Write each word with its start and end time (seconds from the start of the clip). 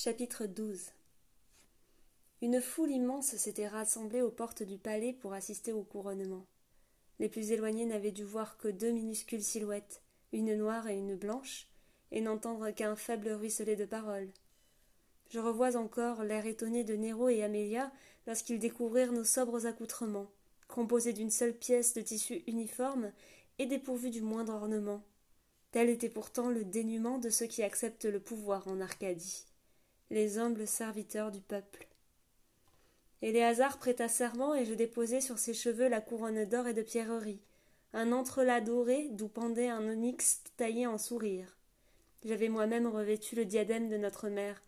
Chapitre 0.00 0.46
12 0.46 0.92
Une 2.40 2.60
foule 2.60 2.92
immense 2.92 3.34
s'était 3.34 3.66
rassemblée 3.66 4.22
aux 4.22 4.30
portes 4.30 4.62
du 4.62 4.78
palais 4.78 5.12
pour 5.12 5.32
assister 5.32 5.72
au 5.72 5.82
couronnement. 5.82 6.46
Les 7.18 7.28
plus 7.28 7.50
éloignés 7.50 7.84
n'avaient 7.84 8.12
dû 8.12 8.22
voir 8.22 8.58
que 8.58 8.68
deux 8.68 8.92
minuscules 8.92 9.42
silhouettes, 9.42 10.00
une 10.32 10.54
noire 10.54 10.86
et 10.86 10.96
une 10.96 11.16
blanche, 11.16 11.66
et 12.12 12.20
n'entendre 12.20 12.70
qu'un 12.70 12.94
faible 12.94 13.30
ruisselet 13.30 13.74
de 13.74 13.86
paroles. 13.86 14.28
Je 15.30 15.40
revois 15.40 15.74
encore 15.76 16.22
l'air 16.22 16.46
étonné 16.46 16.84
de 16.84 16.94
Nero 16.94 17.28
et 17.28 17.42
Amélia 17.42 17.90
lorsqu'ils 18.28 18.60
découvrirent 18.60 19.12
nos 19.12 19.24
sobres 19.24 19.66
accoutrements, 19.66 20.30
composés 20.68 21.12
d'une 21.12 21.32
seule 21.32 21.54
pièce 21.54 21.92
de 21.94 22.02
tissu 22.02 22.44
uniforme 22.46 23.10
et 23.58 23.66
dépourvus 23.66 24.10
du 24.10 24.22
moindre 24.22 24.54
ornement. 24.54 25.02
Tel 25.72 25.88
était 25.88 26.08
pourtant 26.08 26.50
le 26.50 26.64
dénuement 26.64 27.18
de 27.18 27.30
ceux 27.30 27.46
qui 27.46 27.64
acceptent 27.64 28.04
le 28.04 28.20
pouvoir 28.20 28.68
en 28.68 28.80
Arcadie 28.80 29.47
les 30.10 30.38
humbles 30.38 30.66
serviteurs 30.66 31.30
du 31.30 31.40
peuple. 31.40 31.86
Éléazar 33.20 33.78
prêta 33.78 34.08
serment 34.08 34.54
et 34.54 34.64
je 34.64 34.74
déposai 34.74 35.20
sur 35.20 35.38
ses 35.38 35.54
cheveux 35.54 35.88
la 35.88 36.00
couronne 36.00 36.44
d'or 36.44 36.66
et 36.68 36.74
de 36.74 36.82
pierreries, 36.82 37.42
un 37.92 38.12
entrelac 38.12 38.64
doré 38.64 39.08
d'où 39.10 39.28
pendait 39.28 39.68
un 39.68 39.86
onyx 39.86 40.42
taillé 40.56 40.86
en 40.86 40.98
sourire. 40.98 41.56
J'avais 42.24 42.48
moi-même 42.48 42.86
revêtu 42.86 43.34
le 43.36 43.44
diadème 43.44 43.88
de 43.88 43.96
notre 43.96 44.28
mère, 44.28 44.62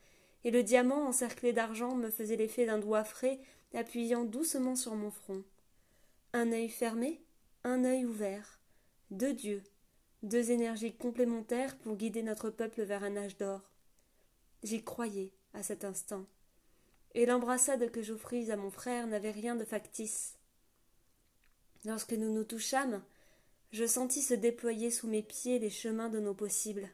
et 0.45 0.51
le 0.51 0.63
diamant 0.63 1.07
encerclé 1.07 1.53
d'argent 1.53 1.95
me 1.95 2.11
faisait 2.11 2.37
l'effet 2.37 2.67
d'un 2.67 2.79
doigt 2.79 3.05
frais 3.05 3.39
appuyant 3.75 4.25
doucement 4.25 4.77
sur 4.77 4.95
mon 4.95 5.11
front. 5.11 5.43
Un 6.33 6.53
œil 6.53 6.69
fermé, 6.69 7.21
un 7.65 7.85
œil 7.85 8.05
ouvert, 8.05 8.59
deux 9.11 9.33
dieux, 9.33 9.63
deux 10.23 10.51
énergies 10.51 10.95
complémentaires 10.95 11.77
pour 11.79 11.97
guider 11.97 12.23
notre 12.23 12.51
peuple 12.51 12.83
vers 12.83 13.05
un 13.05 13.17
âge 13.17 13.37
d'or. 13.37 13.70
J'y 14.63 14.83
croyais 14.85 15.33
à 15.55 15.63
cet 15.63 15.85
instant, 15.85 16.27
et 17.15 17.27
l'embrassade 17.27 17.91
que 17.91 18.03
j'offris 18.03 18.51
à 18.51 18.57
mon 18.57 18.71
frère 18.71 19.07
n'avait 19.07 19.31
rien 19.31 19.57
de 19.57 19.65
factice. 19.65 20.37
Lorsque 21.85 22.13
nous 22.13 22.33
nous 22.33 22.45
touchâmes, 22.45 23.03
je 23.73 23.87
sentis 23.87 24.23
se 24.23 24.35
déployer 24.35 24.91
sous 24.91 25.07
mes 25.07 25.23
pieds 25.23 25.59
les 25.59 25.71
chemins 25.71 26.09
de 26.09 26.21
nos 26.21 26.35
possibles. 26.35 26.89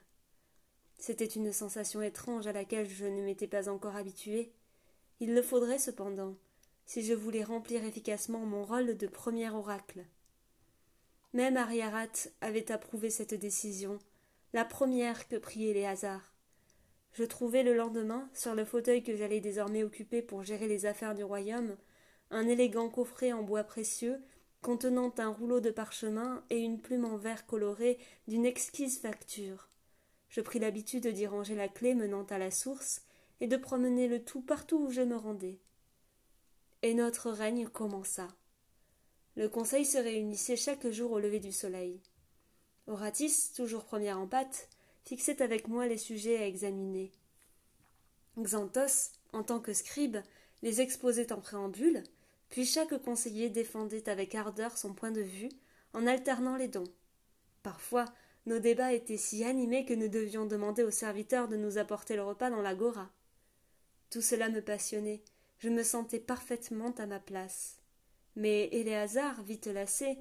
C'était 0.97 1.25
une 1.25 1.51
sensation 1.51 2.01
étrange 2.01 2.47
à 2.47 2.53
laquelle 2.53 2.89
je 2.89 3.05
ne 3.05 3.21
m'étais 3.21 3.47
pas 3.47 3.69
encore 3.69 3.95
habituée. 3.95 4.51
Il 5.19 5.33
le 5.33 5.41
faudrait 5.41 5.79
cependant, 5.79 6.35
si 6.85 7.03
je 7.03 7.13
voulais 7.13 7.43
remplir 7.43 7.83
efficacement 7.83 8.39
mon 8.39 8.63
rôle 8.63 8.95
de 8.95 9.07
premier 9.07 9.49
oracle. 9.49 10.05
Même 11.33 11.57
Ariarat 11.57 12.29
avait 12.41 12.71
approuvé 12.71 13.09
cette 13.09 13.33
décision, 13.33 13.99
la 14.53 14.63
première 14.63 15.27
que 15.27 15.35
priaient 15.35 15.73
les 15.73 15.85
hasards. 15.85 16.36
Je 17.13 17.23
trouvai 17.23 17.63
le 17.63 17.73
lendemain, 17.73 18.29
sur 18.33 18.53
le 18.53 18.65
fauteuil 18.65 19.03
que 19.03 19.15
j'allais 19.15 19.39
désormais 19.39 19.83
occuper 19.83 20.21
pour 20.21 20.43
gérer 20.43 20.67
les 20.67 20.85
affaires 20.85 21.15
du 21.15 21.23
royaume, 21.23 21.77
un 22.29 22.47
élégant 22.47 22.89
coffret 22.89 23.31
en 23.31 23.43
bois 23.43 23.63
précieux 23.63 24.21
contenant 24.61 25.13
un 25.17 25.29
rouleau 25.29 25.59
de 25.59 25.71
parchemin 25.71 26.43
et 26.49 26.59
une 26.59 26.81
plume 26.81 27.05
en 27.05 27.17
verre 27.17 27.45
coloré 27.45 27.97
d'une 28.27 28.45
exquise 28.45 28.99
facture. 28.99 29.69
Je 30.29 30.41
pris 30.41 30.59
l'habitude 30.59 31.07
d'y 31.07 31.25
ranger 31.25 31.55
la 31.55 31.69
clé 31.69 31.93
menant 31.93 32.23
à 32.23 32.37
la 32.37 32.51
source 32.51 33.01
et 33.39 33.47
de 33.47 33.55
promener 33.55 34.07
le 34.07 34.23
tout 34.23 34.41
partout 34.41 34.77
où 34.77 34.89
je 34.89 35.01
me 35.01 35.15
rendais. 35.15 35.59
Et 36.81 36.93
notre 36.93 37.31
règne 37.31 37.67
commença. 37.67 38.27
Le 39.35 39.47
conseil 39.47 39.85
se 39.85 39.97
réunissait 39.97 40.55
chaque 40.55 40.87
jour 40.89 41.11
au 41.11 41.19
lever 41.19 41.39
du 41.39 41.51
soleil. 41.51 42.01
Horatis, 42.87 43.53
toujours 43.55 43.85
première 43.85 44.19
en 44.19 44.27
pâte, 44.27 44.69
fixait 45.07 45.41
avec 45.41 45.69
moi 45.69 45.87
les 45.87 45.97
sujets 45.97 46.37
à 46.37 46.45
examiner. 46.45 47.11
Xanthos, 48.37 49.11
en 49.31 49.41
tant 49.41 49.61
que 49.61 49.71
scribe, 49.71 50.17
les 50.61 50.81
exposait 50.81 51.31
en 51.31 51.39
préambule, 51.39 52.03
puis 52.49 52.65
chaque 52.65 52.97
conseiller 53.01 53.49
défendait 53.49 54.09
avec 54.09 54.35
ardeur 54.35 54.77
son 54.77 54.93
point 54.93 55.11
de 55.11 55.21
vue, 55.21 55.49
en 55.93 56.05
alternant 56.07 56.57
les 56.57 56.67
dons. 56.67 56.91
Parfois, 57.63 58.05
nos 58.45 58.59
débats 58.59 58.91
étaient 58.91 59.17
si 59.17 59.45
animés 59.45 59.85
que 59.85 59.93
nous 59.93 60.09
devions 60.09 60.45
demander 60.45 60.83
aux 60.83 60.91
serviteurs 60.91 61.47
de 61.47 61.55
nous 61.55 61.77
apporter 61.77 62.17
le 62.17 62.23
repas 62.23 62.49
dans 62.49 62.61
l'agora. 62.61 63.09
Tout 64.09 64.21
cela 64.21 64.49
me 64.49 64.61
passionnait, 64.61 65.23
je 65.59 65.69
me 65.69 65.83
sentais 65.83 66.19
parfaitement 66.19 66.93
à 66.97 67.05
ma 67.05 67.19
place. 67.19 67.77
Mais 68.35 68.65
Éléazar, 68.73 69.41
vite 69.43 69.67
lassé, 69.67 70.17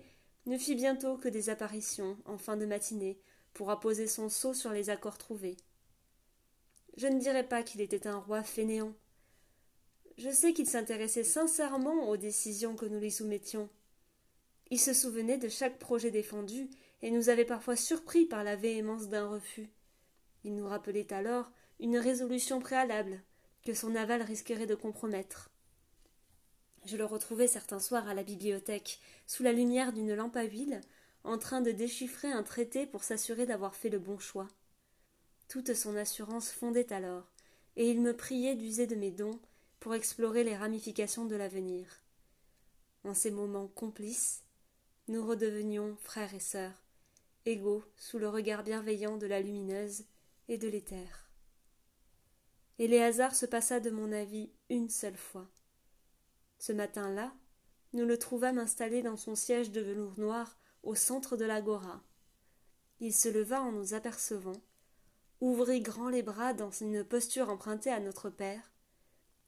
ne 0.47 0.56
fit 0.56 0.76
bientôt 0.76 1.16
que 1.16 1.28
des 1.28 1.50
apparitions, 1.50 2.16
en 2.24 2.38
fin 2.38 2.56
de 2.56 2.66
matinée, 2.66 3.18
pour 3.56 3.70
apposer 3.70 4.06
son 4.06 4.28
sceau 4.28 4.52
sur 4.52 4.70
les 4.70 4.90
accords 4.90 5.16
trouvés. 5.16 5.56
Je 6.98 7.06
ne 7.06 7.18
dirais 7.18 7.48
pas 7.48 7.62
qu'il 7.62 7.80
était 7.80 8.06
un 8.06 8.18
roi 8.18 8.42
fainéant. 8.42 8.92
Je 10.18 10.28
sais 10.28 10.52
qu'il 10.52 10.66
s'intéressait 10.66 11.24
sincèrement 11.24 12.10
aux 12.10 12.18
décisions 12.18 12.76
que 12.76 12.84
nous 12.84 13.00
lui 13.00 13.10
soumettions. 13.10 13.70
Il 14.70 14.78
se 14.78 14.92
souvenait 14.92 15.38
de 15.38 15.48
chaque 15.48 15.78
projet 15.78 16.10
défendu 16.10 16.68
et 17.00 17.10
nous 17.10 17.30
avait 17.30 17.46
parfois 17.46 17.76
surpris 17.76 18.26
par 18.26 18.44
la 18.44 18.56
véhémence 18.56 19.08
d'un 19.08 19.26
refus. 19.26 19.70
Il 20.44 20.54
nous 20.54 20.68
rappelait 20.68 21.10
alors 21.14 21.50
une 21.80 21.96
résolution 21.96 22.60
préalable 22.60 23.22
que 23.64 23.72
son 23.72 23.94
aval 23.94 24.20
risquerait 24.20 24.66
de 24.66 24.74
compromettre. 24.74 25.50
Je 26.84 26.98
le 26.98 27.06
retrouvais 27.06 27.48
certains 27.48 27.80
soirs 27.80 28.06
à 28.06 28.12
la 28.12 28.22
bibliothèque, 28.22 29.00
sous 29.26 29.42
la 29.42 29.52
lumière 29.52 29.94
d'une 29.94 30.14
lampe 30.14 30.36
à 30.36 30.44
huile, 30.44 30.82
en 31.26 31.38
train 31.38 31.60
de 31.60 31.72
déchiffrer 31.72 32.31
un 32.31 32.42
traité 32.42 32.87
pour 32.87 33.03
s'assurer 33.03 33.47
d'avoir 33.47 33.75
fait 33.75 33.88
le 33.88 33.98
bon 33.98 34.19
choix. 34.19 34.48
Toute 35.48 35.75
son 35.75 35.97
assurance 35.97 36.50
fondait 36.50 36.92
alors, 36.92 37.31
et 37.76 37.91
il 37.91 38.00
me 38.00 38.16
priait 38.16 38.54
d'user 38.54 38.87
de 38.87 38.94
mes 38.94 39.10
dons 39.10 39.41
pour 39.81 39.94
explorer 39.94 40.44
les 40.44 40.56
ramifications 40.56 41.25
de 41.25 41.36
l'avenir. 41.36 41.86
En 43.04 43.12
ces 43.12 43.31
moments 43.31 43.69
complices, 43.69 44.44
nous 45.09 45.25
redevenions 45.25 45.97
frères 46.03 46.34
et 46.34 46.41
sœurs, 46.41 46.82
égaux 47.44 47.84
sous 47.97 48.19
le 48.19 48.28
regard 48.28 48.62
bienveillant 48.62 49.16
de 49.16 49.26
la 49.26 49.41
lumineuse 49.41 50.04
et 50.48 50.59
de 50.59 50.69
l'éther. 50.69 51.31
Et 52.78 52.88
les 52.88 53.00
hasards 53.00 53.34
se 53.34 53.47
passa 53.47 53.81
de 53.81 53.91
mon 53.91 54.12
avis 54.12 54.50
une 54.70 54.91
seule 54.91 55.16
fois. 55.16 55.48
Ce 56.59 56.72
matin-là, 56.72 57.32
nous 57.92 58.06
le 58.06 58.19
trouvâmes 58.19 58.59
installé 58.59 59.03
dans 59.03 59.16
son 59.16 59.34
siège 59.34 59.70
de 59.70 59.81
velours 59.81 60.19
noir 60.19 60.59
au 60.86 60.94
centre 60.94 61.36
de 61.36 61.44
l'agora. 61.44 62.02
Il 63.00 63.12
se 63.12 63.28
leva 63.28 63.60
en 63.60 63.72
nous 63.72 63.92
apercevant, 63.92 64.62
ouvrit 65.41 65.80
grand 65.80 66.08
les 66.08 66.22
bras 66.22 66.54
dans 66.54 66.70
une 66.70 67.04
posture 67.04 67.50
empruntée 67.50 67.91
à 67.91 68.00
notre 68.00 68.30
père, 68.30 68.72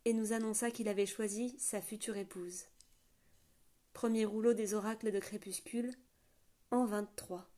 et 0.04 0.12
nous 0.12 0.32
annonça 0.32 0.70
qu'il 0.70 0.88
avait 0.88 1.06
choisi 1.06 1.56
sa 1.58 1.80
future 1.80 2.16
épouse. 2.16 2.64
Premier 3.92 4.24
rouleau 4.24 4.52
des 4.52 4.74
oracles 4.74 5.12
de 5.12 5.18
crépuscule, 5.18 5.94
en 6.70 6.84
vingt-trois. 6.84 7.48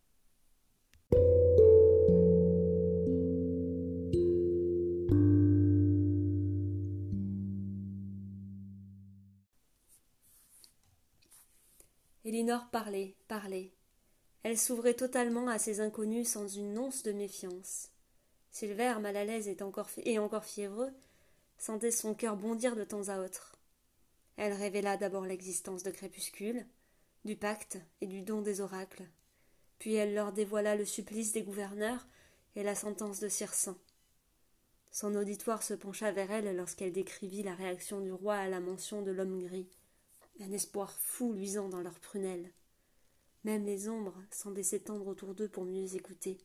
Elinor 12.31 12.71
parlait, 12.71 13.17
parlait. 13.27 13.73
Elle 14.45 14.57
s'ouvrait 14.57 14.95
totalement 14.95 15.49
à 15.49 15.59
ces 15.59 15.81
inconnus 15.81 16.29
sans 16.29 16.47
une 16.47 16.79
once 16.79 17.03
de 17.03 17.11
méfiance. 17.11 17.89
Silver, 18.53 18.95
mal 19.01 19.17
à 19.17 19.25
l'aise 19.25 19.49
et 19.49 19.61
encore, 19.65 19.91
et 20.05 20.17
encore 20.21 20.45
fiévreux, 20.45 20.93
sentait 21.59 21.91
son 21.91 22.15
cœur 22.15 22.37
bondir 22.37 22.77
de 22.77 22.85
temps 22.85 23.09
à 23.09 23.19
autre. 23.19 23.57
Elle 24.37 24.53
révéla 24.53 24.97
d'abord 24.97 25.27
l'existence 25.27 25.83
de 25.83 25.91
Crépuscule, 25.91 26.65
du 27.25 27.35
pacte 27.35 27.79
et 28.01 28.07
du 28.07 28.23
don 28.23 28.43
des 28.43 28.61
oracles. 28.61 29.09
Puis 29.81 29.95
elle 29.95 30.15
leur 30.15 30.33
dévoila 30.33 30.77
le 30.77 30.85
supplice 30.85 31.33
des 31.33 31.43
gouverneurs 31.43 32.07
et 32.55 32.63
la 32.63 32.77
sentence 32.77 33.19
de 33.19 33.29
Circin. 33.29 33.77
Son 34.93 35.17
auditoire 35.17 35.65
se 35.65 35.75
pencha 35.75 36.13
vers 36.13 36.31
elle 36.31 36.55
lorsqu'elle 36.55 36.93
décrivit 36.93 37.43
la 37.43 37.57
réaction 37.57 38.01
du 38.01 38.13
roi 38.13 38.37
à 38.37 38.49
la 38.49 38.61
mention 38.61 39.03
de 39.03 39.11
l'homme 39.11 39.43
gris 39.43 39.80
un 40.41 40.53
espoir 40.53 40.99
fou 41.01 41.33
luisant 41.33 41.69
dans 41.69 41.81
leurs 41.81 42.01
prunelles. 42.01 42.53
Même 43.45 43.65
les 43.65 43.89
ombres 43.89 44.23
semblaient 44.31 44.63
s'étendre 44.63 45.07
autour 45.07 45.35
d'eux 45.35 45.49
pour 45.49 45.65
mieux 45.65 45.95
écouter. 45.95 46.39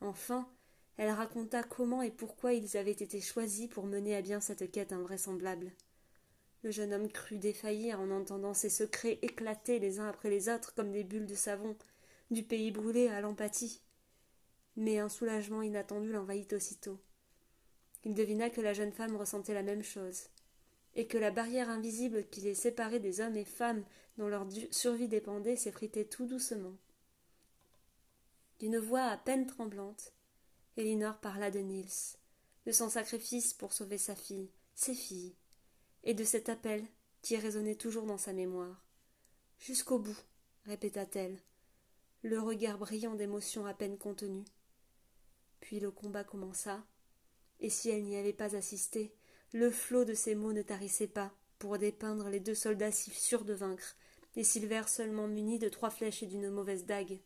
Enfin, 0.00 0.48
elle 0.96 1.10
raconta 1.10 1.62
comment 1.62 2.02
et 2.02 2.10
pourquoi 2.10 2.52
ils 2.52 2.76
avaient 2.76 2.90
été 2.90 3.20
choisis 3.20 3.68
pour 3.68 3.86
mener 3.86 4.14
à 4.14 4.22
bien 4.22 4.40
cette 4.40 4.70
quête 4.70 4.92
invraisemblable. 4.92 5.72
Le 6.62 6.70
jeune 6.70 6.92
homme 6.92 7.08
crut 7.08 7.38
défaillir 7.38 8.00
en 8.00 8.10
entendant 8.10 8.54
ses 8.54 8.68
secrets 8.68 9.18
éclater 9.22 9.78
les 9.78 10.00
uns 10.00 10.08
après 10.08 10.28
les 10.28 10.48
autres 10.48 10.74
comme 10.74 10.92
des 10.92 11.04
bulles 11.04 11.26
de 11.26 11.34
savon, 11.34 11.76
du 12.30 12.42
pays 12.42 12.72
brûlé 12.72 13.08
à 13.08 13.20
l'empathie. 13.20 13.80
Mais 14.76 14.98
un 14.98 15.08
soulagement 15.08 15.62
inattendu 15.62 16.12
l'envahit 16.12 16.52
aussitôt. 16.52 16.98
Il 18.04 18.14
devina 18.14 18.50
que 18.50 18.60
la 18.60 18.74
jeune 18.74 18.92
femme 18.92 19.16
ressentait 19.16 19.54
la 19.54 19.62
même 19.62 19.82
chose 19.82 20.28
et 20.94 21.06
que 21.06 21.18
la 21.18 21.30
barrière 21.30 21.70
invisible 21.70 22.28
qui 22.28 22.40
les 22.40 22.54
séparait 22.54 23.00
des 23.00 23.20
hommes 23.20 23.36
et 23.36 23.44
femmes 23.44 23.84
dont 24.16 24.28
leur 24.28 24.46
survie 24.70 25.08
dépendait 25.08 25.56
s'effritait 25.56 26.04
tout 26.04 26.26
doucement. 26.26 26.74
D'une 28.58 28.78
voix 28.78 29.04
à 29.04 29.16
peine 29.16 29.46
tremblante, 29.46 30.12
Elinor 30.76 31.18
parla 31.18 31.50
de 31.50 31.60
Nils, 31.60 32.16
de 32.66 32.72
son 32.72 32.88
sacrifice 32.88 33.54
pour 33.54 33.72
sauver 33.72 33.98
sa 33.98 34.16
fille, 34.16 34.50
ses 34.74 34.94
filles, 34.94 35.36
et 36.02 36.14
de 36.14 36.24
cet 36.24 36.48
appel 36.48 36.84
qui 37.22 37.36
résonnait 37.36 37.76
toujours 37.76 38.06
dans 38.06 38.18
sa 38.18 38.32
mémoire. 38.32 38.84
Jusqu'au 39.58 39.98
bout, 39.98 40.18
répéta-t-elle, 40.64 41.38
le 42.22 42.40
regard 42.40 42.78
brillant 42.78 43.14
d'émotion 43.14 43.66
à 43.66 43.74
peine 43.74 43.98
contenue. 43.98 44.44
Puis 45.60 45.80
le 45.80 45.90
combat 45.90 46.24
commença, 46.24 46.84
et 47.60 47.70
si 47.70 47.90
elle 47.90 48.04
n'y 48.04 48.16
avait 48.16 48.32
pas 48.32 48.56
assisté, 48.56 49.14
le 49.52 49.70
flot 49.70 50.04
de 50.04 50.14
ces 50.14 50.34
mots 50.34 50.52
ne 50.52 50.62
tarissait 50.62 51.06
pas 51.06 51.32
pour 51.58 51.78
dépeindre 51.78 52.28
les 52.28 52.40
deux 52.40 52.54
soldats 52.54 52.92
si 52.92 53.10
sûrs 53.10 53.44
de 53.44 53.54
vaincre, 53.54 53.96
et 54.36 54.44
Silver 54.44 54.82
seulement 54.86 55.26
muni 55.26 55.58
de 55.58 55.68
trois 55.68 55.90
flèches 55.90 56.22
et 56.22 56.26
d'une 56.26 56.50
mauvaise 56.50 56.84
dague. 56.84 57.18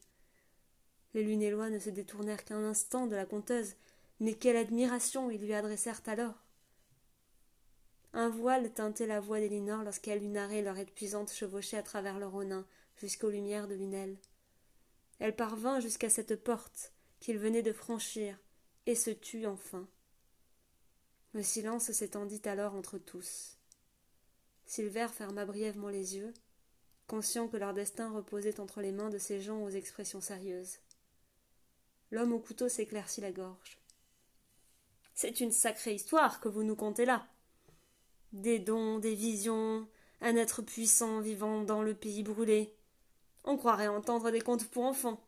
Les 1.14 1.22
Lunélois 1.22 1.68
ne 1.68 1.78
se 1.78 1.90
détournèrent 1.90 2.44
qu'un 2.44 2.64
instant 2.64 3.06
de 3.06 3.16
la 3.16 3.26
conteuse, 3.26 3.74
mais 4.20 4.34
quelle 4.34 4.56
admiration 4.56 5.30
ils 5.30 5.40
lui 5.40 5.52
adressèrent 5.52 6.00
alors. 6.06 6.42
Un 8.14 8.28
voile 8.28 8.72
teintait 8.72 9.06
la 9.06 9.20
voix 9.20 9.40
d'Elinor 9.40 9.82
lorsqu'elle 9.82 10.22
eut 10.22 10.28
narré 10.28 10.62
leur 10.62 10.78
épuisante 10.78 11.32
chevauchée 11.32 11.76
à 11.76 11.82
travers 11.82 12.18
le 12.18 12.26
Ronin 12.26 12.66
jusqu'aux 12.96 13.30
lumières 13.30 13.68
de 13.68 13.74
Lunel. 13.74 14.16
Elle 15.18 15.34
parvint 15.34 15.80
jusqu'à 15.80 16.10
cette 16.10 16.42
porte 16.42 16.92
qu'ils 17.20 17.38
venaient 17.38 17.62
de 17.62 17.72
franchir 17.72 18.38
et 18.86 18.94
se 18.94 19.10
tut 19.10 19.46
enfin. 19.46 19.88
Le 21.34 21.42
silence 21.42 21.90
s'étendit 21.92 22.42
alors 22.44 22.74
entre 22.74 22.98
tous. 22.98 23.56
Silver 24.66 25.08
ferma 25.08 25.46
brièvement 25.46 25.88
les 25.88 26.16
yeux, 26.16 26.34
conscient 27.06 27.48
que 27.48 27.56
leur 27.56 27.72
destin 27.72 28.10
reposait 28.10 28.60
entre 28.60 28.82
les 28.82 28.92
mains 28.92 29.08
de 29.08 29.18
ces 29.18 29.40
gens 29.40 29.62
aux 29.62 29.70
expressions 29.70 30.20
sérieuses. 30.20 30.78
L'homme 32.10 32.32
au 32.32 32.38
couteau 32.38 32.68
s'éclaircit 32.68 33.22
la 33.22 33.32
gorge. 33.32 33.78
C'est 35.14 35.40
une 35.40 35.52
sacrée 35.52 35.94
histoire 35.94 36.40
que 36.40 36.48
vous 36.48 36.62
nous 36.62 36.76
contez 36.76 37.06
là. 37.06 37.26
Des 38.32 38.58
dons, 38.58 38.98
des 38.98 39.14
visions, 39.14 39.88
un 40.20 40.36
être 40.36 40.60
puissant 40.60 41.20
vivant 41.20 41.62
dans 41.62 41.82
le 41.82 41.94
pays 41.94 42.22
brûlé. 42.22 42.74
On 43.44 43.56
croirait 43.56 43.88
entendre 43.88 44.30
des 44.30 44.40
contes 44.40 44.68
pour 44.68 44.84
enfants. 44.84 45.22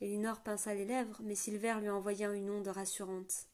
Elinor 0.00 0.40
pinça 0.40 0.74
les 0.74 0.84
lèvres, 0.84 1.20
mais 1.22 1.34
Silver 1.34 1.76
lui 1.80 1.88
envoya 1.88 2.32
une 2.32 2.50
onde 2.50 2.68
rassurante. 2.68 3.46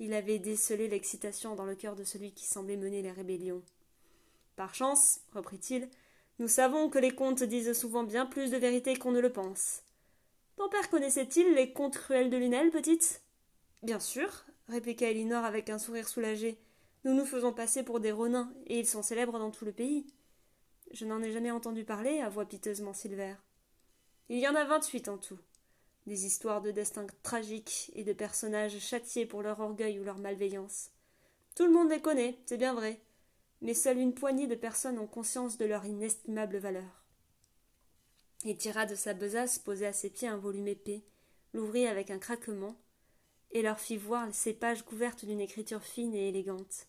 Il 0.00 0.14
avait 0.14 0.38
décelé 0.38 0.88
l'excitation 0.88 1.54
dans 1.56 1.64
le 1.64 1.74
cœur 1.74 1.96
de 1.96 2.04
celui 2.04 2.32
qui 2.32 2.46
semblait 2.46 2.76
mener 2.76 3.02
les 3.02 3.10
rébellions. 3.10 3.62
Par 4.54 4.74
chance, 4.74 5.20
reprit-il, 5.32 5.88
nous 6.38 6.48
savons 6.48 6.88
que 6.88 6.98
les 6.98 7.10
contes 7.10 7.42
disent 7.42 7.72
souvent 7.72 8.04
bien 8.04 8.26
plus 8.26 8.50
de 8.50 8.56
vérité 8.56 8.96
qu'on 8.96 9.10
ne 9.10 9.20
le 9.20 9.32
pense. 9.32 9.82
Ton 10.56 10.68
père 10.68 10.88
connaissait-il 10.88 11.54
les 11.54 11.72
contes 11.72 11.96
cruels 11.96 12.30
de 12.30 12.36
Lunel, 12.36 12.70
petite? 12.70 13.22
Bien 13.82 13.98
sûr, 13.98 14.44
répliqua 14.68 15.10
Elinor 15.10 15.44
avec 15.44 15.68
un 15.70 15.78
sourire 15.78 16.08
soulagé. 16.08 16.58
Nous 17.04 17.14
nous 17.14 17.26
faisons 17.26 17.52
passer 17.52 17.82
pour 17.82 18.00
des 18.00 18.12
ronins, 18.12 18.52
et 18.66 18.78
ils 18.78 18.86
sont 18.86 19.02
célèbres 19.02 19.38
dans 19.38 19.50
tout 19.50 19.64
le 19.64 19.72
pays. 19.72 20.06
Je 20.92 21.04
n'en 21.04 21.22
ai 21.22 21.32
jamais 21.32 21.50
entendu 21.50 21.84
parler, 21.84 22.20
avoua 22.20 22.44
piteusement 22.44 22.92
Silver. 22.92 23.34
Il 24.28 24.38
y 24.38 24.48
en 24.48 24.54
a 24.54 24.64
vingt-huit 24.64 25.08
en 25.08 25.18
tout 25.18 25.38
des 26.08 26.26
histoires 26.26 26.60
de 26.62 26.72
destin 26.72 27.06
tragiques 27.22 27.92
et 27.94 28.02
de 28.02 28.12
personnages 28.12 28.78
châtiés 28.80 29.26
pour 29.26 29.42
leur 29.42 29.60
orgueil 29.60 30.00
ou 30.00 30.04
leur 30.04 30.18
malveillance. 30.18 30.90
Tout 31.54 31.66
le 31.66 31.72
monde 31.72 31.90
les 31.90 32.00
connaît, 32.00 32.38
c'est 32.46 32.56
bien 32.56 32.74
vrai, 32.74 33.00
mais 33.60 33.74
seule 33.74 33.98
une 33.98 34.14
poignée 34.14 34.46
de 34.46 34.54
personnes 34.54 34.98
ont 34.98 35.06
conscience 35.06 35.58
de 35.58 35.64
leur 35.64 35.84
inestimable 35.84 36.58
valeur. 36.58 37.04
Il 38.44 38.56
tira 38.56 38.86
de 38.86 38.94
sa 38.94 39.14
besace 39.14 39.58
posée 39.58 39.86
à 39.86 39.92
ses 39.92 40.10
pieds 40.10 40.28
un 40.28 40.36
volume 40.36 40.68
épais, 40.68 41.04
l'ouvrit 41.52 41.86
avec 41.86 42.10
un 42.10 42.18
craquement, 42.18 42.76
et 43.50 43.62
leur 43.62 43.80
fit 43.80 43.96
voir 43.96 44.32
ces 44.32 44.52
pages 44.52 44.82
couvertes 44.82 45.24
d'une 45.24 45.40
écriture 45.40 45.82
fine 45.82 46.14
et 46.14 46.28
élégante. 46.28 46.86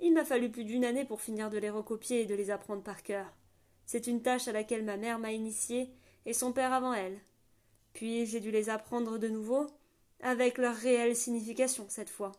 Il 0.00 0.14
m'a 0.14 0.24
fallu 0.24 0.50
plus 0.50 0.64
d'une 0.64 0.84
année 0.84 1.04
pour 1.04 1.20
finir 1.20 1.50
de 1.50 1.58
les 1.58 1.70
recopier 1.70 2.22
et 2.22 2.26
de 2.26 2.34
les 2.34 2.50
apprendre 2.50 2.82
par 2.82 3.02
cœur. 3.02 3.32
C'est 3.86 4.06
une 4.06 4.22
tâche 4.22 4.48
à 4.48 4.52
laquelle 4.52 4.84
ma 4.84 4.96
mère 4.96 5.18
m'a 5.18 5.32
initiée 5.32 5.90
et 6.26 6.32
son 6.32 6.52
père 6.52 6.72
avant 6.72 6.94
elle. 6.94 7.20
Puis 7.92 8.26
j'ai 8.26 8.40
dû 8.40 8.50
les 8.50 8.70
apprendre 8.70 9.18
de 9.18 9.28
nouveau, 9.28 9.66
avec 10.20 10.58
leur 10.58 10.74
réelle 10.74 11.16
signification 11.16 11.86
cette 11.88 12.10
fois. 12.10 12.32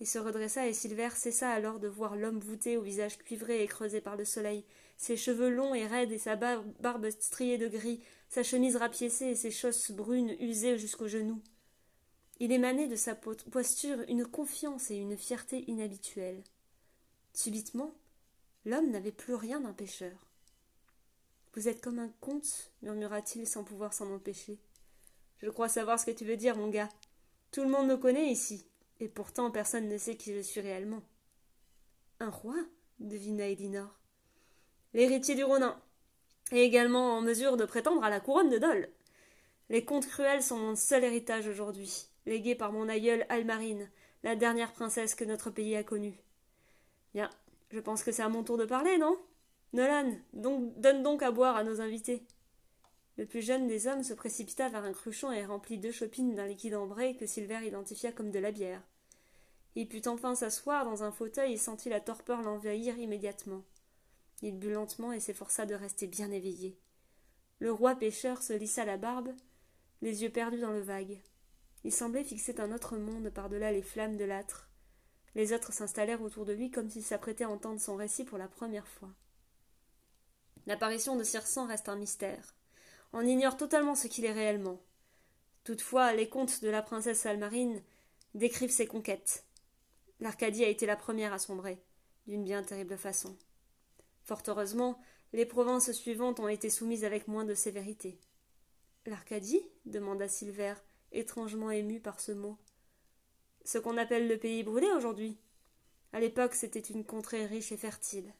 Il 0.00 0.06
se 0.06 0.18
redressa 0.18 0.66
et 0.68 0.72
Silver 0.72 1.10
cessa 1.14 1.50
alors 1.50 1.80
de 1.80 1.88
voir 1.88 2.14
l'homme 2.14 2.38
voûté 2.38 2.76
au 2.76 2.82
visage 2.82 3.18
cuivré 3.18 3.62
et 3.62 3.66
creusé 3.66 4.00
par 4.00 4.16
le 4.16 4.24
soleil, 4.24 4.64
ses 4.96 5.16
cheveux 5.16 5.50
longs 5.50 5.74
et 5.74 5.86
raides 5.86 6.12
et 6.12 6.18
sa 6.18 6.36
barbe 6.36 7.10
striée 7.20 7.58
de 7.58 7.68
gris, 7.68 8.00
sa 8.28 8.42
chemise 8.42 8.76
rapiécée 8.76 9.26
et 9.26 9.34
ses 9.34 9.50
chausses 9.50 9.90
brunes 9.90 10.36
usées 10.40 10.78
jusqu'aux 10.78 11.08
genoux. 11.08 11.42
Il 12.40 12.52
émanait 12.52 12.86
de 12.86 12.96
sa 12.96 13.16
posture 13.16 13.98
une 14.08 14.24
confiance 14.24 14.90
et 14.92 14.96
une 14.96 15.16
fierté 15.16 15.64
inhabituelles. 15.68 16.44
Subitement, 17.32 17.94
l'homme 18.64 18.90
n'avait 18.90 19.12
plus 19.12 19.34
rien 19.34 19.60
d'un 19.60 19.72
pêcheur. 19.72 20.27
Vous 21.58 21.66
êtes 21.66 21.80
comme 21.80 21.98
un 21.98 22.12
conte, 22.20 22.70
murmura-t-il 22.82 23.44
sans 23.44 23.64
pouvoir 23.64 23.92
s'en 23.92 24.12
empêcher. 24.12 24.60
Je 25.42 25.50
crois 25.50 25.68
savoir 25.68 25.98
ce 25.98 26.06
que 26.06 26.12
tu 26.12 26.24
veux 26.24 26.36
dire, 26.36 26.56
mon 26.56 26.68
gars. 26.68 26.88
Tout 27.50 27.64
le 27.64 27.68
monde 27.68 27.88
me 27.88 27.96
connaît 27.96 28.30
ici, 28.30 28.64
et 29.00 29.08
pourtant 29.08 29.50
personne 29.50 29.88
ne 29.88 29.98
sait 29.98 30.14
qui 30.14 30.32
je 30.32 30.38
suis 30.38 30.60
réellement. 30.60 31.02
Un 32.20 32.30
roi? 32.30 32.54
devina 33.00 33.48
Elinor. 33.48 33.92
L'héritier 34.94 35.34
du 35.34 35.42
Ronin, 35.42 35.76
et 36.52 36.62
également 36.62 37.16
en 37.16 37.22
mesure 37.22 37.56
de 37.56 37.64
prétendre 37.64 38.04
à 38.04 38.08
la 38.08 38.20
couronne 38.20 38.50
de 38.50 38.58
Dol. 38.58 38.88
Les 39.68 39.84
contes 39.84 40.06
cruels 40.06 40.44
sont 40.44 40.58
mon 40.58 40.76
seul 40.76 41.02
héritage 41.02 41.48
aujourd'hui, 41.48 42.06
légué 42.24 42.54
par 42.54 42.70
mon 42.70 42.88
aïeule 42.88 43.26
Almarine, 43.30 43.90
la 44.22 44.36
dernière 44.36 44.72
princesse 44.72 45.16
que 45.16 45.24
notre 45.24 45.50
pays 45.50 45.74
a 45.74 45.82
connue. 45.82 46.20
Bien, 47.14 47.28
je 47.72 47.80
pense 47.80 48.04
que 48.04 48.12
c'est 48.12 48.22
à 48.22 48.28
mon 48.28 48.44
tour 48.44 48.58
de 48.58 48.64
parler, 48.64 48.96
non? 48.96 49.18
Nolan, 49.72 50.16
donne 50.32 51.02
donc 51.02 51.22
à 51.22 51.30
boire 51.30 51.56
à 51.56 51.64
nos 51.64 51.80
invités. 51.80 52.26
Le 53.18 53.26
plus 53.26 53.42
jeune 53.42 53.66
des 53.66 53.86
hommes 53.86 54.02
se 54.02 54.14
précipita 54.14 54.68
vers 54.68 54.84
un 54.84 54.92
cruchon 54.92 55.32
et 55.32 55.44
remplit 55.44 55.78
deux 55.78 55.92
chopines 55.92 56.34
d'un 56.34 56.46
liquide 56.46 56.74
ambré 56.74 57.16
que 57.16 57.26
Silver 57.26 57.66
identifia 57.66 58.12
comme 58.12 58.30
de 58.30 58.38
la 58.38 58.52
bière. 58.52 58.82
Il 59.74 59.88
put 59.88 60.08
enfin 60.08 60.34
s'asseoir 60.34 60.84
dans 60.84 61.02
un 61.02 61.12
fauteuil 61.12 61.52
et 61.52 61.58
sentit 61.58 61.88
la 61.88 62.00
torpeur 62.00 62.42
l'envahir 62.42 62.98
immédiatement. 62.98 63.62
Il 64.40 64.58
but 64.58 64.70
lentement 64.70 65.12
et 65.12 65.20
s'efforça 65.20 65.66
de 65.66 65.74
rester 65.74 66.06
bien 66.06 66.30
éveillé. 66.30 66.78
Le 67.58 67.72
roi 67.72 67.96
pêcheur 67.96 68.40
se 68.40 68.52
lissa 68.52 68.84
la 68.84 68.96
barbe, 68.96 69.34
les 70.00 70.22
yeux 70.22 70.30
perdus 70.30 70.60
dans 70.60 70.70
le 70.70 70.80
vague. 70.80 71.20
Il 71.84 71.92
semblait 71.92 72.24
fixer 72.24 72.60
un 72.60 72.72
autre 72.72 72.96
monde 72.96 73.30
par-delà 73.30 73.72
les 73.72 73.82
flammes 73.82 74.16
de 74.16 74.24
l'âtre. 74.24 74.70
Les 75.34 75.52
autres 75.52 75.72
s'installèrent 75.72 76.22
autour 76.22 76.44
de 76.44 76.52
lui 76.52 76.70
comme 76.70 76.88
s'ils 76.88 77.02
s'apprêtaient 77.02 77.44
à 77.44 77.50
entendre 77.50 77.80
son 77.80 77.96
récit 77.96 78.24
pour 78.24 78.38
la 78.38 78.48
première 78.48 78.86
fois. 78.86 79.10
L'apparition 80.68 81.16
de 81.16 81.24
Circent 81.24 81.66
reste 81.66 81.88
un 81.88 81.96
mystère. 81.96 82.54
On 83.14 83.26
ignore 83.26 83.56
totalement 83.56 83.94
ce 83.94 84.06
qu'il 84.06 84.26
est 84.26 84.32
réellement. 84.32 84.78
Toutefois, 85.64 86.12
les 86.12 86.28
contes 86.28 86.62
de 86.62 86.68
la 86.68 86.82
princesse 86.82 87.24
Almarine 87.24 87.80
décrivent 88.34 88.70
ses 88.70 88.86
conquêtes. 88.86 89.46
L'Arcadie 90.20 90.64
a 90.64 90.68
été 90.68 90.84
la 90.84 90.94
première 90.94 91.32
à 91.32 91.38
sombrer, 91.38 91.78
d'une 92.26 92.44
bien 92.44 92.62
terrible 92.62 92.98
façon. 92.98 93.34
Fort 94.24 94.42
heureusement, 94.46 95.00
les 95.32 95.46
provinces 95.46 95.90
suivantes 95.92 96.38
ont 96.38 96.48
été 96.48 96.68
soumises 96.68 97.06
avec 97.06 97.28
moins 97.28 97.46
de 97.46 97.54
sévérité. 97.54 98.18
L'Arcadie 99.06 99.62
demanda 99.86 100.28
Silver, 100.28 100.74
étrangement 101.12 101.70
ému 101.70 101.98
par 101.98 102.20
ce 102.20 102.32
mot. 102.32 102.58
Ce 103.64 103.78
qu'on 103.78 103.96
appelle 103.96 104.28
le 104.28 104.36
pays 104.36 104.64
brûlé 104.64 104.88
aujourd'hui. 104.88 105.38
À 106.12 106.20
l'époque, 106.20 106.54
c'était 106.54 106.78
une 106.78 107.06
contrée 107.06 107.46
riche 107.46 107.72
et 107.72 107.78
fertile. 107.78 108.34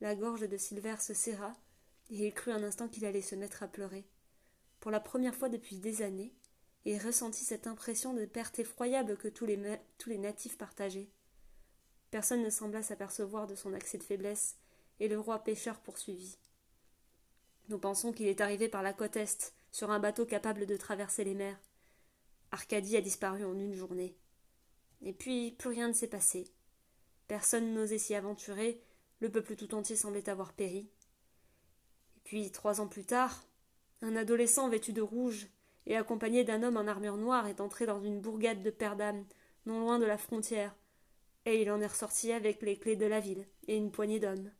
La 0.00 0.14
gorge 0.14 0.48
de 0.48 0.56
Silver 0.56 0.96
se 1.00 1.14
serra, 1.14 1.56
et 2.10 2.26
il 2.26 2.34
crut 2.34 2.54
un 2.54 2.62
instant 2.62 2.88
qu'il 2.88 3.04
allait 3.04 3.22
se 3.22 3.34
mettre 3.34 3.62
à 3.62 3.68
pleurer. 3.68 4.06
Pour 4.80 4.90
la 4.90 5.00
première 5.00 5.34
fois 5.34 5.48
depuis 5.48 5.76
des 5.76 6.02
années, 6.02 6.34
il 6.84 6.98
ressentit 6.98 7.44
cette 7.44 7.66
impression 7.66 8.14
de 8.14 8.26
perte 8.26 8.58
effroyable 8.58 9.16
que 9.16 9.28
tous 9.28 9.46
les, 9.46 9.58
tous 9.98 10.10
les 10.10 10.18
natifs 10.18 10.58
partageaient. 10.58 11.10
Personne 12.10 12.42
ne 12.42 12.50
sembla 12.50 12.82
s'apercevoir 12.82 13.46
de 13.46 13.56
son 13.56 13.72
accès 13.72 13.98
de 13.98 14.02
faiblesse, 14.02 14.56
et 15.00 15.08
le 15.08 15.18
roi 15.18 15.40
pêcheur 15.40 15.80
poursuivit. 15.80 16.38
Nous 17.68 17.78
pensons 17.78 18.12
qu'il 18.12 18.28
est 18.28 18.40
arrivé 18.40 18.68
par 18.68 18.82
la 18.82 18.92
côte 18.92 19.16
est, 19.16 19.54
sur 19.72 19.90
un 19.90 19.98
bateau 19.98 20.24
capable 20.24 20.66
de 20.66 20.76
traverser 20.76 21.24
les 21.24 21.34
mers. 21.34 21.58
Arcadie 22.52 22.96
a 22.96 23.00
disparu 23.00 23.44
en 23.44 23.58
une 23.58 23.74
journée. 23.74 24.16
Et 25.02 25.12
puis 25.12 25.52
plus 25.52 25.70
rien 25.70 25.88
ne 25.88 25.92
s'est 25.92 26.06
passé. 26.06 26.50
Personne 27.26 27.74
n'osait 27.74 27.98
s'y 27.98 28.14
aventurer, 28.14 28.80
le 29.20 29.30
peuple 29.30 29.56
tout 29.56 29.74
entier 29.74 29.96
semblait 29.96 30.28
avoir 30.28 30.52
péri. 30.52 30.88
Et 32.16 32.20
puis, 32.24 32.50
trois 32.50 32.80
ans 32.80 32.88
plus 32.88 33.04
tard, 33.04 33.44
un 34.02 34.16
adolescent 34.16 34.68
vêtu 34.68 34.92
de 34.92 35.02
rouge 35.02 35.48
et 35.86 35.96
accompagné 35.96 36.44
d'un 36.44 36.62
homme 36.62 36.76
en 36.76 36.86
armure 36.86 37.16
noire 37.16 37.46
est 37.46 37.60
entré 37.60 37.86
dans 37.86 38.02
une 38.02 38.20
bourgade 38.20 38.62
de 38.62 38.70
Perdam, 38.70 39.24
non 39.64 39.80
loin 39.80 39.98
de 39.98 40.04
la 40.04 40.18
frontière, 40.18 40.74
et 41.44 41.62
il 41.62 41.70
en 41.70 41.80
est 41.80 41.86
ressorti 41.86 42.32
avec 42.32 42.60
les 42.62 42.76
clés 42.76 42.96
de 42.96 43.06
la 43.06 43.20
ville 43.20 43.46
et 43.68 43.76
une 43.76 43.92
poignée 43.92 44.20
d'hommes. 44.20 44.50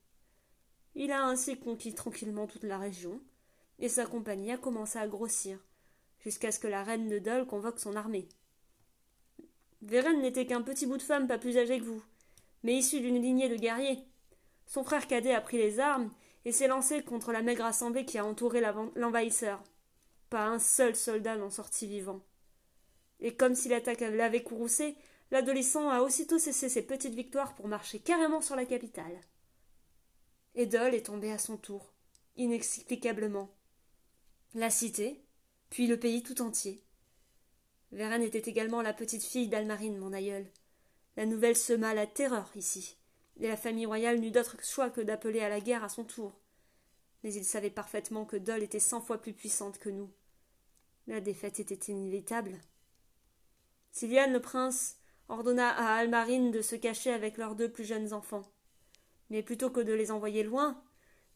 Il 0.94 1.12
a 1.12 1.26
ainsi 1.26 1.58
conquis 1.58 1.94
tranquillement 1.94 2.46
toute 2.46 2.64
la 2.64 2.78
région, 2.78 3.20
et 3.78 3.88
sa 3.88 4.06
compagnie 4.06 4.52
a 4.52 4.56
commencé 4.56 4.98
à 4.98 5.08
grossir, 5.08 5.58
jusqu'à 6.20 6.50
ce 6.50 6.58
que 6.58 6.68
la 6.68 6.82
reine 6.82 7.08
de 7.08 7.18
Dol 7.18 7.46
convoque 7.46 7.80
son 7.80 7.96
armée. 7.96 8.28
Vérène 9.82 10.22
n'était 10.22 10.46
qu'un 10.46 10.62
petit 10.62 10.86
bout 10.86 10.96
de 10.96 11.02
femme 11.02 11.28
pas 11.28 11.38
plus 11.38 11.58
âgé 11.58 11.78
que 11.78 11.84
vous, 11.84 12.02
mais 12.62 12.76
issu 12.76 13.00
d'une 13.00 13.20
lignée 13.20 13.48
de 13.48 13.56
guerriers. 13.56 14.02
Son 14.66 14.84
frère 14.84 15.06
cadet 15.06 15.34
a 15.34 15.40
pris 15.40 15.58
les 15.58 15.80
armes 15.80 16.12
et 16.44 16.52
s'est 16.52 16.68
lancé 16.68 17.02
contre 17.02 17.32
la 17.32 17.42
maigre 17.42 17.64
assemblée 17.64 18.04
qui 18.04 18.18
a 18.18 18.24
entouré 18.24 18.60
l'envahisseur. 18.94 19.62
Pas 20.30 20.46
un 20.46 20.58
seul 20.58 20.94
soldat 20.94 21.36
n'en 21.36 21.50
sortit 21.50 21.86
vivant. 21.86 22.20
Et 23.20 23.34
comme 23.34 23.54
si 23.54 23.68
l'attaque 23.68 24.00
l'avait 24.00 24.42
courroucé, 24.42 24.96
l'adolescent 25.30 25.88
a 25.88 26.02
aussitôt 26.02 26.38
cessé 26.38 26.68
ses 26.68 26.82
petites 26.82 27.14
victoires 27.14 27.54
pour 27.54 27.68
marcher 27.68 27.98
carrément 28.00 28.40
sur 28.40 28.56
la 28.56 28.66
capitale. 28.66 29.20
Edol 30.54 30.94
est 30.94 31.06
tombé 31.06 31.30
à 31.32 31.38
son 31.38 31.56
tour, 31.56 31.92
inexplicablement. 32.36 33.50
La 34.54 34.70
cité, 34.70 35.22
puis 35.70 35.86
le 35.86 35.98
pays 35.98 36.22
tout 36.22 36.42
entier. 36.42 36.82
Vérène 37.92 38.22
était 38.22 38.50
également 38.50 38.82
la 38.82 38.92
petite 38.92 39.24
fille 39.24 39.48
d'Almarine, 39.48 39.98
mon 39.98 40.12
aïeul. 40.12 40.46
La 41.16 41.26
nouvelle 41.26 41.56
sema 41.56 41.94
la 41.94 42.06
terreur 42.06 42.50
ici, 42.56 42.96
et 43.38 43.48
la 43.48 43.56
famille 43.56 43.86
royale 43.86 44.18
n'eut 44.18 44.30
d'autre 44.30 44.56
choix 44.62 44.90
que 44.90 45.00
d'appeler 45.00 45.40
à 45.40 45.48
la 45.48 45.60
guerre 45.60 45.84
à 45.84 45.88
son 45.88 46.04
tour. 46.04 46.32
Mais 47.22 47.32
il 47.34 47.44
savait 47.44 47.70
parfaitement 47.70 48.24
que 48.24 48.36
Dol 48.36 48.62
était 48.62 48.78
cent 48.78 49.00
fois 49.00 49.18
plus 49.18 49.32
puissante 49.32 49.78
que 49.78 49.90
nous. 49.90 50.10
La 51.06 51.20
défaite 51.20 51.60
était 51.60 51.92
inévitable. 51.92 52.60
Sylviane 53.92 54.32
le 54.32 54.40
prince 54.40 54.96
ordonna 55.28 55.70
à 55.70 55.96
Almarine 55.96 56.50
de 56.50 56.62
se 56.62 56.76
cacher 56.76 57.12
avec 57.12 57.36
leurs 57.36 57.56
deux 57.56 57.70
plus 57.70 57.84
jeunes 57.84 58.12
enfants. 58.12 58.44
Mais 59.30 59.42
plutôt 59.42 59.70
que 59.70 59.80
de 59.80 59.92
les 59.92 60.10
envoyer 60.10 60.42
loin, 60.42 60.80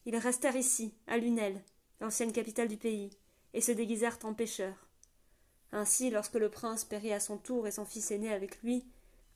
ils 0.05 0.17
restèrent 0.17 0.55
ici, 0.55 0.93
à 1.07 1.17
Lunel, 1.17 1.61
l'ancienne 1.99 2.31
capitale 2.31 2.67
du 2.67 2.77
pays, 2.77 3.09
et 3.53 3.61
se 3.61 3.71
déguisèrent 3.71 4.19
en 4.23 4.33
pêcheurs. 4.33 4.87
Ainsi, 5.71 6.09
lorsque 6.09 6.35
le 6.35 6.49
prince 6.49 6.83
périt 6.83 7.13
à 7.13 7.19
son 7.19 7.37
tour 7.37 7.67
et 7.67 7.71
son 7.71 7.85
fils 7.85 8.11
aîné 8.11 8.31
avec 8.31 8.61
lui, 8.61 8.85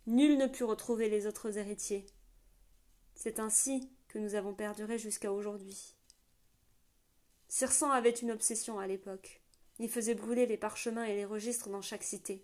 nul 0.08 0.38
ne 0.38 0.48
put 0.48 0.64
retrouver 0.64 1.10
les 1.10 1.28
autres 1.28 1.58
héritiers. 1.58 2.06
C'est 3.16 3.40
ainsi 3.40 3.90
que 4.08 4.20
nous 4.20 4.36
avons 4.36 4.54
perduré 4.54 4.98
jusqu'à 4.98 5.32
aujourd'hui. 5.32 5.96
Sirsan 7.48 7.92
avait 7.92 8.10
une 8.12 8.32
obsession 8.32 8.80
à 8.80 8.88
l'époque. 8.88 9.42
Il 9.80 9.90
faisait 9.90 10.16
brûler 10.16 10.46
les 10.46 10.58
parchemins 10.58 11.06
et 11.06 11.16
les 11.16 11.26
registres 11.26 11.70
dans 11.70 11.82
chaque 11.82 12.04
cité. 12.04 12.42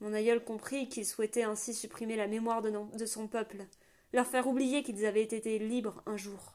Mon 0.00 0.12
aïeul 0.12 0.44
comprit 0.44 0.88
qu'il 0.88 1.06
souhaitait 1.06 1.42
ainsi 1.42 1.74
supprimer 1.74 2.16
la 2.16 2.26
mémoire 2.26 2.62
de, 2.62 2.72
de 2.96 3.06
son 3.06 3.28
peuple, 3.28 3.66
leur 4.12 4.26
faire 4.26 4.46
oublier 4.46 4.82
qu'ils 4.82 5.06
avaient 5.06 5.22
été 5.22 5.58
libres 5.58 6.02
un 6.06 6.16
jour. 6.16 6.54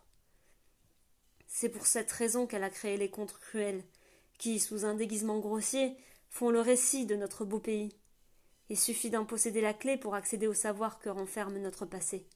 C'est 1.47 1.69
pour 1.69 1.85
cette 1.85 2.11
raison 2.11 2.47
qu'elle 2.47 2.63
a 2.63 2.69
créé 2.69 2.97
les 2.97 3.09
contes 3.09 3.37
cruels, 3.39 3.83
qui, 4.37 4.59
sous 4.59 4.85
un 4.85 4.95
déguisement 4.95 5.39
grossier, 5.39 5.95
font 6.29 6.49
le 6.49 6.59
récit 6.59 7.05
de 7.05 7.15
notre 7.15 7.45
beau 7.45 7.59
pays. 7.59 7.95
Il 8.69 8.77
suffit 8.77 9.09
d'en 9.09 9.25
posséder 9.25 9.61
la 9.61 9.73
clé 9.73 9.95
pour 9.97 10.15
accéder 10.15 10.47
au 10.47 10.53
savoir 10.53 10.99
que 10.99 11.09
renferme 11.09 11.57
notre 11.59 11.85
passé. 11.85 12.27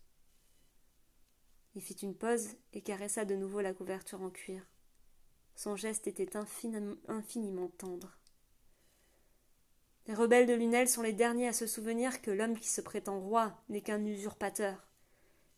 Il 1.76 1.82
fit 1.82 1.94
une 1.94 2.16
pause 2.16 2.50
et 2.74 2.82
caressa 2.82 3.26
de 3.26 3.36
nouveau 3.36 3.62
la 3.62 3.74
couverture 3.74 4.22
en 4.22 4.30
cuir. 4.30 4.66
Son 5.56 5.76
geste 5.76 6.08
était 6.08 6.36
infiniment 6.36 7.68
tendre. 7.78 8.18
Les 10.08 10.16
rebelles 10.16 10.48
de 10.48 10.54
Lunel 10.54 10.90
sont 10.90 11.04
les 11.04 11.14
derniers 11.14 11.50
à 11.50 11.54
se 11.54 11.68
souvenir 11.68 12.22
que 12.22 12.32
l'homme 12.32 12.58
qui 12.58 12.70
se 12.70 12.82
prétend 12.82 13.20
roi 13.20 13.62
n'est 13.70 13.82
qu'un 13.82 14.04
usurpateur. 14.06 14.88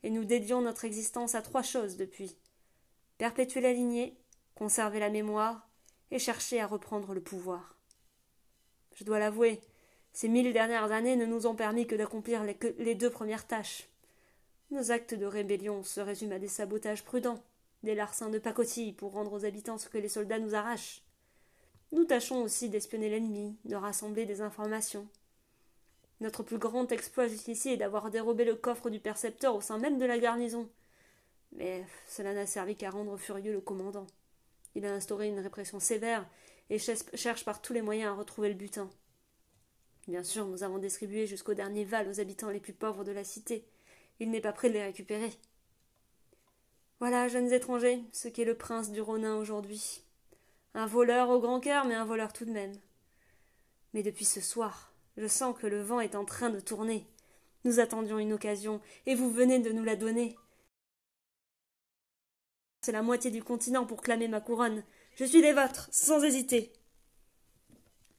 Et 0.03 0.09
nous 0.09 0.25
dédions 0.25 0.61
notre 0.61 0.83
existence 0.83 1.35
à 1.35 1.41
trois 1.41 1.61
choses 1.61 1.95
depuis 1.95 2.35
perpétuer 3.17 3.61
la 3.61 3.71
lignée, 3.71 4.17
conserver 4.55 4.99
la 4.99 5.11
mémoire 5.11 5.69
et 6.09 6.17
chercher 6.17 6.59
à 6.59 6.65
reprendre 6.65 7.13
le 7.13 7.21
pouvoir. 7.21 7.77
Je 8.95 9.03
dois 9.03 9.19
l'avouer, 9.19 9.61
ces 10.11 10.27
mille 10.27 10.51
dernières 10.53 10.91
années 10.91 11.15
ne 11.15 11.27
nous 11.27 11.45
ont 11.45 11.55
permis 11.55 11.85
que 11.85 11.95
d'accomplir 11.95 12.43
les, 12.43 12.57
les 12.79 12.95
deux 12.95 13.11
premières 13.11 13.45
tâches. 13.45 13.90
Nos 14.71 14.91
actes 14.91 15.13
de 15.13 15.25
rébellion 15.25 15.83
se 15.83 15.99
résument 15.99 16.35
à 16.35 16.39
des 16.39 16.47
sabotages 16.47 17.03
prudents, 17.03 17.43
des 17.83 17.93
larcins 17.93 18.29
de 18.29 18.39
pacotille 18.39 18.93
pour 18.93 19.11
rendre 19.11 19.33
aux 19.33 19.43
habitants 19.43 19.77
ce 19.77 19.89
que 19.89 19.97
les 19.97 20.07
soldats 20.07 20.39
nous 20.39 20.55
arrachent. 20.55 21.03
Nous 21.91 22.05
tâchons 22.05 22.41
aussi 22.41 22.69
d'espionner 22.69 23.09
l'ennemi, 23.09 23.57
de 23.65 23.75
rassembler 23.75 24.25
des 24.25 24.39
informations. 24.39 25.09
Notre 26.21 26.41
plus 26.41 26.57
grand 26.57 26.89
exploit 26.89 27.27
jusqu'ici 27.27 27.69
est 27.69 27.77
d'avoir 27.77 28.11
dérobé 28.11 28.45
le 28.45 28.55
coffre 28.55 28.89
du 28.89 29.01
percepteur 29.01 29.55
au 29.55 29.61
sein 29.61 29.77
même 29.77 29.99
de 29.99 30.05
la 30.05 30.19
garnison. 30.19 30.69
Mais 31.51 31.83
cela 32.07 32.33
n'a 32.33 32.47
servi 32.47 32.77
qu'à 32.77 32.91
rendre 32.91 33.17
furieux 33.17 33.51
le 33.51 33.59
commandant. 33.59 34.07
Il 34.75 34.85
a 34.85 34.93
instauré 34.93 35.27
une 35.27 35.41
répression 35.41 35.81
sévère 35.81 36.25
et 36.69 36.77
cherche 36.79 37.43
par 37.43 37.61
tous 37.61 37.73
les 37.73 37.81
moyens 37.81 38.13
à 38.13 38.15
retrouver 38.15 38.47
le 38.47 38.55
butin. 38.55 38.89
Bien 40.07 40.23
sûr, 40.23 40.45
nous 40.47 40.63
avons 40.63 40.77
distribué 40.77 41.27
jusqu'au 41.27 41.55
dernier 41.55 41.83
val 41.83 42.07
aux 42.07 42.21
habitants 42.21 42.49
les 42.49 42.61
plus 42.61 42.71
pauvres 42.71 43.03
de 43.03 43.11
la 43.11 43.25
cité. 43.25 43.65
Il 44.19 44.29
n'est 44.31 44.41
pas 44.41 44.53
prêt 44.53 44.69
de 44.69 44.73
les 44.73 44.83
récupérer. 44.83 45.31
Voilà, 46.99 47.27
jeunes 47.27 47.51
étrangers, 47.51 48.03
ce 48.11 48.27
qu'est 48.27 48.45
le 48.45 48.57
prince 48.57 48.91
du 48.91 49.01
Ronin 49.01 49.35
aujourd'hui. 49.37 50.03
Un 50.73 50.85
voleur 50.85 51.29
au 51.29 51.39
grand 51.39 51.59
cœur, 51.59 51.85
mais 51.85 51.95
un 51.95 52.05
voleur 52.05 52.31
tout 52.31 52.45
de 52.45 52.51
même. 52.51 52.75
Mais 53.93 54.03
depuis 54.03 54.25
ce 54.25 54.39
soir, 54.39 54.93
je 55.17 55.27
sens 55.27 55.57
que 55.57 55.67
le 55.67 55.81
vent 55.81 55.99
est 55.99 56.15
en 56.15 56.25
train 56.25 56.49
de 56.49 56.59
tourner. 56.59 57.07
Nous 57.63 57.79
attendions 57.79 58.19
une 58.19 58.33
occasion, 58.33 58.81
et 59.05 59.15
vous 59.15 59.31
venez 59.31 59.59
de 59.59 59.71
nous 59.71 59.83
la 59.83 59.95
donner. 59.95 60.37
C'est 62.81 62.91
la 62.91 63.03
moitié 63.03 63.29
du 63.29 63.43
continent 63.43 63.85
pour 63.85 64.01
clamer 64.01 64.27
ma 64.27 64.41
couronne. 64.41 64.83
Je 65.15 65.25
suis 65.25 65.41
des 65.41 65.53
vôtres, 65.53 65.87
sans 65.91 66.23
hésiter. 66.23 66.71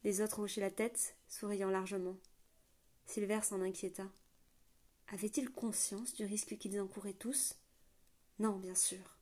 Les 0.04 0.20
autres 0.20 0.40
hochaient 0.40 0.60
la 0.60 0.70
tête, 0.70 1.16
souriant 1.26 1.70
largement. 1.70 2.16
Silver 3.06 3.40
s'en 3.42 3.60
inquiéta. 3.60 4.04
Avaient-ils 5.12 5.50
conscience 5.50 6.14
du 6.14 6.24
risque 6.24 6.56
qu'ils 6.56 6.80
encouraient 6.80 7.12
tous? 7.12 7.54
Non, 8.38 8.56
bien 8.56 8.74
sûr. 8.74 9.18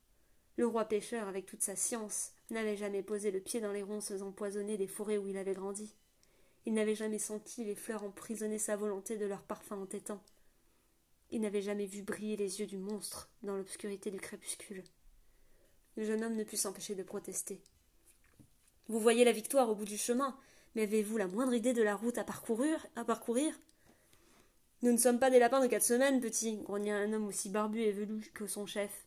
Le 0.55 0.65
roi 0.65 0.85
pêcheur, 0.85 1.27
avec 1.27 1.45
toute 1.45 1.61
sa 1.61 1.75
science, 1.75 2.31
n'avait 2.49 2.77
jamais 2.77 3.03
posé 3.03 3.29
le 3.29 3.41
pied 3.41 3.59
dans 3.59 3.73
les 3.73 3.83
ronces 3.83 4.11
empoisonnées 4.21 4.77
des 4.77 4.87
forêts 4.87 5.17
où 5.17 5.27
il 5.27 5.37
avait 5.37 5.53
grandi. 5.53 5.93
Il 6.65 6.73
n'avait 6.73 6.95
jamais 6.95 7.19
senti 7.19 7.65
les 7.65 7.75
fleurs 7.75 8.03
emprisonner 8.03 8.57
sa 8.57 8.77
volonté 8.77 9.17
de 9.17 9.25
leur 9.25 9.41
parfum 9.41 9.81
entêtant. 9.81 10.23
Il 11.29 11.41
n'avait 11.41 11.61
jamais 11.61 11.87
vu 11.87 12.03
briller 12.03 12.37
les 12.37 12.61
yeux 12.61 12.67
du 12.67 12.77
monstre 12.77 13.29
dans 13.43 13.57
l'obscurité 13.57 14.11
du 14.11 14.19
crépuscule. 14.19 14.83
Le 15.97 16.05
jeune 16.05 16.23
homme 16.23 16.35
ne 16.35 16.43
put 16.45 16.57
s'empêcher 16.57 16.95
de 16.95 17.03
protester. 17.03 17.61
Vous 18.87 18.99
voyez 18.99 19.25
la 19.25 19.33
victoire 19.33 19.69
au 19.69 19.75
bout 19.75 19.85
du 19.85 19.97
chemin, 19.97 20.37
mais 20.73 20.83
avez-vous 20.83 21.17
la 21.17 21.27
moindre 21.27 21.53
idée 21.53 21.73
de 21.73 21.83
la 21.83 21.97
route 21.97 22.17
à 22.17 22.23
parcourir, 22.23 22.87
à 22.95 23.03
parcourir? 23.03 23.53
Nous 24.83 24.91
ne 24.91 24.97
sommes 24.97 25.19
pas 25.19 25.29
des 25.29 25.37
lapins 25.37 25.61
de 25.61 25.67
quatre 25.67 25.83
semaines, 25.83 26.21
petit, 26.21 26.57
grogna 26.57 26.97
un 26.97 27.13
homme 27.13 27.27
aussi 27.27 27.49
barbu 27.49 27.81
et 27.81 27.91
velu 27.91 28.31
que 28.33 28.47
son 28.47 28.65
chef. 28.65 29.05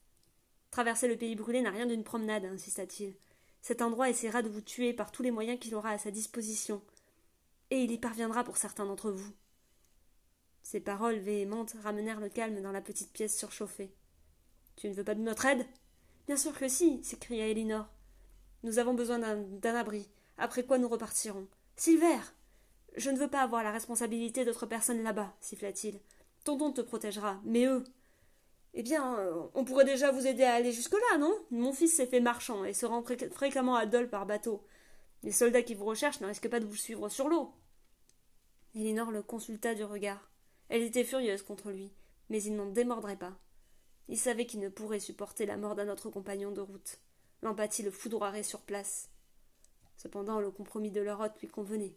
Traverser 0.70 1.08
le 1.08 1.16
pays 1.16 1.34
brûlé 1.34 1.62
n'a 1.62 1.70
rien 1.70 1.86
d'une 1.86 2.04
promenade, 2.04 2.44
insista-t-il. 2.44 3.16
Cet 3.60 3.82
endroit 3.82 4.08
essaiera 4.08 4.42
de 4.42 4.48
vous 4.48 4.60
tuer 4.60 4.92
par 4.92 5.10
tous 5.10 5.22
les 5.22 5.32
moyens 5.32 5.58
qu'il 5.58 5.74
aura 5.74 5.90
à 5.90 5.98
sa 5.98 6.12
disposition. 6.12 6.80
Et 7.70 7.82
il 7.82 7.90
y 7.90 7.98
parviendra 7.98 8.44
pour 8.44 8.56
certains 8.56 8.86
d'entre 8.86 9.10
vous. 9.10 9.32
Ces 10.62 10.80
paroles 10.80 11.18
véhémentes 11.18 11.74
ramenèrent 11.82 12.20
le 12.20 12.28
calme 12.28 12.62
dans 12.62 12.72
la 12.72 12.80
petite 12.80 13.12
pièce 13.12 13.36
surchauffée. 13.36 13.92
Tu 14.76 14.88
ne 14.88 14.94
veux 14.94 15.04
pas 15.04 15.14
de 15.14 15.22
notre 15.22 15.46
aide? 15.46 15.66
Bien 16.26 16.36
sûr 16.36 16.56
que 16.56 16.68
si, 16.68 17.02
s'écria 17.02 17.48
Elinor. 17.48 17.86
Nous 18.62 18.78
avons 18.78 18.94
besoin 18.94 19.18
d'un 19.18 19.74
abri, 19.74 20.08
après 20.38 20.64
quoi 20.64 20.78
nous 20.78 20.88
repartirons? 20.88 21.48
Silver 21.76 22.18
Je 22.96 23.10
ne 23.10 23.18
veux 23.18 23.28
pas 23.28 23.42
avoir 23.42 23.62
la 23.62 23.72
responsabilité 23.72 24.44
d'autres 24.44 24.66
personnes 24.66 25.02
là-bas, 25.02 25.34
siffla-t-il. 25.40 26.00
Tonton 26.44 26.72
te 26.72 26.80
protégera, 26.80 27.40
mais 27.44 27.64
eux. 27.66 27.84
Eh 28.74 28.82
bien, 28.82 29.18
euh, 29.18 29.42
on 29.54 29.64
pourrait 29.64 29.84
déjà 29.84 30.10
vous 30.10 30.26
aider 30.26 30.44
à 30.44 30.54
aller 30.54 30.72
jusque-là, 30.72 31.18
non? 31.18 31.34
Mon 31.50 31.72
fils 31.72 31.96
s'est 31.96 32.06
fait 32.06 32.20
marchand 32.20 32.64
et 32.64 32.72
se 32.72 32.86
rend 32.86 33.04
fréquemment 33.32 33.76
à 33.76 33.86
Dole 33.86 34.08
par 34.08 34.26
bateau. 34.26 34.64
Les 35.22 35.32
soldats 35.32 35.62
qui 35.62 35.74
vous 35.74 35.84
recherchent 35.84 36.20
ne 36.20 36.26
risquent 36.26 36.50
pas 36.50 36.60
de 36.60 36.66
vous 36.66 36.76
suivre 36.76 37.08
sur 37.08 37.28
l'eau. 37.28 37.52
Elinor 38.74 39.10
le 39.10 39.22
consulta 39.22 39.74
du 39.74 39.84
regard. 39.84 40.30
Elle 40.68 40.82
était 40.82 41.04
furieuse 41.04 41.42
contre 41.42 41.70
lui, 41.70 41.92
mais 42.28 42.42
il 42.42 42.56
n'en 42.56 42.66
démordrait 42.66 43.16
pas. 43.16 43.38
Il 44.08 44.18
savait 44.18 44.46
qu'il 44.46 44.60
ne 44.60 44.68
pourrait 44.68 45.00
supporter 45.00 45.46
la 45.46 45.56
mort 45.56 45.74
d'un 45.74 45.88
autre 45.88 46.10
compagnon 46.10 46.50
de 46.50 46.60
route. 46.60 46.98
L'empathie 47.42 47.82
le 47.82 47.90
foudroierait 47.90 48.42
sur 48.42 48.60
place. 48.60 49.08
Cependant, 49.96 50.40
le 50.40 50.50
compromis 50.50 50.90
de 50.90 51.00
leur 51.00 51.20
hôte 51.20 51.40
lui 51.40 51.48
convenait. 51.48 51.94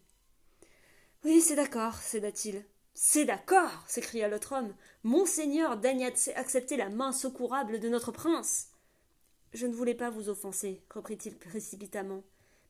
Oui, 1.24 1.42
c'est 1.42 1.56
d'accord, 1.56 1.96
céda-t-il. 1.96 2.64
C'est 2.94 3.26
d'accord 3.26 3.84
s'écria 3.88 4.28
l'autre 4.28 4.56
homme. 4.56 4.74
Monseigneur 5.04 5.78
daigne 5.78 6.12
accepter 6.36 6.78
la 6.78 6.90
main 6.90 7.12
secourable 7.12 7.80
de 7.80 7.90
notre 7.90 8.12
prince. 8.12 8.70
Je 9.54 9.68
ne 9.68 9.74
voulais 9.74 9.96
pas 9.96 10.10
vous 10.10 10.30
offenser, 10.30 10.82
reprit-il 10.90 11.38
précipitamment. 11.38 12.24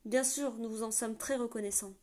Bien 0.04 0.24
sûr, 0.24 0.54
nous 0.58 0.68
vous 0.68 0.82
en 0.82 0.90
sommes 0.90 1.16
très 1.16 1.36
reconnaissants. 1.36 1.94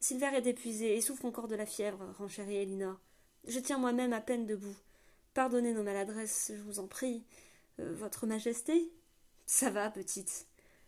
Silver 0.00 0.30
est 0.34 0.46
épuisé 0.46 0.96
et 0.96 1.00
souffre 1.00 1.24
encore 1.24 1.48
de 1.48 1.56
la 1.56 1.66
fièvre, 1.66 2.14
renchérit 2.18 2.56
Elinor. 2.56 3.00
Je 3.46 3.58
tiens 3.58 3.78
moi-même 3.78 4.12
à 4.12 4.20
peine 4.20 4.46
debout. 4.46 4.76
Pardonnez 5.34 5.72
nos 5.72 5.82
maladresses, 5.82 6.52
je 6.54 6.62
vous 6.62 6.78
en 6.78 6.86
prie. 6.86 7.24
Euh, 7.80 7.94
votre 7.94 8.26
Majesté? 8.26 8.92
Ça 9.46 9.70
va, 9.70 9.90
petite. 9.90 10.46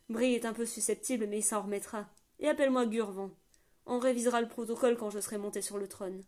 Brie 0.09 0.35
est 0.35 0.45
un 0.45 0.53
peu 0.53 0.67
susceptible, 0.67 1.27
mais 1.27 1.39
il 1.39 1.45
s'en 1.45 1.63
remettra. 1.63 2.09
Et 2.39 2.49
appelle-moi 2.49 2.87
Gurvan. 2.87 3.31
On 3.93 3.99
révisera 3.99 4.41
le 4.41 4.47
protocole 4.47 4.97
quand 4.97 5.11
je 5.11 5.19
serai 5.19 5.37
monté 5.37 5.61
sur 5.63 5.77
le 5.77 5.89
trône. 5.89 6.23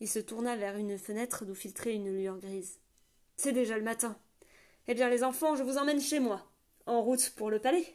Il 0.00 0.08
se 0.08 0.18
tourna 0.18 0.56
vers 0.56 0.76
une 0.76 0.98
fenêtre 0.98 1.44
d'où 1.44 1.54
filtrait 1.54 1.94
une 1.94 2.12
lueur 2.12 2.40
grise. 2.40 2.80
C'est 3.36 3.52
déjà 3.52 3.78
le 3.78 3.84
matin. 3.84 4.18
Eh 4.88 4.94
bien, 4.94 5.08
les 5.08 5.22
enfants, 5.22 5.54
je 5.54 5.62
vous 5.62 5.78
emmène 5.78 6.00
chez 6.00 6.18
moi. 6.18 6.50
En 6.86 7.02
route 7.02 7.30
pour 7.36 7.52
le 7.52 7.60
palais. 7.60 7.94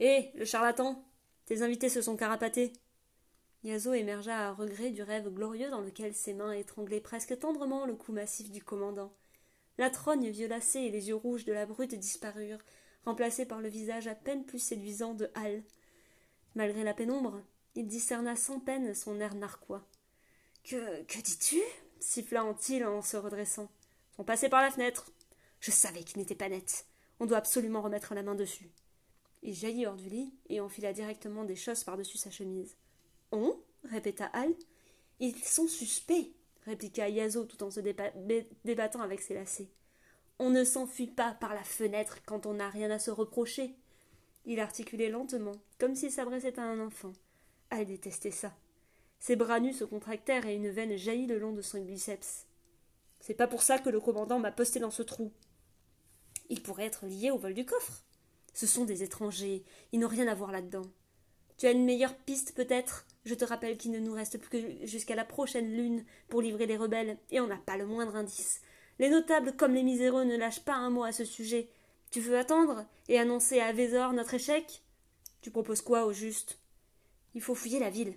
Hé, 0.00 0.32
le 0.34 0.44
charlatan 0.44 1.08
Tes 1.44 1.62
invités 1.62 1.88
se 1.88 2.02
sont 2.02 2.16
carapatés. 2.16 2.72
Yazo 3.62 3.92
émergea 3.92 4.48
à 4.48 4.52
regret 4.52 4.90
du 4.90 5.04
rêve 5.04 5.28
glorieux 5.32 5.70
dans 5.70 5.80
lequel 5.80 6.12
ses 6.12 6.34
mains 6.34 6.50
étranglaient 6.50 7.00
presque 7.00 7.38
tendrement 7.38 7.86
le 7.86 7.94
cou 7.94 8.10
massif 8.10 8.50
du 8.50 8.64
commandant. 8.64 9.12
La 9.82 9.90
trogne 9.90 10.30
violacée 10.30 10.78
et 10.78 10.90
les 10.92 11.08
yeux 11.08 11.16
rouges 11.16 11.44
de 11.44 11.52
la 11.52 11.66
brute 11.66 11.96
disparurent, 11.96 12.62
remplacés 13.04 13.46
par 13.46 13.60
le 13.60 13.68
visage 13.68 14.06
à 14.06 14.14
peine 14.14 14.44
plus 14.44 14.60
séduisant 14.60 15.12
de 15.12 15.28
Hal. 15.34 15.64
Malgré 16.54 16.84
la 16.84 16.94
pénombre, 16.94 17.42
il 17.74 17.88
discerna 17.88 18.36
sans 18.36 18.60
peine 18.60 18.94
son 18.94 19.18
air 19.18 19.34
narquois. 19.34 19.84
Que, 20.62 21.02
que 21.02 21.20
dis-tu? 21.20 21.60
siffla 21.98 22.44
Antil 22.44 22.84
en 22.84 23.02
se 23.02 23.16
redressant. 23.16 23.72
On 24.18 24.22
passait 24.22 24.48
par 24.48 24.62
la 24.62 24.70
fenêtre. 24.70 25.10
Je 25.58 25.72
savais 25.72 26.04
qu'il 26.04 26.18
n'était 26.18 26.36
pas 26.36 26.48
net. 26.48 26.86
On 27.18 27.26
doit 27.26 27.38
absolument 27.38 27.82
remettre 27.82 28.14
la 28.14 28.22
main 28.22 28.36
dessus. 28.36 28.70
Il 29.42 29.52
jaillit 29.52 29.86
hors 29.86 29.96
du 29.96 30.08
lit 30.08 30.32
et 30.48 30.60
enfila 30.60 30.92
directement 30.92 31.42
des 31.42 31.56
choses 31.56 31.82
par-dessus 31.82 32.18
sa 32.18 32.30
chemise. 32.30 32.76
On? 33.32 33.60
répéta 33.90 34.26
Hal. 34.26 34.54
Ils 35.18 35.42
sont 35.42 35.66
suspects, 35.66 36.30
répliqua 36.64 37.08
Yazo 37.08 37.44
tout 37.44 37.62
en 37.62 37.70
se 37.70 37.80
débattant 37.80 39.00
avec 39.00 39.20
ses 39.20 39.34
lacets. 39.34 39.70
On 40.38 40.50
ne 40.50 40.64
s'enfuit 40.64 41.06
pas 41.06 41.34
par 41.34 41.54
la 41.54 41.62
fenêtre 41.62 42.18
quand 42.24 42.46
on 42.46 42.54
n'a 42.54 42.68
rien 42.68 42.90
à 42.90 42.98
se 42.98 43.10
reprocher. 43.10 43.76
Il 44.44 44.60
articulait 44.60 45.08
lentement, 45.08 45.52
comme 45.78 45.94
s'il 45.94 46.10
s'adressait 46.10 46.58
à 46.58 46.64
un 46.64 46.80
enfant. 46.80 47.12
Hal 47.70 47.86
détestait 47.86 48.30
ça. 48.30 48.52
Ses 49.20 49.36
bras 49.36 49.60
nus 49.60 49.74
se 49.74 49.84
contractèrent 49.84 50.46
et 50.46 50.56
une 50.56 50.68
veine 50.68 50.96
jaillit 50.96 51.26
le 51.26 51.38
long 51.38 51.52
de 51.52 51.62
son 51.62 51.80
biceps. 51.80 52.46
C'est 53.20 53.34
pas 53.34 53.46
pour 53.46 53.62
ça 53.62 53.78
que 53.78 53.88
le 53.88 54.00
commandant 54.00 54.40
m'a 54.40 54.50
posté 54.50 54.80
dans 54.80 54.90
ce 54.90 55.02
trou. 55.02 55.32
Il 56.48 56.60
pourrait 56.60 56.86
être 56.86 57.06
lié 57.06 57.30
au 57.30 57.38
vol 57.38 57.54
du 57.54 57.64
coffre. 57.64 58.04
Ce 58.52 58.66
sont 58.66 58.84
des 58.84 59.04
étrangers, 59.04 59.64
ils 59.92 60.00
n'ont 60.00 60.08
rien 60.08 60.26
à 60.26 60.34
voir 60.34 60.50
là-dedans. 60.50 60.82
Tu 61.56 61.66
as 61.66 61.70
une 61.70 61.84
meilleure 61.84 62.16
piste 62.16 62.54
peut-être? 62.54 63.06
Je 63.24 63.34
te 63.34 63.44
rappelle 63.44 63.76
qu'il 63.76 63.92
ne 63.92 63.98
nous 63.98 64.14
reste 64.14 64.38
plus 64.38 64.50
que 64.50 64.86
jusqu'à 64.86 65.14
la 65.14 65.24
prochaine 65.24 65.72
lune 65.72 66.04
pour 66.28 66.42
livrer 66.42 66.66
les 66.66 66.76
rebelles, 66.76 67.18
et 67.30 67.40
on 67.40 67.46
n'a 67.46 67.56
pas 67.56 67.76
le 67.76 67.86
moindre 67.86 68.16
indice. 68.16 68.60
Les 68.98 69.08
notables 69.08 69.56
comme 69.56 69.74
les 69.74 69.82
miséreux 69.82 70.24
ne 70.24 70.36
lâchent 70.36 70.64
pas 70.64 70.74
un 70.74 70.90
mot 70.90 71.04
à 71.04 71.12
ce 71.12 71.24
sujet. 71.24 71.68
Tu 72.10 72.20
veux 72.20 72.36
attendre 72.36 72.84
et 73.08 73.18
annoncer 73.18 73.60
à 73.60 73.72
Vésor 73.72 74.12
notre 74.12 74.34
échec? 74.34 74.82
Tu 75.40 75.50
proposes 75.50 75.80
quoi 75.80 76.04
au 76.04 76.12
juste? 76.12 76.58
Il 77.34 77.40
faut 77.40 77.54
fouiller 77.54 77.78
la 77.78 77.90
ville. 77.90 78.14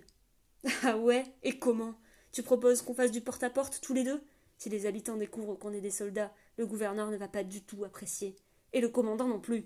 Ah 0.82 0.96
ouais 0.98 1.24
Et 1.42 1.58
comment? 1.58 1.94
Tu 2.32 2.42
proposes 2.42 2.82
qu'on 2.82 2.94
fasse 2.94 3.12
du 3.12 3.20
porte-à-porte 3.20 3.80
tous 3.80 3.94
les 3.94 4.04
deux? 4.04 4.20
Si 4.58 4.68
les 4.68 4.86
habitants 4.86 5.16
découvrent 5.16 5.54
qu'on 5.54 5.72
est 5.72 5.80
des 5.80 5.90
soldats, 5.90 6.32
le 6.56 6.66
gouverneur 6.66 7.10
ne 7.10 7.16
va 7.16 7.28
pas 7.28 7.44
du 7.44 7.62
tout 7.62 7.84
apprécier. 7.84 8.36
Et 8.72 8.80
le 8.80 8.88
commandant 8.88 9.28
non 9.28 9.40
plus. 9.40 9.64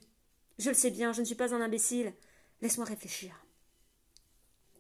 Je 0.59 0.69
le 0.69 0.75
sais 0.75 0.91
bien, 0.91 1.13
je 1.13 1.21
ne 1.21 1.27
suis 1.27 1.35
pas 1.35 1.55
un 1.55 1.61
imbécile. 1.61 2.13
Laisse-moi 2.61 2.87
réfléchir. 2.87 3.35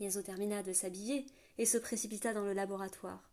Yazo 0.00 0.22
termina 0.22 0.62
de 0.62 0.72
s'habiller 0.72 1.26
et 1.58 1.66
se 1.66 1.78
précipita 1.78 2.32
dans 2.32 2.44
le 2.44 2.52
laboratoire. 2.52 3.30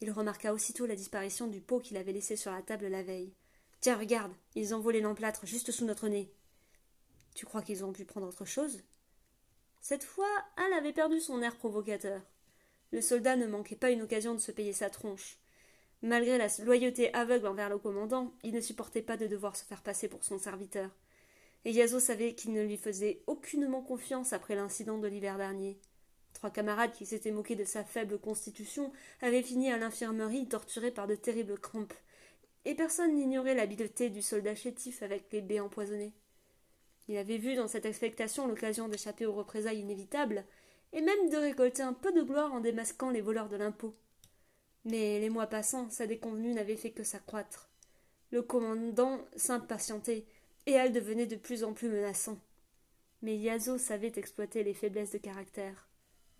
Il 0.00 0.10
remarqua 0.10 0.52
aussitôt 0.52 0.84
la 0.84 0.96
disparition 0.96 1.46
du 1.46 1.60
pot 1.60 1.80
qu'il 1.80 1.96
avait 1.96 2.12
laissé 2.12 2.36
sur 2.36 2.50
la 2.50 2.60
table 2.60 2.88
la 2.88 3.02
veille. 3.02 3.32
Tiens, 3.80 3.96
regarde, 3.96 4.32
ils 4.54 4.74
ont 4.74 4.80
volé 4.80 5.00
l'emplâtre 5.00 5.46
juste 5.46 5.70
sous 5.70 5.84
notre 5.84 6.08
nez. 6.08 6.32
Tu 7.34 7.46
crois 7.46 7.62
qu'ils 7.62 7.84
ont 7.84 7.92
pu 7.92 8.04
prendre 8.04 8.26
autre 8.26 8.44
chose? 8.44 8.82
Cette 9.80 10.04
fois, 10.04 10.28
Al 10.56 10.72
avait 10.72 10.92
perdu 10.92 11.20
son 11.20 11.40
air 11.40 11.56
provocateur. 11.56 12.20
Le 12.90 13.00
soldat 13.00 13.36
ne 13.36 13.46
manquait 13.46 13.76
pas 13.76 13.90
une 13.90 14.02
occasion 14.02 14.34
de 14.34 14.40
se 14.40 14.52
payer 14.52 14.72
sa 14.72 14.90
tronche. 14.90 15.38
Malgré 16.02 16.36
la 16.36 16.48
loyauté 16.64 17.14
aveugle 17.14 17.46
envers 17.46 17.70
le 17.70 17.78
commandant, 17.78 18.34
il 18.42 18.52
ne 18.52 18.60
supportait 18.60 19.02
pas 19.02 19.16
de 19.16 19.28
devoir 19.28 19.56
se 19.56 19.64
faire 19.64 19.82
passer 19.82 20.08
pour 20.08 20.24
son 20.24 20.38
serviteur 20.38 20.90
et 21.64 21.70
Yazo 21.70 22.00
savait 22.00 22.34
qu'il 22.34 22.52
ne 22.52 22.62
lui 22.62 22.76
faisait 22.76 23.22
aucunement 23.26 23.82
confiance 23.82 24.32
après 24.32 24.54
l'incident 24.54 24.98
de 24.98 25.08
l'hiver 25.08 25.36
dernier. 25.36 25.78
Trois 26.34 26.50
camarades 26.50 26.92
qui 26.92 27.06
s'étaient 27.06 27.30
moqués 27.30 27.56
de 27.56 27.64
sa 27.64 27.84
faible 27.84 28.18
constitution 28.18 28.92
avaient 29.20 29.42
fini 29.42 29.70
à 29.70 29.78
l'infirmerie 29.78 30.48
torturés 30.48 30.90
par 30.90 31.06
de 31.06 31.14
terribles 31.14 31.58
crampes, 31.58 31.94
et 32.64 32.74
personne 32.74 33.14
n'ignorait 33.14 33.54
l'habileté 33.54 34.10
du 34.10 34.22
soldat 34.22 34.54
chétif 34.54 35.02
avec 35.02 35.24
les 35.32 35.40
baies 35.40 35.60
empoisonnées. 35.60 36.12
Il 37.08 37.16
avait 37.16 37.38
vu 37.38 37.54
dans 37.54 37.68
cette 37.68 37.86
expectation 37.86 38.46
l'occasion 38.46 38.88
d'échapper 38.88 39.26
aux 39.26 39.32
représailles 39.32 39.80
inévitables, 39.80 40.44
et 40.92 41.00
même 41.00 41.30
de 41.30 41.36
récolter 41.36 41.82
un 41.82 41.94
peu 41.94 42.12
de 42.12 42.22
gloire 42.22 42.52
en 42.52 42.60
démasquant 42.60 43.10
les 43.10 43.20
voleurs 43.20 43.48
de 43.48 43.56
l'impôt. 43.56 43.94
Mais 44.84 45.20
les 45.20 45.30
mois 45.30 45.46
passant, 45.46 45.88
sa 45.90 46.06
déconvenue 46.06 46.54
n'avait 46.54 46.76
fait 46.76 46.90
que 46.90 47.04
s'accroître. 47.04 47.70
Le 48.30 48.42
commandant 48.42 49.20
s'impatientait, 49.36 50.26
et 50.66 50.72
elle 50.72 50.92
devenait 50.92 51.26
de 51.26 51.36
plus 51.36 51.64
en 51.64 51.72
plus 51.72 51.88
menaçant. 51.88 52.38
Mais 53.22 53.36
Yazo 53.36 53.78
savait 53.78 54.12
exploiter 54.16 54.64
les 54.64 54.74
faiblesses 54.74 55.12
de 55.12 55.18
caractère. 55.18 55.88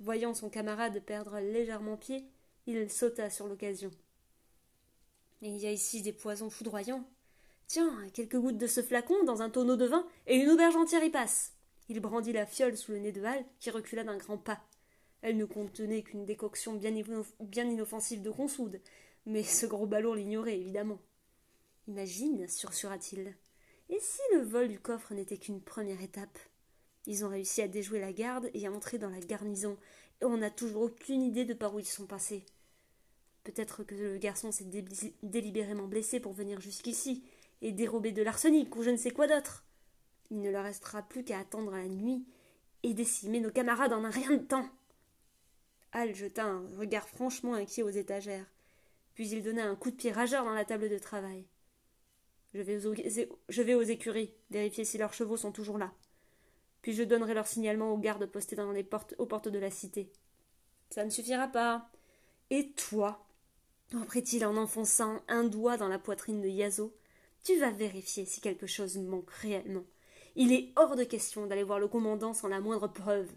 Voyant 0.02 0.34
son 0.34 0.50
camarade 0.50 0.98
perdre 0.98 1.38
légèrement 1.38 1.96
pied, 1.96 2.26
il 2.66 2.90
sauta 2.90 3.30
sur 3.30 3.46
l'occasion. 3.46 3.92
Il 5.42 5.56
y 5.58 5.66
a 5.68 5.70
ici 5.70 6.02
des 6.02 6.12
poisons 6.12 6.50
foudroyants. 6.50 7.08
Tiens, 7.68 7.96
quelques 8.12 8.36
gouttes 8.36 8.58
de 8.58 8.66
ce 8.66 8.82
flacon 8.82 9.22
dans 9.22 9.42
un 9.42 9.48
tonneau 9.48 9.76
de 9.76 9.86
vin, 9.86 10.04
et 10.26 10.34
une 10.34 10.50
auberge 10.50 10.74
entière 10.74 11.04
y 11.04 11.10
passe. 11.10 11.52
Il 11.88 12.00
brandit 12.00 12.32
la 12.32 12.46
fiole 12.46 12.76
sous 12.76 12.90
le 12.90 12.98
nez 12.98 13.12
de 13.12 13.22
Hal, 13.22 13.44
qui 13.60 13.70
recula 13.70 14.02
d'un 14.02 14.16
grand 14.16 14.38
pas. 14.38 14.60
Elle 15.20 15.36
ne 15.36 15.44
contenait 15.44 16.02
qu'une 16.02 16.26
décoction 16.26 16.74
bien, 16.74 16.92
bien 17.38 17.70
inoffensive 17.70 18.22
de 18.22 18.30
consoude, 18.32 18.80
mais 19.24 19.44
ce 19.44 19.66
gros 19.66 19.86
ballon 19.86 20.14
l'ignorait 20.14 20.58
évidemment. 20.58 20.98
Imagine, 21.86 22.48
sursura-t-il, 22.48 23.36
et 23.88 24.00
si 24.00 24.20
le 24.34 24.40
vol 24.40 24.66
du 24.66 24.80
coffre 24.80 25.14
n'était 25.14 25.38
qu'une 25.38 25.60
première 25.60 26.02
étape? 26.02 26.40
Ils 27.06 27.24
ont 27.24 27.28
réussi 27.28 27.62
à 27.62 27.68
déjouer 27.68 28.00
la 28.00 28.12
garde 28.12 28.50
et 28.54 28.66
à 28.66 28.72
entrer 28.72 28.98
dans 28.98 29.10
la 29.10 29.20
garnison, 29.20 29.76
et 30.20 30.24
on 30.24 30.36
n'a 30.36 30.50
toujours 30.50 30.82
aucune 30.82 31.22
idée 31.22 31.44
de 31.44 31.54
par 31.54 31.74
où 31.74 31.80
ils 31.80 31.84
sont 31.84 32.06
passés. 32.06 32.44
Peut-être 33.44 33.82
que 33.82 33.94
le 33.94 34.18
garçon 34.18 34.52
s'est 34.52 34.70
délibérément 35.22 35.88
blessé 35.88 36.20
pour 36.20 36.32
venir 36.32 36.60
jusqu'ici, 36.60 37.24
et 37.60 37.72
dérober 37.72 38.12
de 38.12 38.22
l'arsenic 38.22 38.74
ou 38.76 38.82
je 38.82 38.90
ne 38.90 38.96
sais 38.96 39.10
quoi 39.10 39.26
d'autre. 39.26 39.64
Il 40.30 40.40
ne 40.40 40.50
leur 40.50 40.64
restera 40.64 41.02
plus 41.02 41.24
qu'à 41.24 41.38
attendre 41.38 41.72
la 41.72 41.88
nuit 41.88 42.24
et 42.82 42.94
décimer 42.94 43.40
nos 43.40 43.50
camarades 43.50 43.92
en 43.92 44.04
un 44.04 44.10
rien 44.10 44.36
de 44.36 44.42
temps. 44.42 44.68
Hal 45.92 46.14
jeta 46.14 46.44
un 46.44 46.66
regard 46.76 47.08
franchement 47.08 47.54
inquiet 47.54 47.82
aux 47.82 47.90
étagères, 47.90 48.46
puis 49.14 49.28
il 49.28 49.42
donna 49.42 49.64
un 49.64 49.76
coup 49.76 49.90
de 49.90 49.96
pied 49.96 50.10
rageur 50.10 50.44
dans 50.44 50.54
la 50.54 50.64
table 50.64 50.88
de 50.88 50.98
travail. 50.98 51.44
Je 52.54 52.60
vais, 52.60 52.86
aux, 52.86 52.94
je 53.48 53.62
vais 53.62 53.74
aux 53.74 53.82
écuries, 53.82 54.34
vérifier 54.50 54.84
si 54.84 54.98
leurs 54.98 55.14
chevaux 55.14 55.36
sont 55.36 55.52
toujours 55.52 55.78
là. 55.78 55.92
Puis 56.82 56.92
je 56.92 57.02
donnerai 57.02 57.34
leur 57.34 57.46
signalement 57.46 57.92
aux 57.92 57.98
gardes 57.98 58.26
postés 58.26 58.56
dans 58.56 58.72
les 58.72 58.84
portes, 58.84 59.14
aux 59.18 59.26
portes 59.26 59.48
de 59.48 59.58
la 59.58 59.70
cité. 59.70 60.12
Ça 60.90 61.04
ne 61.04 61.10
suffira 61.10 61.48
pas. 61.48 61.88
Et 62.50 62.72
toi 62.72 63.24
reprit-il 63.94 64.44
en 64.44 64.56
enfonçant 64.56 65.20
un 65.28 65.44
doigt 65.44 65.76
dans 65.76 65.88
la 65.88 65.98
poitrine 65.98 66.40
de 66.40 66.48
Yazo, 66.48 66.94
tu 67.44 67.58
vas 67.58 67.70
vérifier 67.70 68.24
si 68.24 68.40
quelque 68.40 68.66
chose 68.66 68.98
manque 68.98 69.30
réellement. 69.30 69.84
Il 70.36 70.52
est 70.52 70.72
hors 70.76 70.96
de 70.96 71.04
question 71.04 71.46
d'aller 71.46 71.62
voir 71.62 71.78
le 71.78 71.88
commandant 71.88 72.32
sans 72.32 72.48
la 72.48 72.60
moindre 72.60 72.88
preuve. 72.88 73.28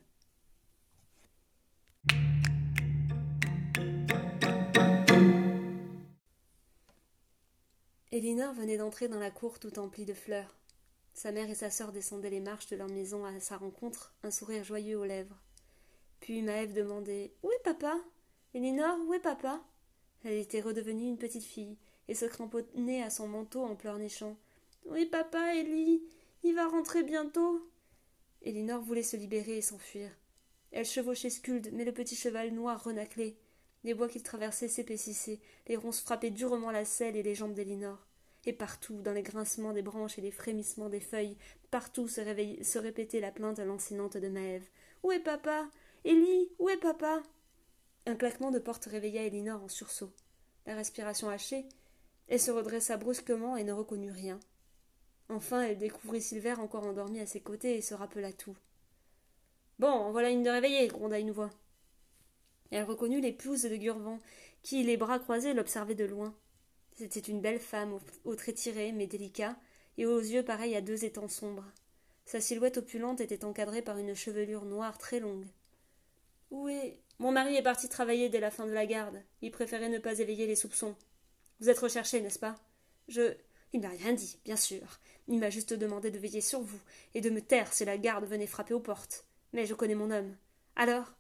Elinor 8.12 8.54
venait 8.54 8.78
d'entrer 8.78 9.10
dans 9.10 9.20
la 9.20 9.32
cour 9.32 9.60
tout 9.60 9.78
emplie 9.78 10.06
de 10.06 10.14
fleurs. 10.14 10.56
Sa 11.16 11.32
mère 11.32 11.50
et 11.50 11.56
sa 11.56 11.70
sœur 11.70 11.94
descendaient 11.94 12.30
les 12.30 12.42
marches 12.42 12.68
de 12.68 12.76
leur 12.76 12.90
maison 12.90 13.24
à 13.24 13.40
sa 13.40 13.56
rencontre, 13.56 14.14
un 14.24 14.32
sourire 14.32 14.66
joyeux 14.66 15.00
aux 15.00 15.06
lèvres. 15.06 15.42
Puis 16.20 16.42
Maëve 16.42 16.74
demandait 16.74 17.32
Où 17.42 17.50
est 17.52 17.64
papa? 17.64 17.98
Elinor, 18.54 18.98
où 19.08 19.14
est 19.14 19.22
papa? 19.22 19.64
Elle 20.26 20.34
était 20.34 20.60
redevenue 20.60 21.08
une 21.08 21.18
petite 21.18 21.46
fille 21.46 21.78
et 22.10 22.16
se 22.16 22.26
cramponnait 22.26 23.02
à 23.02 23.10
son 23.10 23.30
manteau 23.30 23.64
en 23.64 23.78
pleurnichant. 23.78 24.36
Oui, 24.88 25.06
papa, 25.06 25.56
Ellie, 25.56 26.04
il 26.44 26.54
va 26.54 26.68
rentrer 26.68 27.02
bientôt. 27.02 27.66
Elinor 28.42 28.82
voulait 28.82 29.02
se 29.02 29.16
libérer 29.16 29.58
et 29.58 29.62
s'enfuir. 29.62 30.12
Elle 30.74 30.86
chevauchait 30.86 31.30
Skuld, 31.30 31.70
mais 31.72 31.86
le 31.86 31.94
petit 31.94 32.18
cheval 32.18 32.52
noir 32.52 32.84
renaclait. 32.84 33.38
Les 33.86 33.94
bois 33.94 34.10
qu'il 34.10 34.22
traversait 34.22 34.68
s'épaississaient, 34.68 35.40
les 35.68 35.78
ronces 35.78 36.02
frappaient 36.02 36.30
durement 36.30 36.72
la 36.72 36.84
selle 36.84 37.16
et 37.16 37.24
les 37.24 37.36
jambes 37.36 37.54
d'Elinor. 37.54 38.06
Et 38.46 38.54
partout, 38.54 39.02
dans 39.02 39.14
les 39.14 39.24
grincements 39.24 39.74
des 39.74 39.82
branches 39.82 40.18
et 40.20 40.22
les 40.22 40.32
frémissements 40.32 40.90
des 40.90 41.00
feuilles, 41.00 41.38
partout 41.72 42.08
se, 42.08 42.78
répétait 42.78 43.20
la 43.20 43.32
plainte 43.32 43.60
lancinante 43.60 44.18
de 44.18 44.30
Maëve. 44.30 44.68
Où 45.04 45.12
est 45.12 45.20
papa? 45.20 45.68
Élie 46.04 46.50
Où 46.60 46.70
est 46.70 46.78
papa? 46.78 47.24
Un 48.06 48.16
claquement 48.16 48.52
de 48.52 48.60
porte 48.60 48.86
réveilla 48.86 49.24
Elinor 49.24 49.64
en 49.64 49.68
sursaut. 49.68 50.12
La 50.68 50.76
respiration 50.76 51.30
hachée, 51.30 51.66
Elle 52.28 52.40
se 52.40 52.52
redressa 52.52 52.98
brusquement 52.98 53.56
et 53.56 53.64
ne 53.64 53.74
reconnut 53.74 54.12
rien. 54.12 54.40
Enfin, 55.30 55.64
elle 55.64 55.78
découvrit 55.78 56.22
Silver 56.22 56.54
encore 56.54 56.86
endormi 56.86 57.20
à 57.20 57.26
ses 57.26 57.42
côtés 57.42 57.78
et 57.78 57.82
se 57.82 57.94
rappela 57.96 58.32
tout. 58.32 58.56
Bon, 59.80 60.12
voilà 60.12 60.30
une 60.30 60.44
de 60.44 60.50
réveillée, 60.50 60.88
gronda 60.88 61.20
une 61.20 61.32
voix. 61.32 61.50
Elle 62.72 62.84
reconnut 62.84 63.22
l'épouse 63.22 63.64
de 63.64 63.76
Gurvan, 63.76 64.20
qui, 64.62 64.84
les 64.84 64.98
bras 64.98 65.20
croisés, 65.20 65.54
l'observait 65.54 65.96
de 65.96 66.06
loin. 66.06 66.36
C'était 66.96 67.20
une 67.20 67.42
belle 67.42 67.60
femme, 67.60 68.00
aux 68.24 68.36
traits 68.36 68.56
tirés 68.56 68.92
mais 68.92 69.08
délicats, 69.08 69.58
et 69.98 70.06
aux 70.06 70.20
yeux 70.20 70.44
pareils 70.44 70.76
à 70.76 70.82
deux 70.82 71.06
étangs 71.06 71.28
sombres. 71.28 71.66
Sa 72.26 72.42
silhouette 72.42 72.78
opulente 72.78 73.22
était 73.22 73.46
encadrée 73.46 73.82
par 73.82 73.98
une 73.98 74.16
chevelure 74.16 74.66
noire 74.66 74.98
très 74.98 75.20
longue. 75.20 75.46
Où 76.52 76.68
est. 76.70 77.00
Mon 77.20 77.32
mari 77.32 77.56
est 77.56 77.64
parti 77.64 77.88
travailler 77.88 78.30
dès 78.30 78.40
la 78.40 78.52
fin 78.52 78.66
de 78.66 78.72
la 78.72 78.86
garde. 78.86 79.22
Il 79.42 79.52
préférait 79.52 79.90
ne 79.90 80.00
pas 80.00 80.20
éveiller 80.20 80.48
les 80.48 80.56
soupçons. 80.56 80.96
Vous 81.60 81.70
êtes 81.70 81.80
recherché, 81.80 82.20
n'est-ce 82.22 82.40
pas? 82.40 82.56
Je. 83.08 83.36
Il 83.74 83.82
n'a 83.82 83.90
rien 83.90 84.14
dit, 84.14 84.40
bien 84.46 84.56
sûr. 84.56 85.00
Il 85.28 85.40
m'a 85.40 85.50
juste 85.50 85.74
demandé 85.74 86.12
de 86.12 86.20
veiller 86.20 86.42
sur 86.42 86.62
vous 86.62 86.80
et 87.14 87.22
de 87.22 87.30
me 87.30 87.42
taire 87.42 87.74
si 87.74 87.84
la 87.84 87.98
garde 87.98 88.26
venait 88.26 88.48
frapper 88.48 88.74
aux 88.74 88.80
portes. 88.80 89.26
Mais 89.54 89.66
je 89.66 89.74
connais 89.74 89.96
mon 89.96 90.12
homme. 90.12 90.36
Alors 90.76 91.14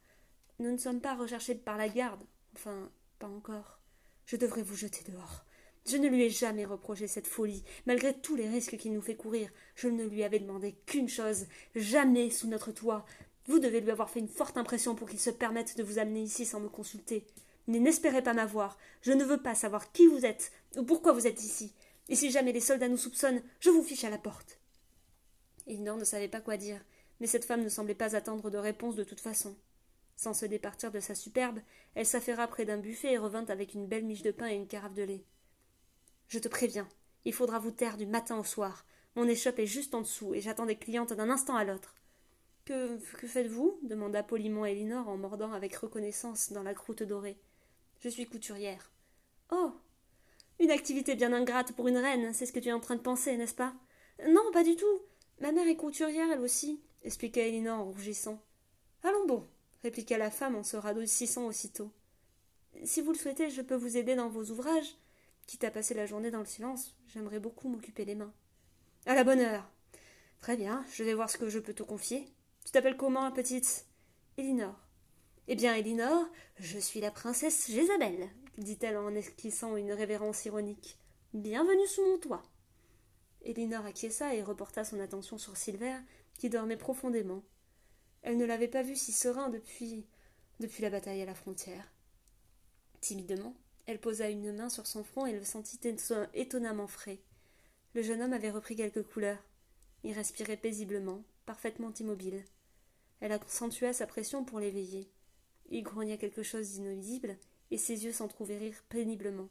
Nous 0.59 0.71
ne 0.71 0.77
sommes 0.77 1.01
pas 1.01 1.15
recherchés 1.15 1.55
par 1.55 1.77
la 1.77 1.89
garde. 1.89 2.23
Enfin, 2.55 2.89
pas 3.19 3.27
encore. 3.27 3.79
Je 4.25 4.37
devrais 4.37 4.63
vous 4.63 4.75
jeter 4.75 5.09
dehors. 5.11 5.45
Je 5.85 5.97
ne 5.97 6.07
lui 6.07 6.23
ai 6.23 6.29
jamais 6.31 6.65
reproché 6.65 7.07
cette 7.07 7.27
folie, 7.27 7.63
malgré 7.85 8.13
tous 8.13 8.35
les 8.35 8.49
risques 8.49 8.77
qu'il 8.77 8.93
nous 8.93 9.01
fait 9.01 9.15
courir. 9.15 9.49
Je 9.75 9.87
ne 9.87 10.03
lui 10.03 10.23
avais 10.23 10.39
demandé 10.39 10.75
qu'une 10.87 11.09
chose 11.09 11.45
jamais 11.75 12.31
sous 12.31 12.47
notre 12.47 12.71
toit. 12.71 13.05
Vous 13.45 13.59
devez 13.59 13.81
lui 13.81 13.91
avoir 13.91 14.09
fait 14.09 14.19
une 14.19 14.27
forte 14.27 14.57
impression 14.57 14.95
pour 14.95 15.07
qu'il 15.07 15.19
se 15.19 15.29
permette 15.29 15.77
de 15.77 15.83
vous 15.83 15.99
amener 15.99 16.23
ici 16.23 16.45
sans 16.45 16.59
me 16.59 16.69
consulter. 16.69 17.27
Mais 17.67 17.79
n'espérez 17.79 18.23
pas 18.23 18.33
m'avoir. 18.33 18.79
Je 19.01 19.11
ne 19.11 19.23
veux 19.23 19.41
pas 19.41 19.53
savoir 19.53 19.91
qui 19.91 20.07
vous 20.07 20.25
êtes 20.25 20.51
ou 20.75 20.83
pourquoi 20.83 21.13
vous 21.13 21.27
êtes 21.27 21.43
ici. 21.43 21.71
Et 22.09 22.15
si 22.15 22.31
jamais 22.31 22.51
les 22.51 22.61
soldats 22.61 22.89
nous 22.89 22.97
soupçonnent, 22.97 23.43
je 23.59 23.69
vous 23.69 23.83
fiche 23.83 24.03
à 24.03 24.09
la 24.09 24.17
porte. 24.17 24.59
Elinor 25.67 25.97
ne 25.97 26.03
savait 26.03 26.27
pas 26.27 26.41
quoi 26.41 26.57
dire, 26.57 26.83
mais 27.19 27.27
cette 27.27 27.45
femme 27.45 27.63
ne 27.63 27.69
semblait 27.69 27.93
pas 27.93 28.15
attendre 28.15 28.49
de 28.49 28.57
réponse 28.57 28.95
de 28.95 29.03
toute 29.03 29.19
façon. 29.19 29.55
Sans 30.15 30.33
se 30.33 30.45
départir 30.45 30.91
de 30.91 30.99
sa 30.99 31.13
superbe, 31.13 31.59
elle 31.93 32.05
s'affaira 32.05 32.47
près 32.47 32.65
d'un 32.65 32.77
buffet 32.77 33.13
et 33.13 33.17
revint 33.17 33.45
avec 33.45 33.75
une 33.75 33.87
belle 33.87 34.05
miche 34.05 34.23
de 34.23 34.31
pain 34.31 34.47
et 34.47 34.55
une 34.55 34.67
carafe 34.67 34.93
de 34.93 35.03
lait. 35.03 35.23
Je 36.35 36.39
te 36.41 36.49
préviens, 36.49 36.89
il 37.23 37.31
faudra 37.31 37.59
vous 37.59 37.71
taire 37.71 37.95
du 37.95 38.05
matin 38.05 38.37
au 38.37 38.43
soir. 38.43 38.85
Mon 39.15 39.25
échoppe 39.25 39.59
est 39.59 39.65
juste 39.65 39.95
en 39.95 40.01
dessous, 40.01 40.33
et 40.33 40.41
j'attends 40.41 40.65
des 40.65 40.75
clientes 40.75 41.13
d'un 41.13 41.29
instant 41.29 41.55
à 41.55 41.63
l'autre. 41.63 41.95
Que, 42.65 42.97
que 43.15 43.25
faites-vous? 43.25 43.79
demanda 43.83 44.21
poliment 44.21 44.65
Elinor 44.65 45.07
en 45.07 45.15
mordant 45.15 45.53
avec 45.53 45.73
reconnaissance 45.77 46.51
dans 46.51 46.61
la 46.61 46.73
croûte 46.73 47.03
dorée. 47.03 47.37
Je 48.01 48.09
suis 48.09 48.25
couturière. 48.25 48.91
Oh 49.49 49.71
Une 50.59 50.71
activité 50.71 51.15
bien 51.15 51.31
ingrate 51.31 51.71
pour 51.71 51.87
une 51.87 51.95
reine, 51.95 52.33
c'est 52.33 52.45
ce 52.45 52.51
que 52.51 52.59
tu 52.59 52.67
es 52.67 52.73
en 52.73 52.81
train 52.81 52.97
de 52.97 53.01
penser, 53.01 53.37
n'est-ce 53.37 53.55
pas? 53.55 53.73
Non, 54.27 54.51
pas 54.51 54.65
du 54.65 54.75
tout. 54.75 55.01
Ma 55.39 55.53
mère 55.53 55.69
est 55.69 55.77
couturière, 55.77 56.27
elle 56.33 56.41
aussi, 56.41 56.81
expliqua 57.05 57.43
Elinor 57.43 57.79
en 57.79 57.85
rougissant. 57.85 58.41
Allons 59.03 59.25
bon, 59.25 59.47
répliqua 59.83 60.17
la 60.17 60.31
femme 60.31 60.57
en 60.57 60.63
se 60.63 60.75
radoucissant 60.75 61.45
aussitôt. 61.45 61.91
Si 62.83 62.99
vous 62.99 63.13
le 63.13 63.17
souhaitez, 63.17 63.49
je 63.49 63.61
peux 63.61 63.75
vous 63.75 63.95
aider 63.95 64.15
dans 64.15 64.27
vos 64.27 64.43
ouvrages. 64.51 64.97
Quitte 65.47 65.63
à 65.63 65.71
passer 65.71 65.93
la 65.93 66.05
journée 66.05 66.31
dans 66.31 66.39
le 66.39 66.45
silence, 66.45 66.95
j'aimerais 67.07 67.39
beaucoup 67.39 67.69
m'occuper 67.69 68.05
les 68.05 68.15
mains. 68.15 68.33
À 69.05 69.15
la 69.15 69.23
bonne 69.23 69.39
heure. 69.39 69.69
Très 70.41 70.57
bien, 70.57 70.85
je 70.91 71.03
vais 71.03 71.13
voir 71.13 71.29
ce 71.29 71.37
que 71.37 71.49
je 71.49 71.59
peux 71.59 71.73
te 71.73 71.83
confier. 71.83 72.27
Tu 72.65 72.71
t'appelles 72.71 72.97
comment, 72.97 73.31
petite? 73.31 73.85
Elinor. 74.37 74.75
Eh 75.47 75.55
bien, 75.55 75.75
Elinor, 75.75 76.27
je 76.57 76.79
suis 76.79 76.99
la 76.99 77.11
princesse 77.11 77.69
Jézabel, 77.69 78.29
dit-elle 78.57 78.97
en 78.97 79.13
esquissant 79.13 79.77
une 79.77 79.93
révérence 79.93 80.45
ironique. 80.45 80.97
Bienvenue 81.33 81.87
sous 81.87 82.05
mon 82.05 82.17
toit. 82.17 82.43
Elinor 83.43 83.85
acquiesça 83.85 84.33
et 84.33 84.41
reporta 84.41 84.83
son 84.83 84.99
attention 84.99 85.37
sur 85.37 85.57
Silver, 85.57 85.97
qui 86.39 86.49
dormait 86.49 86.77
profondément. 86.77 87.43
Elle 88.23 88.37
ne 88.37 88.45
l'avait 88.45 88.67
pas 88.67 88.81
vu 88.81 88.95
si 88.95 89.11
serein 89.11 89.49
depuis 89.49 90.07
depuis 90.59 90.81
la 90.81 90.89
bataille 90.89 91.21
à 91.21 91.25
la 91.25 91.35
frontière. 91.35 91.91
Timidement, 93.01 93.55
elle 93.87 93.99
posa 93.99 94.29
une 94.29 94.51
main 94.55 94.69
sur 94.69 94.87
son 94.87 95.03
front 95.03 95.25
et 95.25 95.33
le 95.33 95.43
sentit 95.43 95.79
étonnamment 96.33 96.87
frais. 96.87 97.19
Le 97.93 98.01
jeune 98.01 98.21
homme 98.21 98.33
avait 98.33 98.51
repris 98.51 98.75
quelques 98.75 99.03
couleurs. 99.03 99.43
Il 100.03 100.13
respirait 100.13 100.57
paisiblement, 100.57 101.23
parfaitement 101.45 101.93
immobile. 101.99 102.43
Elle 103.21 103.31
accentua 103.31 103.93
sa 103.93 104.07
pression 104.07 104.43
pour 104.43 104.59
l'éveiller. 104.59 105.09
Il 105.69 105.83
grogna 105.83 106.17
quelque 106.17 106.43
chose 106.43 106.71
d'inaudible, 106.71 107.37
et 107.71 107.77
ses 107.77 108.05
yeux 108.05 108.11
s'entr'ouvrirent 108.11 108.83
péniblement. 108.89 109.49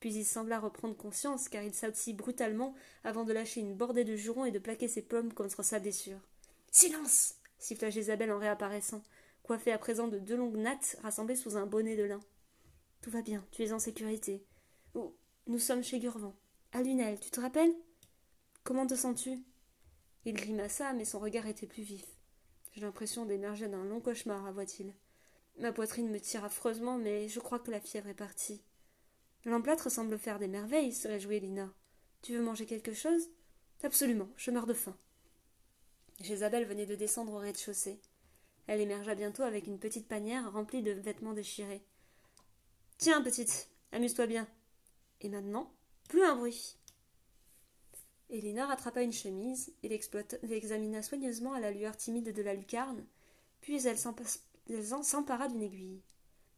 Puis 0.00 0.14
il 0.14 0.24
sembla 0.24 0.58
reprendre 0.58 0.96
conscience, 0.96 1.48
car 1.48 1.62
il 1.62 1.74
s'assit 1.74 2.16
brutalement 2.16 2.74
avant 3.04 3.24
de 3.24 3.32
lâcher 3.32 3.60
une 3.60 3.76
bordée 3.76 4.04
de 4.04 4.16
jurons 4.16 4.44
et 4.44 4.50
de 4.50 4.58
plaquer 4.58 4.88
ses 4.88 5.02
pommes 5.02 5.32
contre 5.32 5.62
sa 5.62 5.78
blessure. 5.78 6.18
Silence 6.70 7.34
siffla 7.58 7.90
Jézabel 7.90 8.32
en 8.32 8.38
réapparaissant, 8.38 9.02
coiffée 9.44 9.70
à 9.70 9.78
présent 9.78 10.08
de 10.08 10.18
deux 10.18 10.36
longues 10.36 10.56
nattes 10.56 10.96
rassemblées 11.02 11.36
sous 11.36 11.56
un 11.56 11.66
bonnet 11.66 11.96
de 11.96 12.02
lin. 12.02 12.20
Tout 13.02 13.10
va 13.10 13.20
bien, 13.20 13.44
tu 13.50 13.64
es 13.64 13.72
en 13.72 13.80
sécurité. 13.80 14.46
Oh, 14.94 15.18
nous 15.48 15.58
sommes 15.58 15.82
chez 15.82 15.98
Gurvan. 15.98 16.36
À 16.70 16.84
Lunel, 16.84 17.18
tu 17.18 17.32
te 17.32 17.40
rappelles? 17.40 17.74
Comment 18.62 18.86
te 18.86 18.94
sens-tu? 18.94 19.42
Il 20.24 20.34
grimaça, 20.34 20.92
mais 20.92 21.04
son 21.04 21.18
regard 21.18 21.48
était 21.48 21.66
plus 21.66 21.82
vif. 21.82 22.06
J'ai 22.70 22.80
l'impression 22.80 23.26
d'émerger 23.26 23.66
d'un 23.66 23.84
long 23.84 24.00
cauchemar, 24.00 24.46
avoua-t-il. 24.46 24.94
Ma 25.58 25.72
poitrine 25.72 26.10
me 26.10 26.20
tire 26.20 26.44
affreusement, 26.44 26.96
mais 26.96 27.28
je 27.28 27.40
crois 27.40 27.58
que 27.58 27.72
la 27.72 27.80
fièvre 27.80 28.06
est 28.06 28.14
partie. 28.14 28.62
L'emplâtre 29.44 29.90
semble 29.90 30.16
faire 30.16 30.38
des 30.38 30.46
merveilles, 30.46 30.92
se 30.92 31.08
réjouit 31.08 31.40
Lina. 31.40 31.74
Tu 32.22 32.34
veux 32.34 32.42
manger 32.42 32.66
quelque 32.66 32.94
chose? 32.94 33.30
Absolument, 33.82 34.28
je 34.36 34.52
meurs 34.52 34.66
de 34.66 34.74
faim. 34.74 34.96
Jézabel 36.20 36.66
venait 36.66 36.86
de 36.86 36.94
descendre 36.94 37.32
au 37.32 37.38
rez-de-chaussée. 37.38 38.00
Elle 38.68 38.80
émergea 38.80 39.16
bientôt 39.16 39.42
avec 39.42 39.66
une 39.66 39.80
petite 39.80 40.06
panière 40.06 40.52
remplie 40.52 40.82
de 40.82 40.92
vêtements 40.92 41.34
déchirés. 41.34 41.84
Tiens, 43.02 43.20
petite, 43.20 43.68
amuse-toi 43.90 44.28
bien. 44.28 44.46
Et 45.22 45.28
maintenant, 45.28 45.74
plus 46.08 46.22
un 46.22 46.36
bruit. 46.36 46.76
Elena 48.30 48.66
rattrapa 48.66 49.02
une 49.02 49.12
chemise 49.12 49.74
et 49.82 49.88
l'examina 49.88 51.02
soigneusement 51.02 51.52
à 51.52 51.58
la 51.58 51.72
lueur 51.72 51.96
timide 51.96 52.32
de 52.32 52.42
la 52.42 52.54
lucarne, 52.54 53.04
puis 53.60 53.84
elle 53.84 53.98
s'empara 53.98 55.48
d'une 55.48 55.62
aiguille. 55.62 56.00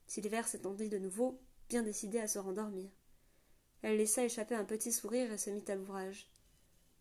Silver 0.07 0.43
s'étendit 0.43 0.91
de 0.91 0.99
nouveau, 0.99 1.41
bien 1.71 1.83
décidé 1.83 2.19
à 2.19 2.29
se 2.29 2.39
rendormir. 2.39 2.91
Elle 3.81 3.97
laissa 3.97 4.23
échapper 4.23 4.55
un 4.55 4.67
petit 4.67 4.93
sourire 4.93 5.33
et 5.33 5.39
se 5.39 5.49
mit 5.49 5.65
à 5.69 5.77
l'ouvrage. 5.77 6.31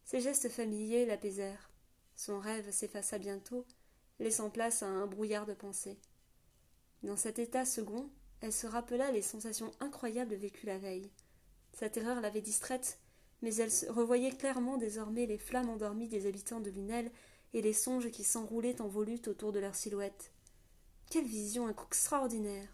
Ses 0.06 0.22
gestes 0.22 0.48
familiers 0.48 1.06
l'apaisèrent. 1.06 1.70
Son 2.16 2.40
rêve 2.40 2.72
s'effaça 2.72 3.18
bientôt, 3.18 3.66
laissant 4.20 4.50
place 4.50 4.84
à 4.84 4.88
un 4.88 5.06
brouillard 5.06 5.46
de 5.46 5.54
pensées. 5.54 6.00
Dans 7.02 7.18
cet 7.18 7.40
état 7.40 7.66
second, 7.66 8.10
elle 8.44 8.52
se 8.52 8.68
rappela 8.68 9.10
les 9.10 9.22
sensations 9.22 9.72
incroyables 9.80 10.36
vécues 10.36 10.66
la 10.66 10.78
veille. 10.78 11.10
Sa 11.72 11.90
terreur 11.90 12.20
l'avait 12.20 12.42
distraite, 12.42 13.00
mais 13.42 13.56
elle 13.56 13.72
revoyait 13.90 14.36
clairement 14.36 14.76
désormais 14.76 15.26
les 15.26 15.38
flammes 15.38 15.70
endormies 15.70 16.10
des 16.10 16.28
habitants 16.28 16.60
de 16.60 16.70
Lunel 16.70 17.10
et 17.54 17.62
les 17.62 17.72
songes 17.72 18.12
qui 18.12 18.26
s'enroulaient 18.26 18.82
en 18.82 18.90
volutes 18.90 19.30
autour 19.30 19.54
de 19.54 19.60
leurs 19.60 19.76
silhouettes. 19.76 20.34
Quelle 21.10 21.24
vision 21.24 21.70
extraordinaire 21.70 22.68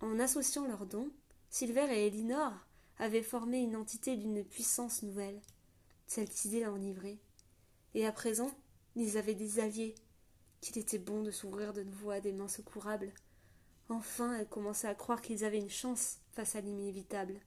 En 0.00 0.20
associant 0.20 0.68
leurs 0.68 0.86
dons, 0.86 1.10
Silver 1.50 1.88
et 1.90 2.06
Elinor 2.06 2.52
avaient 3.00 3.24
formé 3.24 3.58
une 3.58 3.74
entité 3.74 4.16
d'une 4.16 4.44
puissance 4.44 5.02
nouvelle. 5.02 5.40
Cette 6.06 6.44
idée 6.44 6.60
l'enivrait. 6.60 7.18
Et 7.94 8.06
à 8.06 8.12
présent, 8.12 8.52
ils 8.94 9.18
avaient 9.18 9.34
des 9.34 9.58
alliés. 9.58 9.96
Qu'il 10.60 10.78
était 10.78 10.98
bon 10.98 11.24
de 11.24 11.32
s'ouvrir 11.32 11.72
de 11.72 11.82
nouveau 11.82 12.10
à 12.10 12.20
des 12.20 12.32
mains 12.32 12.46
secourables. 12.46 13.12
Enfin, 13.90 14.36
elle 14.38 14.48
commençait 14.48 14.88
à 14.88 14.94
croire 14.94 15.22
qu'ils 15.22 15.44
avaient 15.44 15.58
une 15.58 15.70
chance 15.70 16.18
face 16.32 16.56
à 16.56 16.60
l'inévitable. 16.60 17.40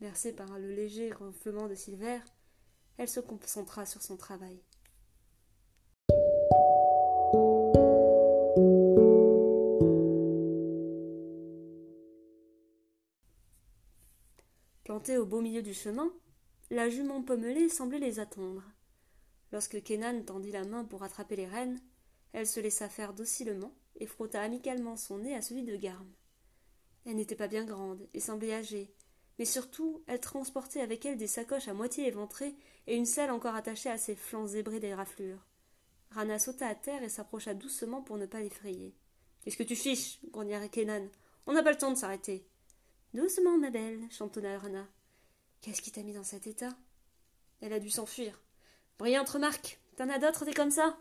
Bercée 0.00 0.34
par 0.34 0.58
le 0.58 0.74
léger 0.74 1.12
ronflement 1.12 1.68
de 1.68 1.74
Silver, 1.74 2.18
elle 2.98 3.08
se 3.08 3.20
concentra 3.20 3.86
sur 3.86 4.02
son 4.02 4.16
travail. 4.16 4.60
Plantée 14.84 15.16
au 15.16 15.24
beau 15.24 15.40
milieu 15.40 15.62
du 15.62 15.72
chemin, 15.72 16.12
la 16.70 16.90
jument 16.90 17.22
pommelée 17.22 17.70
semblait 17.70 17.98
les 17.98 18.20
attendre. 18.20 18.62
Lorsque 19.50 19.82
Kenan 19.82 20.24
tendit 20.24 20.52
la 20.52 20.64
main 20.64 20.84
pour 20.84 21.04
attraper 21.04 21.36
les 21.36 21.46
rênes, 21.46 21.80
elle 22.32 22.46
se 22.46 22.60
laissa 22.60 22.90
faire 22.90 23.14
docilement 23.14 23.72
et 23.96 24.06
frotta 24.06 24.40
amicalement 24.42 24.96
son 24.96 25.18
nez 25.18 25.34
à 25.34 25.42
celui 25.42 25.62
de 25.62 25.76
Garme. 25.76 26.12
Elle 27.06 27.16
n'était 27.16 27.36
pas 27.36 27.48
bien 27.48 27.64
grande 27.64 28.08
et 28.14 28.20
semblait 28.20 28.54
âgée, 28.54 28.94
mais 29.38 29.44
surtout 29.44 30.02
elle 30.06 30.20
transportait 30.20 30.80
avec 30.80 31.04
elle 31.04 31.18
des 31.18 31.26
sacoches 31.26 31.68
à 31.68 31.74
moitié 31.74 32.06
éventrées 32.06 32.54
et 32.86 32.96
une 32.96 33.06
selle 33.06 33.30
encore 33.30 33.54
attachée 33.54 33.90
à 33.90 33.98
ses 33.98 34.16
flancs 34.16 34.48
zébrés 34.48 34.80
des 34.80 34.94
raflures. 34.94 35.46
Rana 36.10 36.38
sauta 36.38 36.68
à 36.68 36.74
terre 36.74 37.02
et 37.02 37.08
s'approcha 37.08 37.54
doucement 37.54 38.02
pour 38.02 38.18
ne 38.18 38.26
pas 38.26 38.40
l'effrayer. 38.40 38.94
Qu'est-ce 39.42 39.56
que 39.56 39.62
tu 39.62 39.76
fiches? 39.76 40.20
grogna 40.30 40.68
Kenan. 40.68 41.08
On 41.46 41.52
n'a 41.52 41.62
pas 41.62 41.72
le 41.72 41.78
temps 41.78 41.90
de 41.90 41.98
s'arrêter. 41.98 42.46
Doucement, 43.12 43.58
ma 43.58 43.70
belle, 43.70 44.00
chantonna 44.10 44.58
Rana. 44.58 44.88
Qu'est-ce 45.60 45.82
qui 45.82 45.92
t'a 45.92 46.02
mis 46.02 46.14
dans 46.14 46.24
cet 46.24 46.46
état? 46.46 46.76
Elle 47.60 47.72
a 47.72 47.80
dû 47.80 47.90
s'enfuir. 47.90 48.40
Brillante 48.98 49.28
remarque. 49.28 49.80
T'en 49.96 50.08
as 50.08 50.18
d'autres 50.18 50.44
des 50.44 50.54
comme 50.54 50.70
ça? 50.70 50.96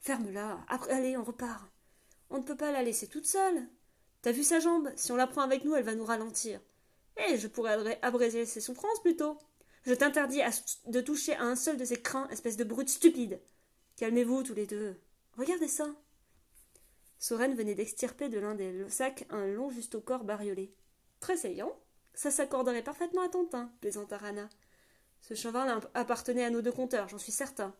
Ferme-la. 0.00 0.64
Allez, 0.90 1.16
on 1.16 1.24
repart. 1.24 1.68
On 2.30 2.38
ne 2.38 2.42
peut 2.42 2.56
pas 2.56 2.72
la 2.72 2.82
laisser 2.82 3.06
toute 3.06 3.26
seule. 3.26 3.68
T'as 4.22 4.32
vu 4.32 4.42
sa 4.42 4.60
jambe? 4.60 4.90
Si 4.96 5.12
on 5.12 5.16
la 5.16 5.26
prend 5.26 5.42
avec 5.42 5.64
nous, 5.64 5.74
elle 5.74 5.84
va 5.84 5.94
nous 5.94 6.04
ralentir. 6.04 6.60
Eh, 7.16 7.36
je 7.36 7.48
pourrais 7.48 7.98
abraiser 8.02 8.44
ses 8.44 8.60
souffrances 8.60 9.00
plutôt. 9.02 9.38
Je 9.84 9.94
t'interdis 9.94 10.40
de 10.86 11.00
toucher 11.00 11.34
à 11.34 11.44
un 11.44 11.56
seul 11.56 11.76
de 11.76 11.84
ses 11.84 12.00
crins, 12.00 12.28
espèce 12.28 12.56
de 12.56 12.64
brute 12.64 12.88
stupide. 12.88 13.40
Calmez-vous 13.96 14.42
tous 14.42 14.54
les 14.54 14.66
deux. 14.66 15.00
Regardez 15.36 15.68
ça. 15.68 15.88
Soren 17.18 17.54
venait 17.54 17.74
d'extirper 17.74 18.28
de 18.28 18.38
l'un 18.38 18.54
des 18.54 18.88
sacs 18.88 19.26
un 19.30 19.46
long 19.46 19.70
juste 19.70 19.94
au 19.94 20.00
corps 20.00 20.24
bariolé. 20.24 20.72
Très 21.20 21.36
saillant. 21.36 21.76
Ça 22.14 22.30
s'accorderait 22.30 22.82
parfaitement 22.82 23.22
à 23.22 23.28
ton 23.28 23.44
teint, 23.44 23.72
plaisanta 23.80 24.18
Rana. 24.18 24.48
Ce 25.22 25.34
cheval 25.34 25.80
appartenait 25.94 26.44
à 26.44 26.50
nos 26.50 26.62
deux 26.62 26.72
compteurs, 26.72 27.08
j'en 27.08 27.18
suis 27.18 27.32
certain. 27.32 27.74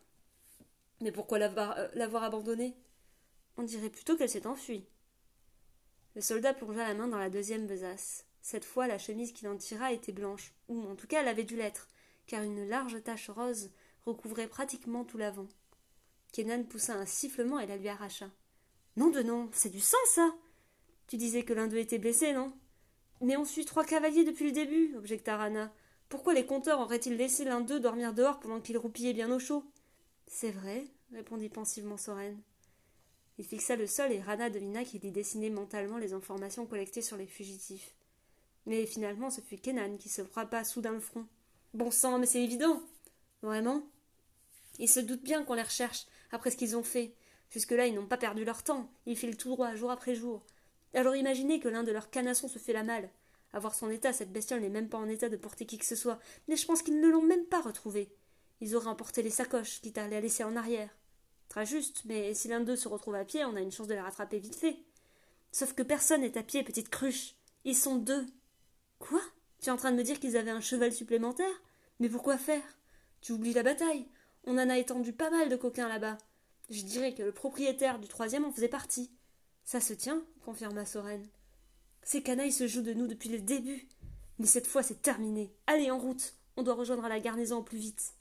Mais 1.00 1.12
pourquoi 1.12 1.38
euh, 1.38 1.88
l'avoir 1.94 2.24
abandonné? 2.24 2.76
On 3.58 3.64
dirait 3.64 3.90
plutôt 3.90 4.16
qu'elle 4.16 4.30
s'est 4.30 4.46
enfuie. 4.46 4.86
Le 6.14 6.20
soldat 6.20 6.54
plongea 6.54 6.86
la 6.86 6.94
main 6.94 7.08
dans 7.08 7.18
la 7.18 7.28
deuxième 7.28 7.66
besace. 7.66 8.24
Cette 8.40 8.64
fois, 8.64 8.86
la 8.86 8.98
chemise 8.98 9.32
qu'il 9.32 9.48
en 9.48 9.56
tira 9.56 9.92
était 9.92 10.12
blanche, 10.12 10.54
ou 10.68 10.80
en 10.88 10.94
tout 10.94 11.08
cas 11.08 11.20
elle 11.20 11.28
avait 11.28 11.42
dû 11.42 11.56
l'être, 11.56 11.88
car 12.28 12.44
une 12.44 12.68
large 12.68 13.02
tache 13.02 13.28
rose 13.28 13.72
recouvrait 14.06 14.46
pratiquement 14.46 15.04
tout 15.04 15.18
l'avant. 15.18 15.48
Kenan 16.32 16.62
poussa 16.62 16.94
un 16.94 17.04
sifflement 17.04 17.58
et 17.58 17.66
la 17.66 17.76
lui 17.76 17.88
arracha. 17.88 18.30
Non 18.96 19.10
de 19.10 19.22
non, 19.22 19.50
c'est 19.52 19.70
du 19.70 19.80
sang, 19.80 19.96
ça 20.06 20.32
Tu 21.08 21.16
disais 21.16 21.42
que 21.42 21.52
l'un 21.52 21.66
d'eux 21.66 21.78
était 21.78 21.98
blessé, 21.98 22.32
non? 22.32 22.52
Mais 23.20 23.36
on 23.36 23.44
suit 23.44 23.64
trois 23.64 23.84
cavaliers 23.84 24.24
depuis 24.24 24.46
le 24.46 24.52
début, 24.52 24.94
objecta 24.96 25.36
Rana. 25.36 25.74
Pourquoi 26.08 26.32
les 26.32 26.46
compteurs 26.46 26.78
auraient-ils 26.78 27.16
laissé 27.16 27.44
l'un 27.44 27.60
d'eux 27.60 27.80
dormir 27.80 28.14
dehors 28.14 28.38
pendant 28.38 28.60
qu'il 28.60 28.78
roupillait 28.78 29.14
bien 29.14 29.32
au 29.32 29.40
chaud? 29.40 29.64
C'est 30.28 30.52
vrai, 30.52 30.84
répondit 31.12 31.48
pensivement 31.48 31.96
Soren. 31.96 32.40
Il 33.38 33.44
fixa 33.44 33.76
le 33.76 33.86
sol 33.86 34.12
et 34.12 34.20
Rana 34.20 34.50
devina 34.50 34.84
qu'il 34.84 35.04
y 35.04 35.12
dessinait 35.12 35.50
mentalement 35.50 35.96
les 35.96 36.12
informations 36.12 36.66
collectées 36.66 37.02
sur 37.02 37.16
les 37.16 37.26
fugitifs. 37.26 37.94
Mais 38.66 38.84
finalement, 38.84 39.30
ce 39.30 39.40
fut 39.40 39.58
Kenan 39.58 39.96
qui 39.96 40.08
se 40.08 40.24
frappa 40.24 40.64
soudain 40.64 40.92
le 40.92 41.00
front. 41.00 41.24
Bon 41.72 41.90
sang, 41.90 42.18
mais 42.18 42.26
c'est 42.26 42.42
évident 42.42 42.82
Vraiment 43.42 43.82
Ils 44.80 44.88
se 44.88 45.00
doutent 45.00 45.22
bien 45.22 45.44
qu'on 45.44 45.54
les 45.54 45.62
recherche, 45.62 46.06
après 46.32 46.50
ce 46.50 46.56
qu'ils 46.56 46.76
ont 46.76 46.82
fait. 46.82 47.14
Jusque-là, 47.50 47.86
ils 47.86 47.94
n'ont 47.94 48.06
pas 48.06 48.16
perdu 48.16 48.44
leur 48.44 48.64
temps. 48.64 48.90
Ils 49.06 49.16
filent 49.16 49.36
tout 49.36 49.50
droit, 49.50 49.74
jour 49.76 49.90
après 49.90 50.16
jour. 50.16 50.44
Alors 50.92 51.14
imaginez 51.14 51.60
que 51.60 51.68
l'un 51.68 51.84
de 51.84 51.92
leurs 51.92 52.10
canassons 52.10 52.48
se 52.48 52.58
fait 52.58 52.72
la 52.72 52.82
malle. 52.82 53.08
À 53.52 53.60
voir 53.60 53.74
son 53.74 53.88
état, 53.88 54.12
cette 54.12 54.32
bestiole 54.32 54.60
n'est 54.60 54.68
même 54.68 54.88
pas 54.88 54.98
en 54.98 55.08
état 55.08 55.28
de 55.28 55.36
porter 55.36 55.64
qui 55.64 55.78
que 55.78 55.86
ce 55.86 55.96
soit. 55.96 56.18
Mais 56.48 56.56
je 56.56 56.66
pense 56.66 56.82
qu'ils 56.82 57.00
ne 57.00 57.08
l'ont 57.08 57.22
même 57.22 57.46
pas 57.46 57.60
retrouvé. 57.60 58.12
Ils 58.60 58.74
auraient 58.74 58.88
emporté 58.88 59.22
les 59.22 59.30
sacoches, 59.30 59.80
quitte 59.80 59.98
à 59.98 60.08
les 60.08 60.20
laisser 60.20 60.44
en 60.44 60.56
arrière. 60.56 60.90
Juste, 61.64 62.02
mais 62.04 62.34
si 62.34 62.48
l'un 62.48 62.60
d'eux 62.60 62.76
se 62.76 62.88
retrouve 62.88 63.14
à 63.14 63.24
pied, 63.24 63.44
on 63.44 63.56
a 63.56 63.60
une 63.60 63.72
chance 63.72 63.88
de 63.88 63.94
les 63.94 64.00
rattraper 64.00 64.38
vite 64.38 64.56
fait. 64.56 64.76
Sauf 65.50 65.72
que 65.72 65.82
personne 65.82 66.20
n'est 66.20 66.38
à 66.38 66.42
pied, 66.42 66.62
petite 66.62 66.88
cruche. 66.88 67.34
Ils 67.64 67.76
sont 67.76 67.96
deux. 67.96 68.26
Quoi? 68.98 69.20
Tu 69.60 69.68
es 69.68 69.72
en 69.72 69.76
train 69.76 69.90
de 69.90 69.96
me 69.96 70.02
dire 70.02 70.20
qu'ils 70.20 70.36
avaient 70.36 70.50
un 70.50 70.60
cheval 70.60 70.92
supplémentaire? 70.92 71.62
Mais 72.00 72.08
pourquoi 72.08 72.38
faire? 72.38 72.62
Tu 73.20 73.32
oublies 73.32 73.54
la 73.54 73.62
bataille. 73.62 74.06
On 74.44 74.58
en 74.58 74.70
a 74.70 74.78
étendu 74.78 75.12
pas 75.12 75.30
mal 75.30 75.48
de 75.48 75.56
coquins 75.56 75.88
là-bas. 75.88 76.18
Je 76.70 76.82
dirais 76.82 77.14
que 77.14 77.22
le 77.22 77.32
propriétaire 77.32 77.98
du 77.98 78.08
troisième 78.08 78.44
en 78.44 78.52
faisait 78.52 78.68
partie. 78.68 79.10
Ça 79.64 79.80
se 79.80 79.94
tient, 79.94 80.22
confirma 80.44 80.84
Soren. 80.84 81.26
Ces 82.02 82.22
canailles 82.22 82.52
se 82.52 82.68
jouent 82.68 82.82
de 82.82 82.94
nous 82.94 83.06
depuis 83.06 83.30
le 83.30 83.40
début. 83.40 83.88
Mais 84.38 84.46
cette 84.46 84.66
fois, 84.66 84.82
c'est 84.82 85.02
terminé. 85.02 85.52
Allez, 85.66 85.90
en 85.90 85.98
route. 85.98 86.34
On 86.56 86.62
doit 86.62 86.74
rejoindre 86.74 87.08
la 87.08 87.20
garnison 87.20 87.58
au 87.58 87.62
plus 87.62 87.78
vite. 87.78 88.14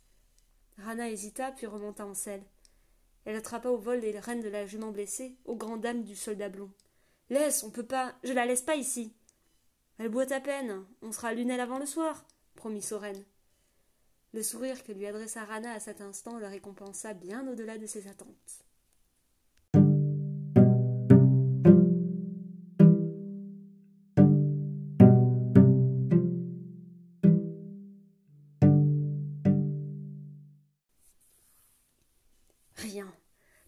Rana 0.77 1.09
hésita, 1.09 1.51
puis 1.51 1.67
remonta 1.67 2.05
en 2.05 2.13
selle. 2.13 2.43
Elle 3.27 3.35
attrapa 3.35 3.67
au 3.67 3.75
vol 3.75 3.99
les 3.99 4.17
rênes 4.17 4.39
de 4.39 4.47
la 4.47 4.65
jument 4.65 4.91
blessée, 4.91 5.35
aux 5.43 5.57
grandes 5.57 5.81
dames 5.81 6.05
du 6.05 6.15
soldat 6.15 6.47
blond. 6.47 6.71
Laisse, 7.29 7.61
on 7.63 7.69
peut 7.69 7.85
pas. 7.85 8.15
Je 8.23 8.31
la 8.31 8.45
laisse 8.45 8.61
pas 8.61 8.77
ici. 8.77 9.13
Elle 9.97 10.07
boit 10.07 10.31
à 10.31 10.39
peine. 10.39 10.85
On 11.01 11.11
sera 11.11 11.27
à 11.27 11.33
Lunel 11.33 11.59
avant 11.59 11.77
le 11.77 11.85
soir, 11.85 12.25
promit 12.55 12.81
Soren. 12.81 13.21
Le 14.31 14.41
sourire 14.41 14.81
que 14.81 14.93
lui 14.93 15.05
adressa 15.05 15.43
Rana 15.43 15.73
à 15.73 15.81
cet 15.81 15.99
instant 15.99 16.39
le 16.39 16.47
récompensa 16.47 17.13
bien 17.13 17.45
au-delà 17.49 17.77
de 17.77 17.85
ses 17.85 18.07
attentes. 18.07 18.65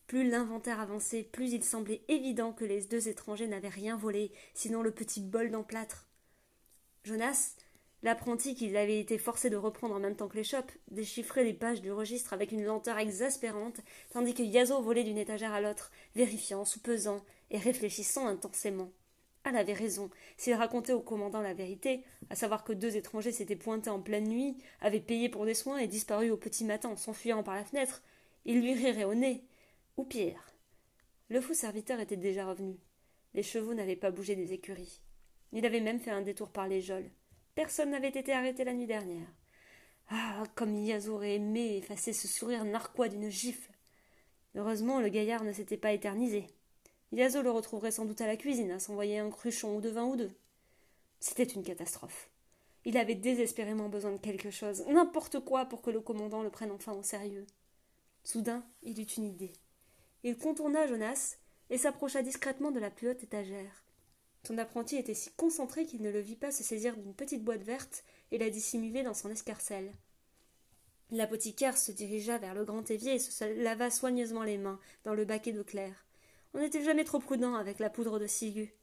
Plus 0.10 0.28
l'inventaire 0.28 0.80
avançait, 0.80 1.22
plus 1.22 1.54
il 1.54 1.64
semblait 1.64 2.02
évident 2.08 2.52
que 2.52 2.66
les 2.66 2.82
deux 2.82 3.10
étrangers 3.10 3.46
n'avaient 3.46 3.70
rien 3.70 3.96
volé, 3.96 4.32
sinon 4.56 4.82
le 4.82 4.90
petit 4.90 5.22
bol 5.22 5.52
d'emplâtre. 5.52 6.08
Jonas, 7.04 7.54
L'apprenti 8.02 8.56
qu'il 8.56 8.76
avait 8.76 9.00
été 9.00 9.20
forcé 9.20 9.52
de 9.52 9.56
reprendre 9.56 9.94
en 9.94 10.00
même 10.00 10.16
temps 10.16 10.28
que 10.28 10.38
l'échoppe 10.38 10.72
déchiffrait 10.90 11.44
les 11.44 11.54
pages 11.54 11.82
du 11.82 11.92
registre 11.92 12.34
avec 12.34 12.52
une 12.52 12.64
lenteur 12.64 12.98
exaspérante, 12.98 13.82
tandis 14.12 14.34
que 14.34 14.42
Yazo 14.42 14.82
volait 14.82 15.04
d'une 15.04 15.18
étagère 15.18 15.54
à 15.54 15.62
l'autre, 15.62 15.92
vérifiant, 16.16 16.66
soupesant 16.66 17.24
et 17.52 17.60
réfléchissant 17.60 18.26
intensément. 18.26 18.90
Elle 19.44 19.58
avait 19.58 19.74
raison. 19.74 20.10
S'il 20.38 20.56
racontait 20.56 20.94
au 20.94 21.02
commandant 21.02 21.42
la 21.42 21.54
vérité, 21.54 22.04
à 22.32 22.36
savoir 22.36 22.64
que 22.64 22.74
deux 22.74 22.96
étrangers 22.96 23.34
s'étaient 23.34 23.56
pointés 23.56 23.92
en 23.92 24.02
pleine 24.02 24.28
nuit, 24.28 24.58
avaient 24.82 25.02
payé 25.02 25.30
pour 25.30 25.46
des 25.46 25.54
soins 25.54 25.78
et 25.78 25.88
disparu 25.88 26.32
au 26.32 26.38
petit 26.38 26.66
matin 26.66 26.90
en 26.90 26.96
s'enfuyant 26.96 27.44
par 27.44 27.56
la 27.56 27.66
fenêtre, 27.66 28.02
il 28.46 28.62
lui 28.62 28.74
rirait 28.74 29.04
au 29.04 29.14
nez. 29.14 29.44
Ou 30.00 30.06
pire. 30.06 30.54
Le 31.28 31.42
fou 31.42 31.54
serviteur 31.54 32.00
était 32.00 32.16
déjà 32.16 32.48
revenu. 32.48 32.78
Les 33.34 33.44
chevaux 33.44 33.74
n'avaient 33.74 33.98
pas 33.98 34.12
bougé 34.12 34.34
des 34.34 34.54
écuries. 34.54 35.02
Il 35.52 35.66
avait 35.66 35.82
même 35.82 36.00
fait 36.00 36.10
un 36.10 36.22
détour 36.22 36.52
par 36.52 36.70
les 36.70 36.80
geôles. 36.80 37.12
Personne 37.54 37.90
n'avait 37.90 38.08
été 38.08 38.32
arrêté 38.32 38.64
la 38.64 38.72
nuit 38.72 38.88
dernière. 38.88 39.28
Ah, 40.10 40.46
comme 40.56 40.74
Yazo 40.74 41.16
aurait 41.16 41.36
aimé 41.36 41.76
effacer 41.76 42.14
ce 42.14 42.30
sourire 42.30 42.64
narquois 42.64 43.10
d'une 43.10 43.30
gifle. 43.30 43.74
Heureusement, 44.56 45.02
le 45.02 45.10
gaillard 45.10 45.44
ne 45.44 45.52
s'était 45.52 45.76
pas 45.76 45.92
éternisé. 45.92 46.48
Yazo 47.12 47.42
le 47.42 47.52
retrouverait 47.52 47.92
sans 47.92 48.06
doute 48.06 48.22
à 48.22 48.28
la 48.28 48.38
cuisine, 48.38 48.72
à 48.72 48.80
s'envoyer 48.80 49.20
un 49.20 49.30
cruchon 49.30 49.76
ou 49.76 49.82
de 49.82 49.90
vin 49.90 50.06
ou 50.06 50.16
deux. 50.16 50.32
C'était 51.20 51.44
une 51.44 51.64
catastrophe. 51.64 52.30
Il 52.86 52.96
avait 52.96 53.16
désespérément 53.16 53.90
besoin 53.90 54.14
de 54.14 54.18
quelque 54.18 54.50
chose, 54.50 54.86
n'importe 54.88 55.42
quoi, 55.42 55.66
pour 55.66 55.82
que 55.82 55.92
le 55.92 56.00
commandant 56.00 56.42
le 56.42 56.50
prenne 56.50 56.72
enfin 56.72 56.94
au 56.94 57.04
sérieux. 57.04 57.46
Soudain, 58.24 58.64
il 58.82 58.98
eut 59.02 59.04
une 59.04 59.26
idée. 59.26 59.52
Il 60.24 60.38
contourna 60.38 60.86
Jonas 60.88 61.38
et 61.70 61.78
s'approcha 61.78 62.22
discrètement 62.22 62.72
de 62.72 62.80
la 62.80 62.92
plus 62.92 63.10
haute 63.10 63.24
étagère. 63.24 63.84
Son 64.46 64.58
apprenti 64.58 64.98
était 64.98 65.14
si 65.14 65.32
concentré 65.32 65.86
qu'il 65.86 66.02
ne 66.02 66.12
le 66.12 66.20
vit 66.20 66.36
pas 66.36 66.52
se 66.52 66.64
saisir 66.64 66.96
d'une 66.98 67.14
petite 67.14 67.44
boîte 67.44 67.64
verte 67.64 68.04
et 68.32 68.38
la 68.38 68.50
dissimuler 68.50 69.04
dans 69.04 69.14
son 69.14 69.30
escarcelle. 69.30 69.94
L'apothicaire 71.12 71.78
se 71.78 71.92
dirigea 71.92 72.38
vers 72.38 72.54
le 72.54 72.66
grand 72.66 72.90
évier 72.92 73.16
et 73.16 73.20
se 73.20 73.64
lava 73.64 73.90
soigneusement 73.90 74.44
les 74.44 74.58
mains 74.58 74.80
dans 75.04 75.14
le 75.14 75.26
baquet 75.26 75.52
d'eau 75.52 75.64
claire. 75.64 76.06
On 76.54 76.60
n'était 76.60 76.84
jamais 76.84 77.04
trop 77.04 77.20
prudent 77.20 77.56
avec 77.56 77.80
la 77.80 77.90
poudre 77.90 78.20
de 78.20 78.28
ciguë. 78.28 78.74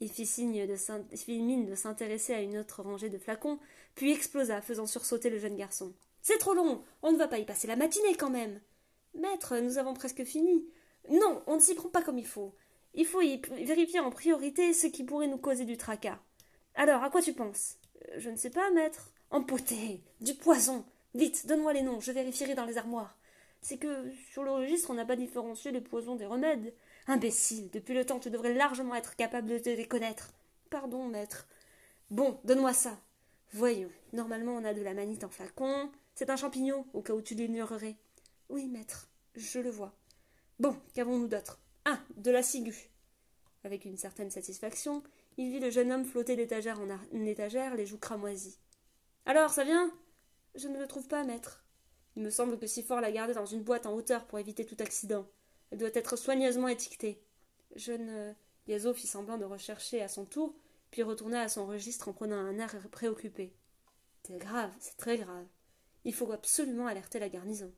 Il 0.00 0.10
fit 0.10 0.26
signe 0.26 0.66
de 0.66 0.76
fit 1.16 1.40
mine 1.40 1.66
de 1.66 1.74
s'intéresser 1.74 2.34
à 2.34 2.40
une 2.40 2.58
autre 2.58 2.82
rangée 2.82 3.10
de 3.10 3.18
flacons, 3.18 3.58
puis 3.96 4.12
explosa, 4.12 4.60
faisant 4.60 4.86
sursauter 4.86 5.28
le 5.28 5.38
jeune 5.38 5.56
garçon. 5.56 5.92
C'est 6.22 6.38
trop 6.38 6.54
long. 6.54 6.84
On 7.02 7.12
ne 7.12 7.18
va 7.18 7.26
pas 7.26 7.38
y 7.38 7.44
passer 7.44 7.66
la 7.66 7.76
matinée 7.76 8.14
quand 8.16 8.30
même. 8.30 8.60
Maître, 9.14 9.58
nous 9.58 9.78
avons 9.78 9.94
presque 9.94 10.24
fini. 10.24 10.66
Non, 11.10 11.42
on 11.46 11.56
ne 11.56 11.60
s'y 11.60 11.74
prend 11.74 11.88
pas 11.88 12.02
comme 12.02 12.18
il 12.18 12.26
faut. 12.26 12.54
Il 12.94 13.06
faut 13.06 13.22
y 13.22 13.40
vérifier 13.64 14.00
en 14.00 14.10
priorité 14.10 14.72
ce 14.72 14.86
qui 14.86 15.04
pourrait 15.04 15.26
nous 15.26 15.38
causer 15.38 15.64
du 15.64 15.76
tracas. 15.76 16.18
Alors, 16.74 17.02
à 17.02 17.10
quoi 17.10 17.22
tu 17.22 17.32
penses? 17.32 17.76
Euh, 18.08 18.14
Je 18.18 18.30
ne 18.30 18.36
sais 18.36 18.50
pas, 18.50 18.70
maître. 18.70 19.12
Empoté 19.30 20.02
Du 20.20 20.34
poison 20.34 20.84
Vite, 21.14 21.46
donne-moi 21.46 21.72
les 21.72 21.82
noms, 21.82 22.00
je 22.00 22.12
vérifierai 22.12 22.54
dans 22.54 22.64
les 22.64 22.78
armoires. 22.78 23.18
C'est 23.60 23.78
que 23.78 24.10
sur 24.30 24.44
le 24.44 24.52
registre, 24.52 24.90
on 24.90 24.94
n'a 24.94 25.04
pas 25.04 25.16
différencié 25.16 25.72
les 25.72 25.80
poisons 25.80 26.16
des 26.16 26.26
remèdes. 26.26 26.74
Imbécile, 27.06 27.70
depuis 27.70 27.94
le 27.94 28.04
temps, 28.04 28.20
tu 28.20 28.30
devrais 28.30 28.54
largement 28.54 28.94
être 28.94 29.16
capable 29.16 29.60
de 29.60 29.70
les 29.70 29.88
connaître. 29.88 30.32
Pardon, 30.70 31.04
maître. 31.04 31.48
Bon, 32.10 32.38
donne-moi 32.44 32.72
ça. 32.72 32.98
Voyons, 33.52 33.90
normalement 34.12 34.52
on 34.52 34.64
a 34.64 34.74
de 34.74 34.82
la 34.82 34.94
manite 34.94 35.24
en 35.24 35.30
flacon. 35.30 35.90
C'est 36.14 36.30
un 36.30 36.36
champignon, 36.36 36.86
au 36.92 37.00
cas 37.00 37.14
où 37.14 37.22
tu 37.22 37.34
l'ignorerais. 37.34 37.96
Oui, 38.48 38.66
maître, 38.66 39.08
je 39.34 39.58
le 39.58 39.70
vois. 39.70 39.94
Bon, 40.58 40.76
qu'avons-nous 40.94 41.28
d'autre? 41.28 41.60
Ah. 41.84 42.00
De 42.16 42.30
la 42.30 42.42
ciguë. 42.42 42.90
Avec 43.62 43.84
une 43.84 43.98
certaine 43.98 44.30
satisfaction, 44.30 45.02
il 45.36 45.50
vit 45.50 45.60
le 45.60 45.70
jeune 45.70 45.92
homme 45.92 46.04
flotter 46.04 46.34
d'étagère 46.34 46.80
en, 46.80 47.24
étagère, 47.26 47.74
les 47.74 47.86
joues 47.86 47.98
cramoisies. 47.98 48.58
Alors, 49.26 49.50
ça 49.50 49.64
vient? 49.64 49.92
Je 50.54 50.68
ne 50.68 50.78
le 50.78 50.86
trouve 50.86 51.08
pas, 51.08 51.24
maître. 51.24 51.64
Il 52.16 52.22
me 52.22 52.30
semble 52.30 52.58
que 52.58 52.66
Sifor 52.66 53.00
l'a 53.00 53.12
gardée 53.12 53.34
dans 53.34 53.46
une 53.46 53.62
boîte 53.62 53.86
en 53.86 53.94
hauteur 53.94 54.26
pour 54.26 54.38
éviter 54.38 54.64
tout 54.64 54.76
accident. 54.80 55.26
Elle 55.70 55.78
doit 55.78 55.90
être 55.92 56.16
soigneusement 56.16 56.68
étiquetée. 56.68 57.22
Je 57.76 57.92
ne. 57.92 58.32
Yazo 58.66 58.92
fit 58.94 59.06
semblant 59.06 59.38
de 59.38 59.44
rechercher 59.44 60.02
à 60.02 60.08
son 60.08 60.24
tour, 60.24 60.54
puis 60.90 61.02
retourna 61.02 61.42
à 61.42 61.48
son 61.48 61.66
registre 61.66 62.08
en 62.08 62.12
prenant 62.12 62.36
un 62.36 62.58
air 62.58 62.74
préoccupé. 62.90 63.52
C'est 64.24 64.38
grave, 64.38 64.70
c'est 64.80 64.96
très 64.96 65.16
grave. 65.16 65.46
Il 66.04 66.14
faut 66.14 66.30
absolument 66.32 66.86
alerter 66.86 67.18
la 67.18 67.28
garnison. 67.28 67.72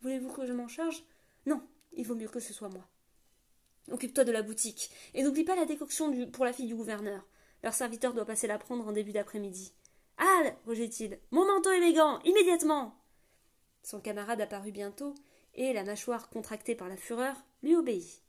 Voulez-vous 0.00 0.32
que 0.32 0.46
je 0.46 0.52
m'en 0.52 0.68
charge? 0.68 1.04
Non, 1.46 1.62
il 1.92 2.06
vaut 2.06 2.14
mieux 2.14 2.28
que 2.28 2.40
ce 2.40 2.52
soit 2.52 2.68
moi. 2.68 2.86
Occupe-toi 3.90 4.24
de 4.24 4.32
la 4.32 4.42
boutique, 4.42 4.90
et 5.14 5.22
n'oublie 5.22 5.44
pas 5.44 5.56
la 5.56 5.64
décoction 5.64 6.12
pour 6.30 6.44
la 6.44 6.52
fille 6.52 6.66
du 6.66 6.74
gouverneur. 6.74 7.26
Leur 7.62 7.74
serviteur 7.74 8.14
doit 8.14 8.26
passer 8.26 8.46
la 8.46 8.58
prendre 8.58 8.86
en 8.86 8.92
début 8.92 9.12
d'après-midi. 9.12 9.72
Al 10.18 10.56
rugit-il. 10.66 11.18
Mon 11.30 11.46
manteau 11.46 11.72
élégant 11.72 12.20
Immédiatement 12.20 12.94
Son 13.82 14.00
camarade 14.00 14.40
apparut 14.40 14.72
bientôt, 14.72 15.14
et, 15.54 15.72
la 15.72 15.84
mâchoire 15.84 16.28
contractée 16.28 16.74
par 16.74 16.88
la 16.88 16.96
fureur, 16.96 17.34
lui 17.62 17.74
obéit. 17.74 18.22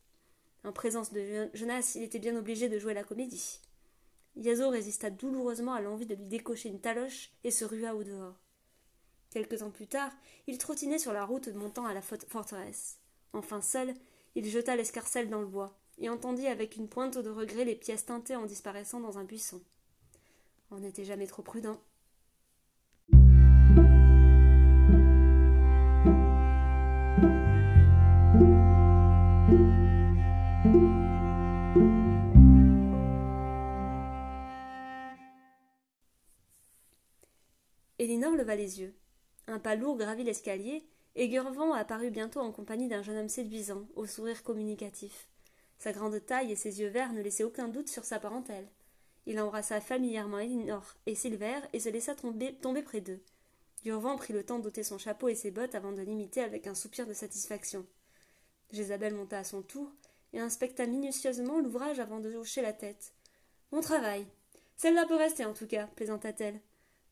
En 0.64 0.72
présence 0.72 1.12
de 1.12 1.50
Jonas, 1.54 1.94
il 1.96 2.04
était 2.04 2.20
bien 2.20 2.36
obligé 2.36 2.70
de 2.70 2.80
jouer 2.80 2.94
la 2.94 3.04
comédie. 3.04 3.60
Yazo 4.36 4.70
résista 4.70 5.10
douloureusement 5.10 5.74
à 5.74 5.82
l'envie 5.82 6.06
de 6.06 6.16
lui 6.16 6.28
décocher 6.28 6.70
une 6.70 6.82
taloche 6.82 7.32
et 7.44 7.52
se 7.52 7.66
rua 7.66 7.96
au 7.96 8.04
dehors. 8.04 8.36
Quelque 9.30 9.56
temps 9.56 9.70
plus 9.70 9.88
tard, 9.88 10.12
il 10.48 10.58
trottinait 10.58 10.98
sur 10.98 11.14
la 11.14 11.24
route 11.24 11.50
montant 11.50 11.86
à 11.86 11.94
la 11.94 12.02
forteresse. 12.02 13.00
Enfin 13.34 13.62
seul, 13.62 13.94
il 14.36 14.46
jeta 14.46 14.76
l'escarcelle 14.76 15.30
dans 15.30 15.42
le 15.42 15.48
bois, 15.48 15.78
et 16.00 16.10
entendit 16.10 16.48
avec 16.48 16.78
une 16.78 16.90
pointe 16.90 17.18
de 17.18 17.30
regret 17.30 17.66
les 17.66 17.76
pièces 17.76 18.06
teintées 18.06 18.36
en 18.36 18.46
disparaissant 18.46 19.00
dans 19.00 19.20
un 19.20 19.24
buisson. 19.26 19.62
On 20.72 20.80
n'était 20.80 21.06
jamais 21.06 21.28
trop 21.28 21.44
prudent. 21.44 21.80
Elinor 38.00 38.36
leva 38.36 38.56
les 38.56 38.80
yeux. 38.80 38.99
Un 39.50 39.58
pas 39.58 39.76
lourd 39.76 39.98
gravit 39.98 40.24
l'escalier, 40.24 40.86
et 41.16 41.28
Gurvan 41.28 41.74
apparut 41.74 42.12
bientôt 42.12 42.40
en 42.40 42.52
compagnie 42.52 42.88
d'un 42.88 43.02
jeune 43.02 43.18
homme 43.18 43.30
séduisant, 43.30 43.88
au 43.96 44.06
sourire 44.06 44.44
communicatif. 44.44 45.28
Sa 45.80 45.92
grande 45.92 46.24
taille 46.24 46.52
et 46.52 46.56
ses 46.56 46.82
yeux 46.82 46.90
verts 46.90 47.14
ne 47.14 47.22
laissaient 47.22 47.44
aucun 47.44 47.68
doute 47.68 47.90
sur 47.90 48.06
sa 48.06 48.20
parentèle. 48.20 48.68
Il 49.26 49.40
embrassa 49.40 49.82
familièrement 49.82 50.38
Elinor 50.38 50.96
et 51.08 51.16
Silver 51.16 51.62
et 51.74 51.80
se 51.80 51.90
laissa 51.90 52.14
tomber, 52.14 52.56
près 52.86 53.02
d'eux. 53.02 53.22
Gurvan 53.84 54.18
prit 54.18 54.34
le 54.34 54.44
temps 54.44 54.60
d'ôter 54.60 54.84
son 54.84 55.00
chapeau 55.00 55.30
et 55.30 55.36
ses 55.36 55.50
bottes 55.50 55.74
avant 55.74 55.94
de 55.94 56.04
l'imiter 56.04 56.42
avec 56.42 56.68
un 56.68 56.76
soupir 56.76 57.08
de 57.08 57.14
satisfaction. 57.14 57.88
Jézabel 58.72 59.16
monta 59.16 59.40
à 59.40 59.44
son 59.44 59.64
tour 59.64 59.92
et 60.32 60.40
inspecta 60.40 60.86
minutieusement 60.86 61.60
l'ouvrage 61.60 62.00
avant 62.00 62.20
de 62.20 62.36
hocher 62.36 62.62
la 62.62 62.74
tête. 62.74 63.14
Bon 63.72 63.82
travail. 63.82 64.28
Celle-là 64.78 65.08
peut 65.08 65.16
rester 65.16 65.44
en 65.44 65.54
tout 65.54 65.66
cas, 65.66 65.88
plaisanta-t-elle. 65.96 66.62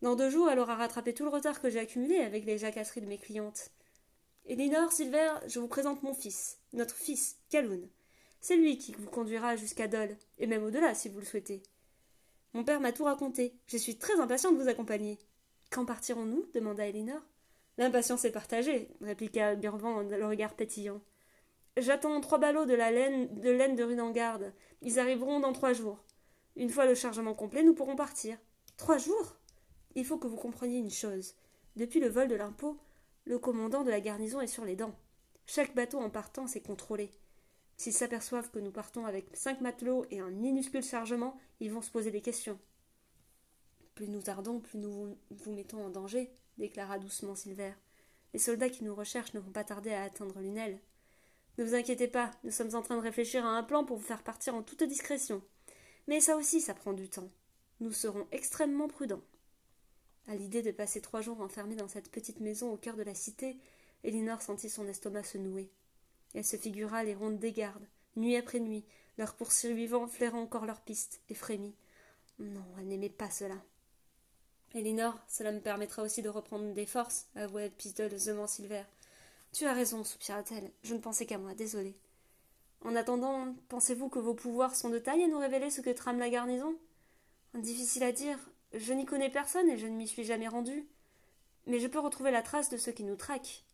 Dans 0.01 0.15
deux 0.15 0.29
jours, 0.29 0.49
elle 0.49 0.59
aura 0.59 0.75
rattrapé 0.75 1.13
tout 1.13 1.23
le 1.23 1.29
retard 1.29 1.59
que 1.59 1.69
j'ai 1.69 1.79
accumulé 1.79 2.17
avec 2.17 2.45
les 2.45 2.57
jacasseries 2.57 3.01
de 3.01 3.07
mes 3.07 3.17
clientes. 3.17 3.71
Elinor, 4.45 4.91
Silver, 4.91 5.33
je 5.47 5.59
vous 5.59 5.67
présente 5.67 6.03
mon 6.03 6.13
fils, 6.13 6.59
notre 6.73 6.95
fils, 6.95 7.37
Kaloun. 7.49 7.89
C'est 8.39 8.55
lui 8.55 8.77
qui 8.77 8.93
vous 8.93 9.09
conduira 9.09 9.55
jusqu'à 9.55 9.87
Dole, 9.87 10.15
et 10.37 10.47
même 10.47 10.63
au-delà 10.63 10.93
si 10.93 11.09
vous 11.09 11.19
le 11.19 11.25
souhaitez. 11.25 11.63
Mon 12.53 12.63
père 12.63 12.79
m'a 12.79 12.91
tout 12.91 13.03
raconté. 13.03 13.53
Je 13.65 13.77
suis 13.77 13.97
très 13.97 14.19
impatient 14.19 14.51
de 14.51 14.57
vous 14.57 14.69
accompagner. 14.69 15.17
Quand 15.69 15.85
partirons-nous? 15.85 16.45
demanda 16.53 16.87
Elinor. 16.87 17.21
L'impatience 17.77 18.25
est 18.25 18.31
partagée, 18.31 18.89
répliqua 19.01 19.55
Gurvan 19.55 20.01
le 20.03 20.25
regard 20.25 20.55
pétillant. 20.55 21.01
J'attends 21.75 22.19
trois 22.21 22.39
ballots 22.39 22.65
de 22.65 22.73
la 22.73 22.89
laine 22.89 23.39
de 23.39 23.51
laine 23.51 23.75
de 23.75 23.83
Runangarde. 23.83 24.53
Ils 24.81 24.99
arriveront 24.99 25.39
dans 25.39 25.53
trois 25.53 25.73
jours. 25.73 26.03
Une 26.55 26.69
fois 26.69 26.85
le 26.85 26.95
chargement 26.95 27.35
complet, 27.35 27.61
nous 27.63 27.75
pourrons 27.75 27.95
partir. 27.95 28.37
Trois 28.77 28.97
jours? 28.97 29.36
Il 29.97 30.05
faut 30.05 30.19
que 30.19 30.27
vous 30.27 30.37
compreniez 30.37 30.77
une 30.77 30.91
chose. 30.91 31.33
Depuis 31.75 31.99
le 31.99 32.07
vol 32.07 32.27
de 32.27 32.35
l'impôt, 32.35 32.77
le 33.25 33.39
commandant 33.39 33.83
de 33.83 33.89
la 33.89 33.99
garnison 33.99 34.39
est 34.39 34.47
sur 34.47 34.63
les 34.63 34.75
dents. 34.75 34.95
Chaque 35.47 35.73
bateau 35.73 35.97
en 35.97 36.11
partant 36.11 36.45
est 36.45 36.61
contrôlé. 36.61 37.11
S'ils 37.77 37.93
s'aperçoivent 37.93 38.51
que 38.51 38.59
nous 38.59 38.71
partons 38.71 39.07
avec 39.07 39.35
cinq 39.35 39.59
matelots 39.59 40.05
et 40.11 40.19
un 40.19 40.29
minuscule 40.29 40.83
chargement, 40.83 41.39
ils 41.59 41.71
vont 41.71 41.81
se 41.81 41.89
poser 41.89 42.11
des 42.11 42.21
questions. 42.21 42.59
Plus 43.95 44.07
nous 44.07 44.21
tardons, 44.21 44.59
plus 44.59 44.77
nous 44.77 45.17
vous 45.31 45.51
mettons 45.51 45.83
en 45.83 45.89
danger, 45.89 46.29
déclara 46.59 46.99
doucement 46.99 47.33
Silver. 47.33 47.73
Les 48.33 48.39
soldats 48.39 48.69
qui 48.69 48.83
nous 48.83 48.93
recherchent 48.93 49.33
ne 49.33 49.39
vont 49.39 49.51
pas 49.51 49.63
tarder 49.63 49.93
à 49.93 50.03
atteindre 50.03 50.39
Lunel. 50.39 50.79
Ne 51.57 51.63
vous 51.63 51.73
inquiétez 51.73 52.07
pas, 52.07 52.29
nous 52.43 52.51
sommes 52.51 52.75
en 52.75 52.83
train 52.83 52.97
de 52.97 53.01
réfléchir 53.01 53.43
à 53.43 53.57
un 53.57 53.63
plan 53.63 53.83
pour 53.83 53.97
vous 53.97 54.05
faire 54.05 54.21
partir 54.21 54.53
en 54.53 54.61
toute 54.61 54.83
discrétion. 54.83 55.41
Mais 56.07 56.19
ça 56.19 56.37
aussi, 56.37 56.61
ça 56.61 56.75
prend 56.75 56.93
du 56.93 57.09
temps. 57.09 57.31
Nous 57.79 57.93
serons 57.93 58.27
extrêmement 58.31 58.87
prudents. 58.87 59.23
À 60.27 60.35
l'idée 60.35 60.61
de 60.61 60.71
passer 60.71 60.99
trois 60.99 61.21
jours 61.21 61.39
enfermée 61.39 61.75
dans 61.75 61.87
cette 61.87 62.11
petite 62.11 62.41
maison 62.41 62.71
au 62.71 62.77
cœur 62.77 62.97
de 62.97 63.03
la 63.03 63.15
cité, 63.15 63.57
Elinor 64.03 64.41
sentit 64.41 64.69
son 64.69 64.87
estomac 64.87 65.23
se 65.23 65.37
nouer. 65.37 65.71
Elle 66.33 66.45
se 66.45 66.57
figura 66.57 67.03
les 67.03 67.15
rondes 67.15 67.39
des 67.39 67.53
gardes, 67.53 67.87
nuit 68.17 68.35
après 68.35 68.59
nuit, 68.59 68.83
leurs 69.17 69.35
poursuivants 69.35 70.07
flairant 70.07 70.41
encore 70.41 70.65
leurs 70.65 70.81
pistes, 70.81 71.21
et 71.29 71.33
frémit. 71.33 71.75
Non, 72.39 72.65
elle 72.77 72.87
n'aimait 72.87 73.09
pas 73.09 73.29
cela. 73.29 73.55
Elinor, 74.75 75.17
cela 75.29 75.53
me 75.53 75.61
permettra 75.61 76.03
aussi 76.03 76.21
de 76.21 76.29
reprendre 76.29 76.73
des 76.73 76.85
forces, 76.85 77.27
avoua 77.35 77.69
piteusement 77.69 78.47
Silver. 78.47 78.83
Tu 79.53 79.65
as 79.65 79.73
raison, 79.73 80.03
soupira-t-elle. 80.03 80.71
Je 80.83 80.93
ne 80.93 80.99
pensais 80.99 81.25
qu'à 81.25 81.37
moi, 81.37 81.55
désolée. 81.55 81.95
En 82.83 82.95
attendant, 82.95 83.55
pensez-vous 83.69 84.09
que 84.09 84.19
vos 84.19 84.33
pouvoirs 84.33 84.75
sont 84.75 84.89
de 84.89 84.99
taille 84.99 85.23
à 85.23 85.27
nous 85.27 85.39
révéler 85.39 85.71
ce 85.71 85.81
que 85.81 85.89
trame 85.89 86.19
la 86.19 86.29
garnison? 86.29 86.75
Difficile 87.55 88.03
à 88.03 88.11
dire. 88.11 88.37
Je 88.73 88.93
n'y 88.93 89.05
connais 89.05 89.29
personne 89.29 89.69
et 89.69 89.77
je 89.77 89.87
ne 89.87 89.95
m'y 89.95 90.07
suis 90.07 90.23
jamais 90.23 90.47
rendu. 90.47 90.87
Mais 91.65 91.79
je 91.79 91.87
peux 91.87 91.99
retrouver 91.99 92.31
la 92.31 92.41
trace 92.41 92.69
de 92.69 92.77
ceux 92.77 92.91
qui 92.91 93.03
nous 93.03 93.15
traquent. 93.15 93.65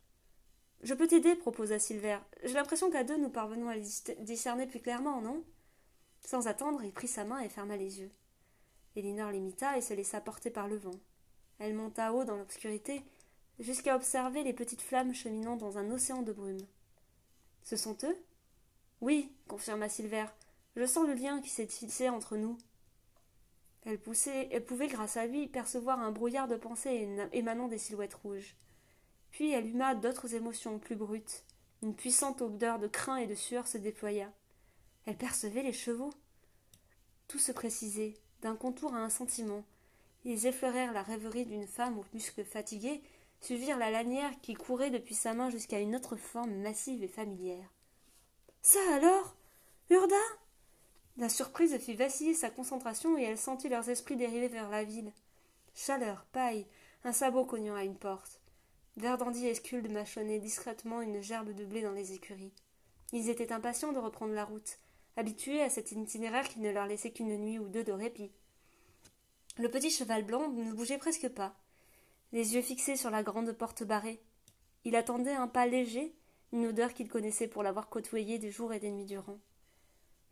Je 0.82 0.94
peux 0.94 1.06
t'aider, 1.06 1.34
proposa 1.34 1.78
Silver. 1.78 2.18
J'ai 2.42 2.54
l'impression 2.54 2.90
qu'à 2.90 3.04
deux 3.04 3.16
nous 3.16 3.30
parvenons 3.30 3.68
à 3.68 3.78
discerner 3.78 4.66
plus 4.66 4.80
clairement, 4.80 5.20
non? 5.20 5.42
Sans 6.20 6.46
attendre, 6.46 6.82
il 6.82 6.92
prit 6.92 7.08
sa 7.08 7.24
main 7.24 7.40
et 7.40 7.48
ferma 7.48 7.76
les 7.76 8.00
yeux. 8.00 8.10
Elinor 8.96 9.30
l'imita 9.30 9.76
et 9.76 9.80
se 9.80 9.94
laissa 9.94 10.20
porter 10.20 10.50
par 10.50 10.68
le 10.68 10.76
vent. 10.76 10.98
Elle 11.58 11.74
monta 11.74 12.12
haut 12.12 12.24
dans 12.24 12.36
l'obscurité, 12.36 13.02
jusqu'à 13.58 13.96
observer 13.96 14.42
les 14.42 14.52
petites 14.52 14.82
flammes 14.82 15.14
cheminant 15.14 15.56
dans 15.56 15.78
un 15.78 15.90
océan 15.90 16.22
de 16.22 16.32
brume. 16.32 16.66
Ce 17.62 17.76
sont 17.76 17.96
eux? 18.04 18.16
Oui, 19.00 19.32
confirma 19.48 19.88
Silver. 19.88 20.26
Je 20.76 20.84
sens 20.84 21.06
le 21.06 21.14
lien 21.14 21.40
qui 21.40 21.48
s'est 21.48 21.66
tissé 21.66 22.08
entre 22.08 22.36
nous. 22.36 22.58
Elle, 23.86 23.98
poussait, 23.98 24.48
elle 24.50 24.64
pouvait, 24.64 24.88
grâce 24.88 25.16
à 25.16 25.26
lui, 25.26 25.46
percevoir 25.46 26.00
un 26.00 26.10
brouillard 26.10 26.48
de 26.48 26.56
pensées 26.56 27.08
émanant 27.32 27.68
des 27.68 27.78
silhouettes 27.78 28.14
rouges. 28.14 28.56
Puis 29.30 29.52
elle 29.52 29.66
huma 29.66 29.94
d'autres 29.94 30.34
émotions 30.34 30.78
plus 30.78 30.96
brutes. 30.96 31.44
Une 31.82 31.94
puissante 31.94 32.40
odeur 32.40 32.78
de 32.78 32.86
crin 32.86 33.16
et 33.16 33.26
de 33.26 33.34
sueur 33.34 33.66
se 33.66 33.76
déploya. 33.76 34.32
Elle 35.06 35.16
percevait 35.16 35.62
les 35.62 35.72
chevaux. 35.72 36.14
Tout 37.28 37.38
se 37.38 37.52
précisait, 37.52 38.14
d'un 38.40 38.56
contour 38.56 38.94
à 38.94 38.98
un 38.98 39.10
sentiment. 39.10 39.64
Ils 40.24 40.46
effleurèrent 40.46 40.92
la 40.92 41.02
rêverie 41.02 41.44
d'une 41.44 41.66
femme 41.66 41.98
aux 41.98 42.04
muscles 42.14 42.44
fatigués, 42.44 43.02
suivirent 43.40 43.76
la 43.76 43.90
lanière 43.90 44.32
qui 44.40 44.54
courait 44.54 44.90
depuis 44.90 45.14
sa 45.14 45.34
main 45.34 45.50
jusqu'à 45.50 45.80
une 45.80 45.94
autre 45.94 46.16
forme 46.16 46.54
massive 46.62 47.02
et 47.02 47.08
familière. 47.08 47.70
Ça 48.62 48.78
alors? 48.94 49.36
Urda? 49.90 50.16
La 51.16 51.28
surprise 51.28 51.76
fit 51.78 51.94
vaciller 51.94 52.34
sa 52.34 52.50
concentration 52.50 53.16
et 53.16 53.22
elle 53.22 53.38
sentit 53.38 53.68
leurs 53.68 53.88
esprits 53.88 54.16
dériver 54.16 54.48
vers 54.48 54.68
la 54.68 54.84
ville. 54.84 55.12
Chaleur, 55.74 56.26
paille, 56.32 56.66
un 57.04 57.12
sabot 57.12 57.44
cognant 57.44 57.76
à 57.76 57.84
une 57.84 57.96
porte. 57.96 58.40
Verdandi 58.96 59.46
et 59.46 59.54
Skulde 59.54 59.90
mâchonnaient 59.90 60.38
discrètement 60.38 61.00
une 61.00 61.20
gerbe 61.20 61.52
de 61.52 61.64
blé 61.64 61.82
dans 61.82 61.92
les 61.92 62.12
écuries. 62.12 62.52
Ils 63.12 63.28
étaient 63.28 63.52
impatients 63.52 63.92
de 63.92 63.98
reprendre 63.98 64.34
la 64.34 64.44
route, 64.44 64.78
habitués 65.16 65.62
à 65.62 65.70
cet 65.70 65.92
itinéraire 65.92 66.48
qui 66.48 66.60
ne 66.60 66.70
leur 66.70 66.86
laissait 66.86 67.10
qu'une 67.10 67.36
nuit 67.38 67.58
ou 67.58 67.68
deux 67.68 67.84
de 67.84 67.92
répit. 67.92 68.32
Le 69.56 69.70
petit 69.70 69.90
cheval 69.90 70.24
blanc 70.24 70.48
ne 70.48 70.72
bougeait 70.72 70.98
presque 70.98 71.28
pas, 71.28 71.56
les 72.32 72.54
yeux 72.54 72.62
fixés 72.62 72.96
sur 72.96 73.10
la 73.10 73.22
grande 73.22 73.52
porte 73.52 73.84
barrée. 73.84 74.20
Il 74.84 74.96
attendait 74.96 75.34
un 75.34 75.46
pas 75.46 75.66
léger, 75.66 76.12
une 76.52 76.66
odeur 76.66 76.92
qu'il 76.92 77.08
connaissait 77.08 77.46
pour 77.46 77.62
l'avoir 77.62 77.88
côtoyé 77.88 78.40
des 78.40 78.50
jours 78.50 78.72
et 78.72 78.80
des 78.80 78.90
nuits 78.90 79.04
durant. 79.04 79.38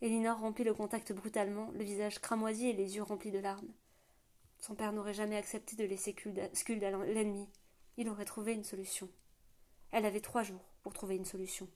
Elinor 0.02 0.40
rompit 0.40 0.64
le 0.64 0.74
contact 0.74 1.12
brutalement, 1.12 1.70
le 1.74 1.84
visage 1.84 2.18
cramoisi 2.18 2.66
et 2.66 2.72
les 2.72 2.96
yeux 2.96 3.04
remplis 3.04 3.30
de 3.30 3.38
larmes. 3.38 3.72
Son 4.58 4.74
père 4.74 4.92
n'aurait 4.92 5.14
jamais 5.14 5.36
accepté 5.36 5.76
de 5.76 5.84
laisser 5.84 6.12
Skuld 6.54 6.82
à 6.82 6.90
l'ennemi. 7.04 7.48
Il 7.96 8.08
aurait 8.08 8.24
trouvé 8.24 8.52
une 8.52 8.64
solution. 8.64 9.08
Elle 9.92 10.04
avait 10.04 10.20
trois 10.20 10.42
jours 10.42 10.72
pour 10.82 10.92
trouver 10.92 11.14
une 11.14 11.24
solution. 11.24 11.68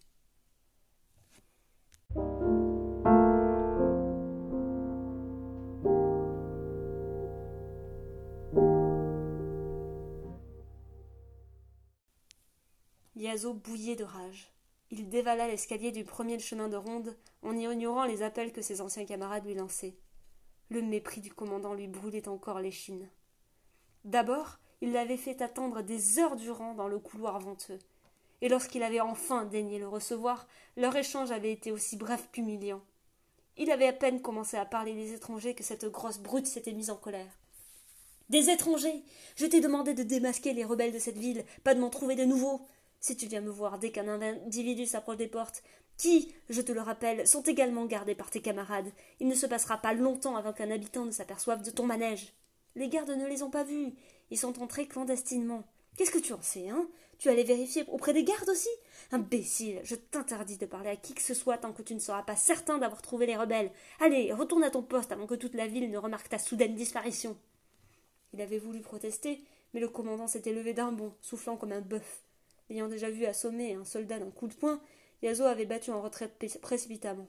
Yazo 13.15 13.55
bouillait 13.55 13.95
de 13.95 14.05
rage. 14.05 14.56
Il 14.91 15.09
dévala 15.09 15.49
l'escalier 15.49 15.91
du 15.91 16.05
premier 16.05 16.39
chemin 16.39 16.69
de 16.69 16.77
ronde 16.77 17.17
en 17.43 17.57
ignorant 17.57 18.05
les 18.05 18.23
appels 18.23 18.53
que 18.53 18.63
ses 18.63 18.81
anciens 18.81 19.05
camarades 19.05 19.45
lui 19.45 19.55
lançaient. 19.55 19.97
Le 20.71 20.83
mépris 20.83 21.21
du 21.21 21.33
commandant 21.33 21.75
lui 21.75 21.89
brûlait 21.89 22.29
encore 22.29 22.61
l'échine. 22.61 23.09
D'abord, 24.05 24.59
il 24.81 24.93
l'avait 24.93 25.17
fait 25.17 25.43
attendre 25.43 25.83
des 25.83 26.19
heures 26.19 26.37
durant 26.37 26.75
dans 26.75 26.89
le 26.89 26.99
couloir 26.99 27.41
venteux. 27.41 27.79
Et 28.43 28.49
lorsqu'il 28.49 28.83
avait 28.83 29.01
enfin 29.01 29.45
daigné 29.45 29.79
le 29.79 29.89
recevoir, 29.89 30.47
leur 30.77 30.95
échange 30.95 31.31
avait 31.31 31.53
été 31.53 31.73
aussi 31.73 31.97
bref 31.97 32.29
qu'humiliant. 32.33 32.83
Il 33.57 33.71
avait 33.71 33.87
à 33.87 33.93
peine 33.93 34.21
commencé 34.21 34.57
à 34.57 34.67
parler 34.67 34.95
des 34.95 35.15
étrangers 35.15 35.55
que 35.55 35.65
cette 35.65 35.87
grosse 35.87 36.19
brute 36.19 36.47
s'était 36.47 36.75
mise 36.75 36.91
en 36.91 36.97
colère. 36.97 37.39
Des 38.29 38.51
étrangers 38.51 39.03
Je 39.37 39.47
t'ai 39.47 39.61
demandé 39.61 39.95
de 39.95 40.03
démasquer 40.03 40.53
les 40.53 40.65
rebelles 40.65 40.93
de 40.93 40.99
cette 40.99 41.17
ville, 41.17 41.45
pas 41.65 41.75
de 41.75 41.81
m'en 41.81 41.91
trouver 41.91 42.17
de 42.17 42.25
nouveaux. 42.25 42.61
Si 43.01 43.17
tu 43.17 43.27
viens 43.27 43.41
me 43.41 43.51
voir 43.51 43.79
dès 43.79 43.91
qu'un 43.91 44.09
individu 44.09 44.87
s'approche 44.87 45.17
des 45.17 45.29
portes, 45.29 45.63
qui, 45.97 46.35
je 46.51 46.61
te 46.61 46.73
le 46.73 46.81
rappelle, 46.81 47.27
sont 47.27 47.43
également 47.43 47.87
gardés 47.87 48.15
par 48.15 48.31
tes 48.31 48.41
camarades, 48.41 48.91
il 49.21 49.29
ne 49.29 49.35
se 49.35 49.47
passera 49.47 49.79
pas 49.79 49.95
longtemps 49.95 50.37
avant 50.37 50.53
qu'un 50.53 50.71
habitant 50.71 51.05
ne 51.05 51.11
s'aperçoive 51.11 51.63
de 51.63 51.71
ton 51.71 51.87
manège. 51.87 52.35
Les 52.75 52.89
gardes 52.89 53.11
ne 53.11 53.27
les 53.27 53.43
ont 53.43 53.51
pas 53.51 53.65
vus. 53.65 53.95
Ils 54.31 54.39
sont 54.39 54.61
entrés 54.63 54.87
clandestinement. 54.87 55.65
Qu'est-ce 55.97 56.11
que 56.11 56.19
tu 56.19 56.35
en 56.35 56.43
sais, 56.43 56.69
hein? 56.69 56.87
Tu 57.19 57.31
allais 57.31 57.45
vérifier 57.45 57.85
auprès 57.89 58.13
des 58.13 58.25
gardes 58.25 58.51
aussi? 58.51 58.69
Imbécile, 59.11 59.81
je 59.85 59.95
t'interdis 59.95 60.59
de 60.59 60.67
parler 60.67 60.91
à 60.91 60.97
qui 60.97 61.15
que 61.15 61.23
ce 61.23 61.33
soit 61.33 61.57
tant 61.57 61.73
que 61.73 61.81
tu 61.81 61.95
ne 61.95 62.01
seras 62.01 62.23
pas 62.23 62.37
certain 62.37 62.77
d'avoir 62.77 63.01
trouvé 63.01 63.25
les 63.25 63.37
rebelles. 63.37 63.71
Allez, 64.01 64.35
retourne 64.35 64.65
à 64.65 64.71
ton 64.71 64.83
poste 64.83 65.13
avant 65.13 65.27
que 65.27 65.35
toute 65.35 65.55
la 65.55 65.67
ville 65.67 65.91
ne 65.91 65.97
remarque 65.97 66.29
ta 66.29 66.39
soudaine 66.39 66.75
disparition. 66.75 67.39
Il 68.35 68.43
avait 68.43 68.59
voulu 68.59 68.81
protester, 68.81 69.41
mais 69.73 69.81
le 69.81 69.89
commandant 69.89 70.27
s'était 70.27 70.53
levé 70.53 70.75
d'un 70.75 70.93
bond, 70.93 71.15
soufflant 71.23 71.57
comme 71.57 71.73
un 71.73 71.81
bœuf. 71.81 72.26
Ayant 72.71 72.89
déjà 72.89 73.11
vu 73.11 73.27
assommer 73.27 73.75
un 73.75 73.85
soldat 73.85 74.19
d'un 74.19 74.31
coup 74.31 74.49
de 74.49 74.55
poing, 74.55 74.81
Yazo 75.23 75.45
avait 75.45 75.67
battu 75.67 75.91
en 75.91 76.03
retraite 76.03 76.37
précipitamment. 76.61 77.29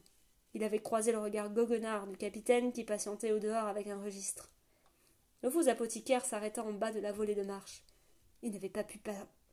Il 0.54 0.64
avait 0.64 0.82
croisé 0.82 1.12
le 1.12 1.20
regard 1.20 1.50
goguenard 1.50 2.08
du 2.08 2.18
capitaine 2.18 2.72
qui 2.72 2.84
patientait 2.84 3.32
au 3.32 3.40
dehors 3.40 3.68
avec 3.68 3.88
un 3.88 4.02
registre. 4.02 4.52
Le 5.44 5.50
faux 5.50 5.68
apothicaire 5.68 6.26
s'arrêta 6.26 6.64
en 6.64 6.74
bas 6.74 6.92
de 6.92 7.00
la 7.00 7.12
volée 7.12 7.36
de 7.36 7.44
marche. 7.44 7.84
Il 8.42 8.52
n'avait 8.52 8.70
pas 8.70 8.84
pu, 8.84 9.00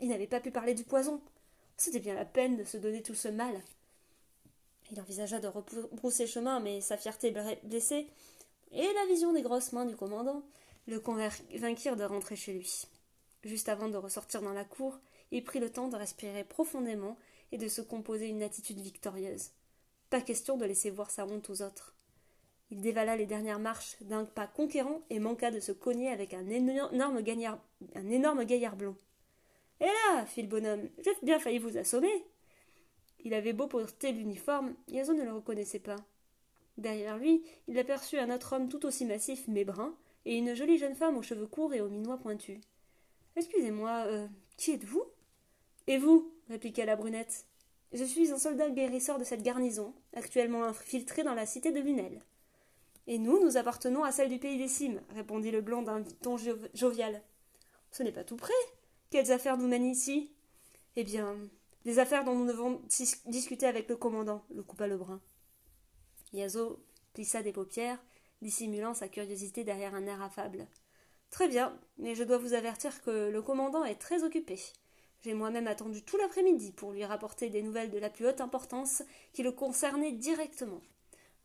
il 0.00 0.08
n'avait 0.08 0.26
pas 0.26 0.40
pu 0.40 0.50
parler 0.50 0.74
du 0.74 0.84
poison. 0.84 1.20
C'était 1.76 2.00
bien 2.00 2.14
la 2.14 2.24
peine 2.24 2.56
de 2.56 2.64
se 2.64 2.76
donner 2.76 3.02
tout 3.02 3.14
ce 3.14 3.28
mal. 3.28 3.60
Il 4.90 5.00
envisagea 5.00 5.40
de 5.40 5.48
rebrousser 5.48 6.26
chemin, 6.26 6.60
mais 6.60 6.80
sa 6.80 6.96
fierté 6.96 7.34
blessée 7.64 8.06
et 8.72 8.92
la 8.92 9.06
vision 9.06 9.32
des 9.32 9.42
grosses 9.42 9.72
mains 9.72 9.86
du 9.86 9.96
commandant 9.96 10.42
le 10.86 11.00
convainquirent 11.00 11.96
de 11.96 12.04
rentrer 12.04 12.36
chez 12.36 12.52
lui. 12.52 12.86
Juste 13.42 13.68
avant 13.68 13.88
de 13.88 13.96
ressortir 13.96 14.42
dans 14.42 14.52
la 14.52 14.64
cour, 14.64 14.98
il 15.30 15.44
prit 15.44 15.60
le 15.60 15.70
temps 15.70 15.88
de 15.88 15.96
respirer 15.96 16.44
profondément 16.44 17.16
et 17.52 17.58
de 17.58 17.68
se 17.68 17.80
composer 17.80 18.28
une 18.28 18.42
attitude 18.42 18.80
victorieuse. 18.80 19.50
Pas 20.10 20.20
question 20.20 20.56
de 20.56 20.64
laisser 20.64 20.90
voir 20.90 21.10
sa 21.10 21.26
honte 21.26 21.50
aux 21.50 21.62
autres. 21.62 21.94
Il 22.70 22.80
dévala 22.80 23.16
les 23.16 23.26
dernières 23.26 23.58
marches 23.58 23.96
d'un 24.00 24.24
pas 24.24 24.46
conquérant 24.46 25.02
et 25.10 25.18
manqua 25.18 25.50
de 25.50 25.60
se 25.60 25.72
cogner 25.72 26.08
avec 26.10 26.34
un 26.34 26.48
énorme, 26.48 27.22
gaillard, 27.22 27.58
un 27.94 28.08
énorme 28.10 28.44
gaillard 28.44 28.76
blond. 28.76 28.96
Hé 29.80 29.86
là 29.86 30.26
fit 30.26 30.42
le 30.42 30.48
bonhomme, 30.48 30.88
j'ai 30.98 31.12
bien 31.22 31.38
failli 31.38 31.58
vous 31.58 31.76
assommer. 31.76 32.24
Il 33.24 33.34
avait 33.34 33.52
beau 33.52 33.66
porter 33.66 34.12
l'uniforme, 34.12 34.74
Yazo 34.88 35.14
ne 35.14 35.24
le 35.24 35.32
reconnaissait 35.32 35.78
pas. 35.78 35.96
Derrière 36.76 37.18
lui, 37.18 37.42
il 37.68 37.78
aperçut 37.78 38.18
un 38.18 38.34
autre 38.34 38.54
homme 38.54 38.68
tout 38.68 38.84
aussi 38.86 39.04
massif 39.04 39.44
mais 39.48 39.64
brun, 39.64 39.94
et 40.24 40.36
une 40.36 40.54
jolie 40.54 40.78
jeune 40.78 40.94
femme 40.94 41.16
aux 41.16 41.22
cheveux 41.22 41.46
courts 41.46 41.74
et 41.74 41.80
aux 41.80 41.88
minois 41.88 42.18
pointus. 42.18 42.60
Excusez-moi, 43.36 44.04
euh, 44.06 44.26
qui 44.56 44.72
êtes-vous? 44.72 45.04
Et 45.86 45.98
vous 45.98 46.32
répliqua 46.48 46.84
la 46.84 46.96
brunette. 46.96 47.46
Je 47.92 48.04
suis 48.04 48.32
un 48.32 48.38
soldat 48.38 48.70
guérisseur 48.70 49.18
de 49.18 49.24
cette 49.24 49.42
garnison, 49.42 49.94
actuellement 50.14 50.64
infiltré 50.64 51.22
dans 51.22 51.34
la 51.34 51.46
cité 51.46 51.70
de 51.70 51.80
Lunel. 51.80 52.22
Et 53.06 53.18
nous, 53.18 53.42
nous 53.42 53.56
appartenons 53.56 54.02
à 54.02 54.12
celle 54.12 54.30
du 54.30 54.38
pays 54.38 54.58
des 54.58 54.68
cimes, 54.68 55.00
répondit 55.14 55.50
le 55.50 55.60
blond 55.60 55.82
d'un 55.82 56.02
ton 56.22 56.36
jovial. 56.74 57.22
Ce 57.90 58.02
n'est 58.02 58.12
pas 58.12 58.24
tout 58.24 58.36
près. 58.36 58.52
Quelles 59.10 59.30
affaires 59.30 59.58
nous 59.58 59.68
mènent 59.68 59.84
ici? 59.84 60.32
Eh 60.96 61.04
bien, 61.04 61.36
des 61.84 61.98
affaires 61.98 62.24
dont 62.24 62.34
nous 62.34 62.46
devons 62.46 62.80
discuter 63.26 63.66
avec 63.66 63.88
le 63.88 63.96
commandant, 63.96 64.44
le 64.54 64.62
coupa 64.62 64.86
le 64.86 64.96
brun. 64.96 65.20
Yazo 66.32 66.82
plissa 67.12 67.42
des 67.42 67.52
paupières 67.52 68.02
dissimulant 68.42 68.94
sa 68.94 69.08
curiosité 69.08 69.64
derrière 69.64 69.94
un 69.94 70.06
air 70.06 70.22
affable. 70.22 70.66
Très 71.30 71.48
bien, 71.48 71.78
mais 71.98 72.14
je 72.14 72.24
dois 72.24 72.38
vous 72.38 72.54
avertir 72.54 73.02
que 73.02 73.30
le 73.30 73.42
commandant 73.42 73.84
est 73.84 74.00
très 74.00 74.22
occupé. 74.22 74.58
J'ai 75.24 75.32
moi-même 75.32 75.68
attendu 75.68 76.02
tout 76.02 76.18
l'après-midi 76.18 76.72
pour 76.72 76.92
lui 76.92 77.02
rapporter 77.02 77.48
des 77.48 77.62
nouvelles 77.62 77.90
de 77.90 77.96
la 77.96 78.10
plus 78.10 78.26
haute 78.26 78.42
importance 78.42 79.02
qui 79.32 79.42
le 79.42 79.52
concernaient 79.52 80.12
directement. 80.12 80.82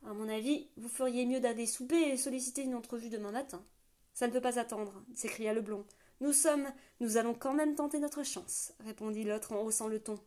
À 0.04 0.12
mon 0.12 0.28
avis, 0.28 0.68
vous 0.76 0.90
feriez 0.90 1.24
mieux 1.24 1.40
d'aller 1.40 1.64
souper 1.64 2.10
et 2.10 2.18
solliciter 2.18 2.60
une 2.60 2.74
entrevue 2.74 3.08
demain 3.08 3.30
matin. 3.30 3.64
Ça 4.12 4.26
ne 4.26 4.32
peut 4.34 4.40
pas 4.42 4.58
attendre, 4.58 5.02
s'écria 5.14 5.54
le 5.54 5.62
blond. 5.62 5.86
Nous 6.20 6.34
sommes. 6.34 6.70
Nous 7.00 7.16
allons 7.16 7.32
quand 7.32 7.54
même 7.54 7.74
tenter 7.74 8.00
notre 8.00 8.22
chance, 8.22 8.74
répondit 8.80 9.24
l'autre 9.24 9.52
en 9.52 9.62
haussant 9.62 9.88
le 9.88 9.98
ton. 9.98 10.18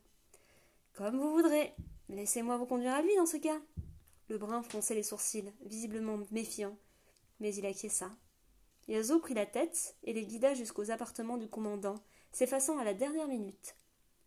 Comme 0.94 1.20
vous 1.20 1.32
voudrez. 1.32 1.74
Laissez-moi 2.08 2.56
vous 2.56 2.66
conduire 2.66 2.94
à 2.94 3.02
lui 3.02 3.14
dans 3.14 3.26
ce 3.26 3.36
cas. 3.36 3.60
Le 4.30 4.36
brun 4.36 4.62
fronçait 4.64 4.96
les 4.96 5.04
sourcils, 5.04 5.52
visiblement 5.64 6.18
méfiant, 6.32 6.76
mais 7.38 7.54
il 7.54 7.66
acquiesça. 7.66 8.10
Yazo 8.88 9.20
prit 9.20 9.34
la 9.34 9.46
tête 9.46 9.94
et 10.02 10.12
les 10.12 10.26
guida 10.26 10.54
jusqu'aux 10.54 10.90
appartements 10.90 11.36
du 11.36 11.48
commandant, 11.48 12.02
s'effaçant 12.34 12.78
à 12.78 12.84
la 12.84 12.92
dernière 12.92 13.28
minute. 13.28 13.74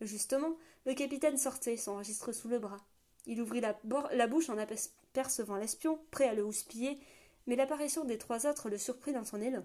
Justement, 0.02 0.56
le 0.86 0.96
capitaine 0.96 1.38
sortait, 1.38 1.78
son 1.78 1.98
registre 1.98 2.32
sous 2.32 2.48
le 2.48 2.58
bras. 2.58 2.80
Il 3.28 3.42
ouvrit 3.42 3.62
la, 3.62 4.28
bouche 4.28 4.50
en 4.50 4.58
apercevant 4.58 5.58
l'espion, 5.58 6.00
prêt 6.10 6.28
à 6.28 6.34
le 6.34 6.44
houspiller, 6.44 6.98
mais 7.46 7.56
l'apparition 7.56 8.06
des 8.06 8.18
trois 8.18 8.48
autres 8.48 8.70
le 8.70 8.78
surprit 8.78 9.14
dans 9.14 9.26
son 9.26 9.42
élan. 9.42 9.64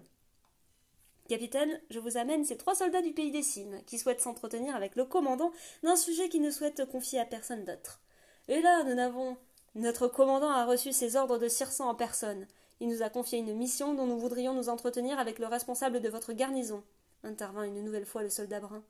Capitaine, 1.29 1.81
je 1.89 1.99
vous 1.99 2.17
amène 2.17 2.43
ces 2.43 2.57
trois 2.57 2.75
soldats 2.75 3.01
du 3.01 3.13
pays 3.13 3.31
des 3.31 3.43
cimes, 3.43 3.81
qui 3.87 3.97
souhaitent 3.97 4.21
s'entretenir 4.21 4.75
avec 4.75 4.95
le 4.95 5.05
commandant 5.05 5.53
d'un 5.81 5.95
sujet 5.95 6.27
qu'ils 6.27 6.41
ne 6.41 6.51
souhaitent 6.51 6.85
confier 6.85 7.19
à 7.19 7.25
personne 7.25 7.63
d'autre. 7.63 8.01
Et 8.49 8.61
là, 8.61 8.83
nous 8.83 8.93
n'avons 8.93 9.37
notre 9.75 10.07
commandant 10.07 10.51
a 10.51 10.65
reçu 10.65 10.93
ses 10.93 11.15
ordres 11.15 11.39
de 11.39 11.47
Circent 11.47 11.89
en 11.89 11.95
personne. 11.95 12.45
Il 12.79 12.89
nous 12.89 13.01
a 13.01 13.09
confié 13.09 13.39
une 13.39 13.55
mission 13.55 13.95
dont 13.95 14.05
nous 14.05 14.19
voudrions 14.19 14.53
nous 14.53 14.69
entretenir 14.69 15.17
avec 15.17 15.39
le 15.39 15.47
responsable 15.47 15.99
de 15.99 16.09
votre 16.09 16.33
garnison, 16.33 16.83
intervint 17.23 17.63
une 17.63 17.83
nouvelle 17.83 18.05
fois 18.05 18.23
le 18.23 18.29
soldat 18.29 18.59
brun. 18.59 18.83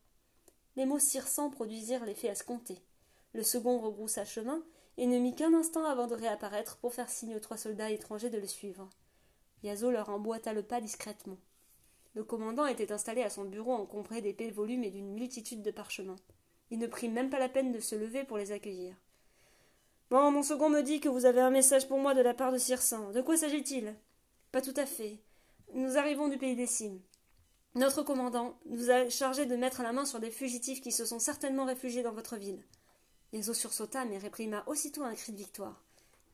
Les 0.75 0.85
mots 0.85 0.99
Circent 0.99 1.49
produisirent 1.49 2.05
l'effet 2.05 2.27
escompté. 2.27 2.79
Le 3.33 3.43
second 3.43 3.79
rebroussa 3.79 4.25
chemin 4.25 4.63
et 4.97 5.05
ne 5.05 5.19
mit 5.19 5.35
qu'un 5.35 5.53
instant 5.53 5.85
avant 5.85 6.07
de 6.07 6.15
réapparaître 6.15 6.77
pour 6.77 6.93
faire 6.93 7.09
signe 7.09 7.35
aux 7.35 7.39
trois 7.39 7.57
soldats 7.57 7.89
étrangers 7.89 8.29
de 8.29 8.37
le 8.37 8.47
suivre. 8.47 8.89
Yazo 9.63 9.91
leur 9.91 10.09
emboîta 10.09 10.53
le 10.53 10.63
pas 10.63 10.81
discrètement. 10.81 11.37
Le 12.15 12.23
commandant 12.23 12.67
était 12.67 12.91
installé 12.91 13.23
à 13.23 13.29
son 13.29 13.45
bureau 13.45 13.73
encombré 13.73 14.21
d'épais 14.21 14.51
volumes 14.51 14.83
et 14.83 14.91
d'une 14.91 15.13
multitude 15.13 15.63
de 15.63 15.71
parchemins. 15.71 16.17
Il 16.69 16.79
ne 16.79 16.87
prit 16.87 17.09
même 17.09 17.29
pas 17.29 17.39
la 17.39 17.49
peine 17.49 17.71
de 17.71 17.79
se 17.79 17.95
lever 17.95 18.23
pour 18.23 18.37
les 18.37 18.51
accueillir. 18.51 18.95
Bon, 20.09 20.29
mon 20.29 20.43
second 20.43 20.69
me 20.69 20.81
dit 20.81 20.99
que 20.99 21.09
vous 21.09 21.25
avez 21.25 21.41
un 21.41 21.49
message 21.49 21.87
pour 21.87 21.97
moi 21.97 22.13
de 22.13 22.21
la 22.21 22.35
part 22.35 22.51
de 22.51 22.59
Circin. 22.59 23.11
De 23.11 23.21
quoi 23.21 23.35
s'agit-il? 23.35 23.95
Pas 24.51 24.61
tout 24.61 24.73
à 24.77 24.85
fait. 24.85 25.17
Nous 25.73 25.97
arrivons 25.97 26.27
du 26.27 26.37
pays 26.37 26.55
des 26.55 26.67
cimes. 26.67 27.01
Notre 27.75 28.03
commandant 28.03 28.57
nous 28.67 28.91
a 28.91 29.09
chargé 29.09 29.45
de 29.45 29.55
mettre 29.55 29.81
la 29.81 29.93
main 29.93 30.05
sur 30.05 30.19
des 30.19 30.29
fugitifs 30.29 30.81
qui 30.81 30.91
se 30.91 31.05
sont 31.05 31.19
certainement 31.19 31.65
réfugiés 31.65 32.03
dans 32.03 32.11
votre 32.11 32.35
ville. 32.35 32.63
Yazo 33.31 33.53
sursauta, 33.53 34.05
mais 34.05 34.19
réprima 34.19 34.63
aussitôt 34.67 35.03
un 35.03 35.15
cri 35.15 35.31
de 35.31 35.37
victoire. 35.37 35.81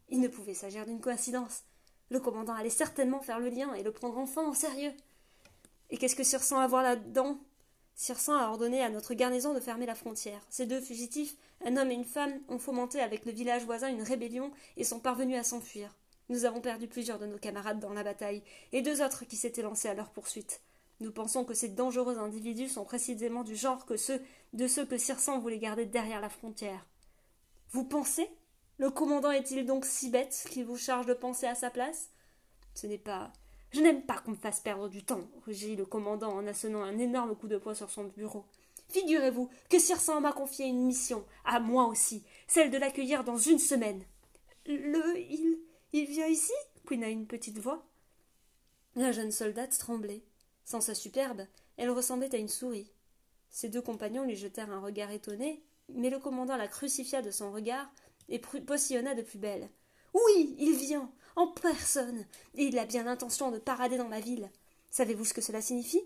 Il 0.09 0.19
ne 0.19 0.27
pouvait 0.27 0.53
s'agir 0.53 0.85
d'une 0.85 0.99
coïncidence. 0.99 1.63
Le 2.09 2.19
commandant 2.19 2.55
allait 2.55 2.69
certainement 2.69 3.21
faire 3.21 3.39
le 3.39 3.49
lien 3.49 3.73
et 3.73 3.83
le 3.83 3.91
prendre 3.91 4.17
enfin 4.17 4.49
au 4.49 4.53
sérieux. 4.53 4.91
Et 5.89 5.97
qu'est-ce 5.97 6.15
que 6.15 6.23
Circin 6.23 6.57
a 6.57 6.63
à 6.63 6.67
voir 6.67 6.83
là-dedans? 6.83 7.37
Circin 7.95 8.35
a 8.35 8.49
ordonné 8.49 8.81
à 8.81 8.89
notre 8.89 9.13
garnison 9.13 9.53
de 9.53 9.59
fermer 9.59 9.85
la 9.85 9.95
frontière. 9.95 10.45
Ces 10.49 10.65
deux 10.65 10.81
fugitifs 10.81 11.35
un 11.65 11.75
homme 11.75 11.91
et 11.91 11.95
une 11.95 12.05
femme 12.05 12.39
ont 12.47 12.59
fomenté 12.59 13.01
avec 13.01 13.25
le 13.25 13.31
village 13.31 13.65
voisin 13.65 13.89
une 13.89 14.01
rébellion 14.01 14.51
et 14.77 14.83
sont 14.83 14.99
parvenus 14.99 15.37
à 15.37 15.43
s'enfuir. 15.43 15.93
Nous 16.29 16.45
avons 16.45 16.61
perdu 16.61 16.87
plusieurs 16.87 17.19
de 17.19 17.25
nos 17.25 17.37
camarades 17.37 17.79
dans 17.79 17.93
la 17.93 18.03
bataille, 18.03 18.43
et 18.71 18.81
deux 18.81 19.01
autres 19.01 19.25
qui 19.25 19.35
s'étaient 19.35 19.63
lancés 19.63 19.89
à 19.89 19.93
leur 19.93 20.11
poursuite. 20.11 20.61
Nous 20.99 21.11
pensons 21.11 21.45
que 21.45 21.53
ces 21.53 21.69
dangereux 21.69 22.17
individus 22.17 22.67
sont 22.67 22.83
précisément 22.83 23.43
du 23.43 23.55
genre 23.55 23.85
que 23.85 23.95
ceux 23.95 24.21
de 24.53 24.67
ceux 24.67 24.85
que 24.85 24.97
Circent 24.97 25.39
voulait 25.39 25.59
garder 25.59 25.85
derrière 25.85 26.21
la 26.21 26.29
frontière. 26.29 26.85
Vous 27.71 27.85
pensez? 27.85 28.29
Le 28.77 28.89
commandant 28.89 29.31
est-il 29.31 29.65
donc 29.65 29.85
si 29.85 30.09
bête 30.09 30.45
qu'il 30.49 30.65
vous 30.65 30.77
charge 30.77 31.05
de 31.05 31.13
penser 31.13 31.45
à 31.45 31.55
sa 31.55 31.69
place? 31.69 32.09
Ce 32.73 32.87
n'est 32.87 32.97
pas. 32.97 33.31
Je 33.71 33.81
n'aime 33.81 34.01
pas 34.01 34.17
qu'on 34.17 34.31
me 34.31 34.35
fasse 34.35 34.61
perdre 34.61 34.89
du 34.89 35.03
temps, 35.03 35.29
rugit 35.45 35.75
le 35.75 35.85
commandant 35.85 36.33
en 36.33 36.47
assonnant 36.47 36.81
un 36.81 36.97
énorme 36.97 37.35
coup 37.35 37.47
de 37.47 37.57
poing 37.57 37.75
sur 37.75 37.89
son 37.89 38.05
bureau. 38.05 38.45
Figurez-vous 38.89 39.49
que 39.69 39.77
Circin 39.77 40.19
m'a 40.19 40.31
confié 40.31 40.65
une 40.65 40.85
mission, 40.85 41.23
à 41.45 41.59
moi 41.59 41.85
aussi, 41.85 42.23
celle 42.47 42.71
de 42.71 42.77
l'accueillir 42.77 43.23
dans 43.23 43.37
une 43.37 43.59
semaine. 43.59 44.03
Le. 44.65 45.19
il. 45.19 45.59
il 45.93 46.05
vient 46.05 46.27
ici? 46.27 46.53
Couina 46.85 47.09
une 47.09 47.27
petite 47.27 47.59
voix. 47.59 47.85
La 48.95 49.11
jeune 49.11 49.31
soldate 49.31 49.77
tremblait. 49.77 50.23
Sans 50.69 50.81
sa 50.81 50.93
superbe, 50.93 51.47
elle 51.77 51.89
ressemblait 51.89 52.35
à 52.35 52.37
une 52.37 52.47
souris. 52.47 52.91
Ses 53.49 53.69
deux 53.69 53.81
compagnons 53.81 54.23
lui 54.23 54.35
jetèrent 54.35 54.69
un 54.69 54.81
regard 54.81 55.09
étonné, 55.09 55.63
mais 55.95 56.11
le 56.11 56.19
commandant 56.19 56.57
la 56.57 56.67
crucifia 56.67 57.23
de 57.23 57.31
son 57.31 57.51
regard 57.51 57.91
et 58.27 58.37
postillonna 58.37 59.15
de 59.15 59.23
plus 59.23 59.39
belle. 59.39 59.67
Oui, 60.13 60.55
il 60.59 60.77
vient, 60.77 61.11
en 61.35 61.47
personne, 61.47 62.23
et 62.53 62.65
il 62.65 62.77
a 62.77 62.85
bien 62.85 63.01
l'intention 63.01 63.49
de 63.49 63.57
parader 63.57 63.97
dans 63.97 64.09
ma 64.09 64.19
ville. 64.19 64.51
Savez-vous 64.91 65.25
ce 65.25 65.33
que 65.33 65.41
cela 65.41 65.59
signifie? 65.59 66.03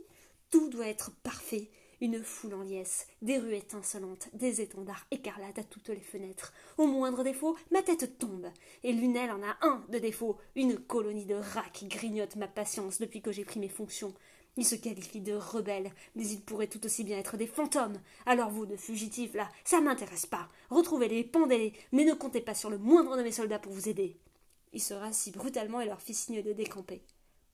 Tout 0.49 0.69
doit 0.69 0.87
être 0.87 1.11
parfait. 1.23 1.69
Une 1.99 2.23
foule 2.23 2.53
en 2.53 2.63
liesse, 2.63 3.07
des 3.21 3.39
rues 3.39 3.55
étincelantes, 3.55 4.29
des 4.31 4.61
étendards 4.61 5.05
écarlates 5.11 5.59
à 5.59 5.63
toutes 5.65 5.89
les 5.89 5.99
fenêtres. 5.99 6.53
Au 6.77 6.87
moindre 6.87 7.25
défaut, 7.25 7.57
ma 7.71 7.81
tête 7.81 8.17
tombe. 8.17 8.47
Et 8.83 8.93
Lunel 8.93 9.29
en 9.29 9.43
a 9.43 9.57
un 9.61 9.85
de 9.89 9.99
défaut, 9.99 10.37
une 10.55 10.77
colonie 10.77 11.25
de 11.25 11.35
rats 11.35 11.69
qui 11.73 11.87
grignote 11.87 12.37
ma 12.37 12.47
patience 12.47 12.99
depuis 12.99 13.21
que 13.21 13.33
j'ai 13.33 13.43
pris 13.43 13.59
mes 13.59 13.67
fonctions. 13.67 14.13
Ils 14.55 14.65
se 14.65 14.75
qualifient 14.75 15.21
de 15.21 15.33
rebelles, 15.33 15.91
mais 16.15 16.27
ils 16.27 16.41
pourraient 16.41 16.67
tout 16.67 16.85
aussi 16.85 17.03
bien 17.03 17.17
être 17.17 17.37
des 17.37 17.47
fantômes. 17.47 17.99
Alors 18.25 18.51
vous, 18.51 18.65
de 18.65 18.75
fugitifs, 18.75 19.33
là, 19.33 19.49
ça 19.63 19.81
m'intéresse 19.81 20.27
pas. 20.27 20.47
Retrouvez-les, 20.69 21.23
pendez-les, 21.23 21.73
mais 21.91 22.05
ne 22.05 22.13
comptez 22.13 22.41
pas 22.41 22.53
sur 22.53 22.69
le 22.69 22.77
moindre 22.77 23.17
de 23.17 23.23
mes 23.23 23.31
soldats 23.31 23.59
pour 23.59 23.73
vous 23.73 23.89
aider. 23.89 24.17
Il 24.71 24.81
se 24.81 24.93
rassit 24.93 25.35
brutalement 25.35 25.81
et 25.81 25.85
leur 25.85 26.01
fit 26.01 26.13
signe 26.13 26.43
de 26.43 26.53
décamper. 26.53 27.03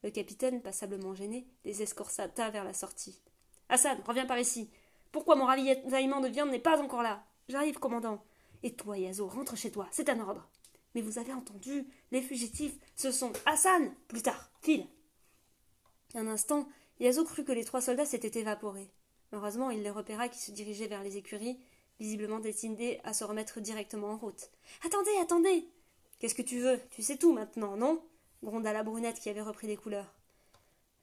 Le 0.02 0.10
capitaine, 0.10 0.62
passablement 0.62 1.14
gêné, 1.14 1.46
les 1.64 1.82
escorta 1.82 2.28
vers 2.50 2.64
la 2.64 2.74
sortie. 2.74 3.20
Hassan, 3.68 3.98
reviens 4.06 4.26
par 4.26 4.38
ici. 4.38 4.70
Pourquoi 5.12 5.36
mon 5.36 5.46
ravitaillement 5.46 6.20
de 6.20 6.28
viande 6.28 6.50
n'est 6.50 6.58
pas 6.58 6.80
encore 6.80 7.02
là? 7.02 7.24
J'arrive, 7.48 7.78
commandant. 7.78 8.22
Et 8.62 8.74
toi, 8.74 8.98
Yazo, 8.98 9.26
rentre 9.26 9.56
chez 9.56 9.70
toi, 9.70 9.88
c'est 9.90 10.08
un 10.08 10.20
ordre. 10.20 10.48
Mais 10.94 11.02
vous 11.02 11.18
avez 11.18 11.32
entendu, 11.32 11.86
les 12.10 12.22
fugitifs, 12.22 12.76
ce 12.96 13.12
sont 13.12 13.32
Hassan 13.46 13.94
Plus 14.08 14.22
tard, 14.22 14.50
file 14.60 14.86
Un 16.14 16.26
instant, 16.26 16.68
Yazo 17.00 17.24
crut 17.24 17.46
que 17.46 17.52
les 17.52 17.64
trois 17.64 17.80
soldats 17.80 18.04
s'étaient 18.04 18.38
évaporés. 18.38 18.90
Heureusement, 19.32 19.70
il 19.70 19.82
les 19.82 19.90
repéra 19.90 20.28
qui 20.28 20.38
se 20.38 20.50
dirigeaient 20.50 20.86
vers 20.86 21.02
les 21.02 21.16
écuries, 21.16 21.58
visiblement 21.98 22.40
décidés 22.40 23.00
à 23.04 23.14
se 23.14 23.24
remettre 23.24 23.60
directement 23.60 24.08
en 24.08 24.16
route. 24.18 24.50
Attendez, 24.84 25.16
attendez 25.20 25.66
Qu'est-ce 26.18 26.34
que 26.34 26.42
tu 26.42 26.60
veux? 26.60 26.78
Tu 26.90 27.02
sais 27.02 27.16
tout 27.16 27.32
maintenant, 27.32 27.76
non? 27.76 28.02
gronda 28.42 28.72
la 28.72 28.82
brunette 28.82 29.18
qui 29.18 29.30
avait 29.30 29.40
repris 29.40 29.66
des 29.66 29.76
couleurs. 29.76 30.14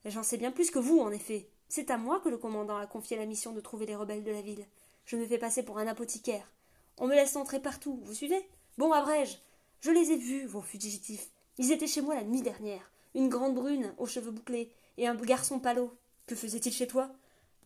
J'en 0.04 0.22
sais 0.22 0.36
bien 0.36 0.52
plus 0.52 0.70
que 0.70 0.78
vous, 0.78 1.00
en 1.00 1.10
effet. 1.10 1.48
C'est 1.68 1.90
à 1.90 1.98
moi 1.98 2.20
que 2.20 2.28
le 2.28 2.38
commandant 2.38 2.76
a 2.76 2.86
confié 2.86 3.16
la 3.16 3.26
mission 3.26 3.52
de 3.52 3.60
trouver 3.60 3.86
les 3.86 3.96
rebelles 3.96 4.22
de 4.22 4.30
la 4.30 4.42
ville. 4.42 4.64
Je 5.04 5.16
me 5.16 5.26
fais 5.26 5.38
passer 5.38 5.64
pour 5.64 5.78
un 5.78 5.88
apothicaire. 5.88 6.48
On 6.96 7.08
me 7.08 7.14
laisse 7.14 7.34
entrer 7.34 7.60
partout, 7.60 8.00
vous 8.04 8.14
suivez? 8.14 8.48
Bon, 8.76 8.92
abrège 8.92 9.40
Je 9.80 9.90
les 9.90 10.12
ai 10.12 10.16
vus, 10.16 10.46
vos 10.46 10.60
fugitifs. 10.60 11.28
Ils 11.58 11.72
étaient 11.72 11.88
chez 11.88 12.00
moi 12.00 12.14
la 12.14 12.22
nuit 12.22 12.42
dernière. 12.42 12.90
Une 13.14 13.28
grande 13.28 13.54
brune, 13.56 13.92
aux 13.98 14.06
cheveux 14.06 14.30
bouclés, 14.30 14.72
et 14.98 15.06
un 15.06 15.14
garçon 15.14 15.58
palo. 15.58 15.96
Que 16.26 16.34
faisait-il 16.34 16.72
chez 16.72 16.86
toi? 16.86 17.10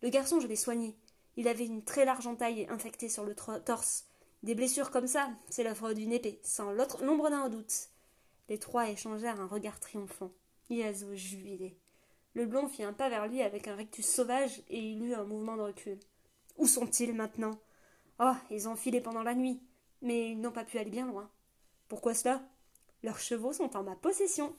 Le 0.03 0.09
garçon, 0.11 0.39
je 0.39 0.47
l'ai 0.47 0.57
soigné. 0.57 0.95
Il 1.37 1.49
avait 1.49 1.67
une 1.67 1.83
très 1.83 2.05
large 2.05 2.27
entaille 2.27 2.69
infectée 2.69 3.09
sur 3.09 3.25
le 3.25 3.35
torse. 3.35 4.05
Des 4.43 4.55
blessures 4.55 4.91
comme 4.91 5.07
ça, 5.07 5.31
c'est 5.51 5.65
l'œuvre 5.65 5.95
d'une 5.95 6.13
épée, 6.13 6.41
sans 6.43 6.71
l'ombre 6.73 7.31
d'un 7.31 7.49
doute. 7.49 7.89
Les 8.49 8.59
trois 8.59 8.89
échangèrent 8.89 9.41
un 9.41 9.47
regard 9.47 9.81
triomphant. 9.81 10.31
Iazo 10.69 11.15
jubilé. 11.15 11.77
Le 12.35 12.47
blond 12.47 12.69
fit 12.69 12.83
un 12.83 12.93
pas 12.93 13.09
vers 13.09 13.29
lui 13.29 13.43
avec 13.43 13.69
un 13.69 13.77
rectus 13.77 14.07
sauvage 14.07 14.63
et 14.69 14.79
il 14.79 15.03
eut 15.05 15.15
un 15.15 15.25
mouvement 15.25 15.57
de 15.57 15.63
recul. 15.63 15.99
Où 16.59 16.67
sont-ils 16.67 17.15
maintenant? 17.15 17.59
Oh, 18.21 18.35
ils 18.51 18.69
ont 18.69 18.77
filé 18.77 19.01
pendant 19.01 19.23
la 19.23 19.35
nuit, 19.35 19.61
mais 20.01 20.31
ils 20.31 20.41
n'ont 20.41 20.53
pas 20.53 20.65
pu 20.65 20.79
aller 20.79 20.91
bien 20.91 21.07
loin. 21.07 21.31
Pourquoi 21.89 22.15
cela? 22.15 22.43
Leurs 23.03 23.19
chevaux 23.19 23.53
sont 23.53 23.77
en 23.77 23.83
ma 23.83 23.97
possession. 23.97 24.55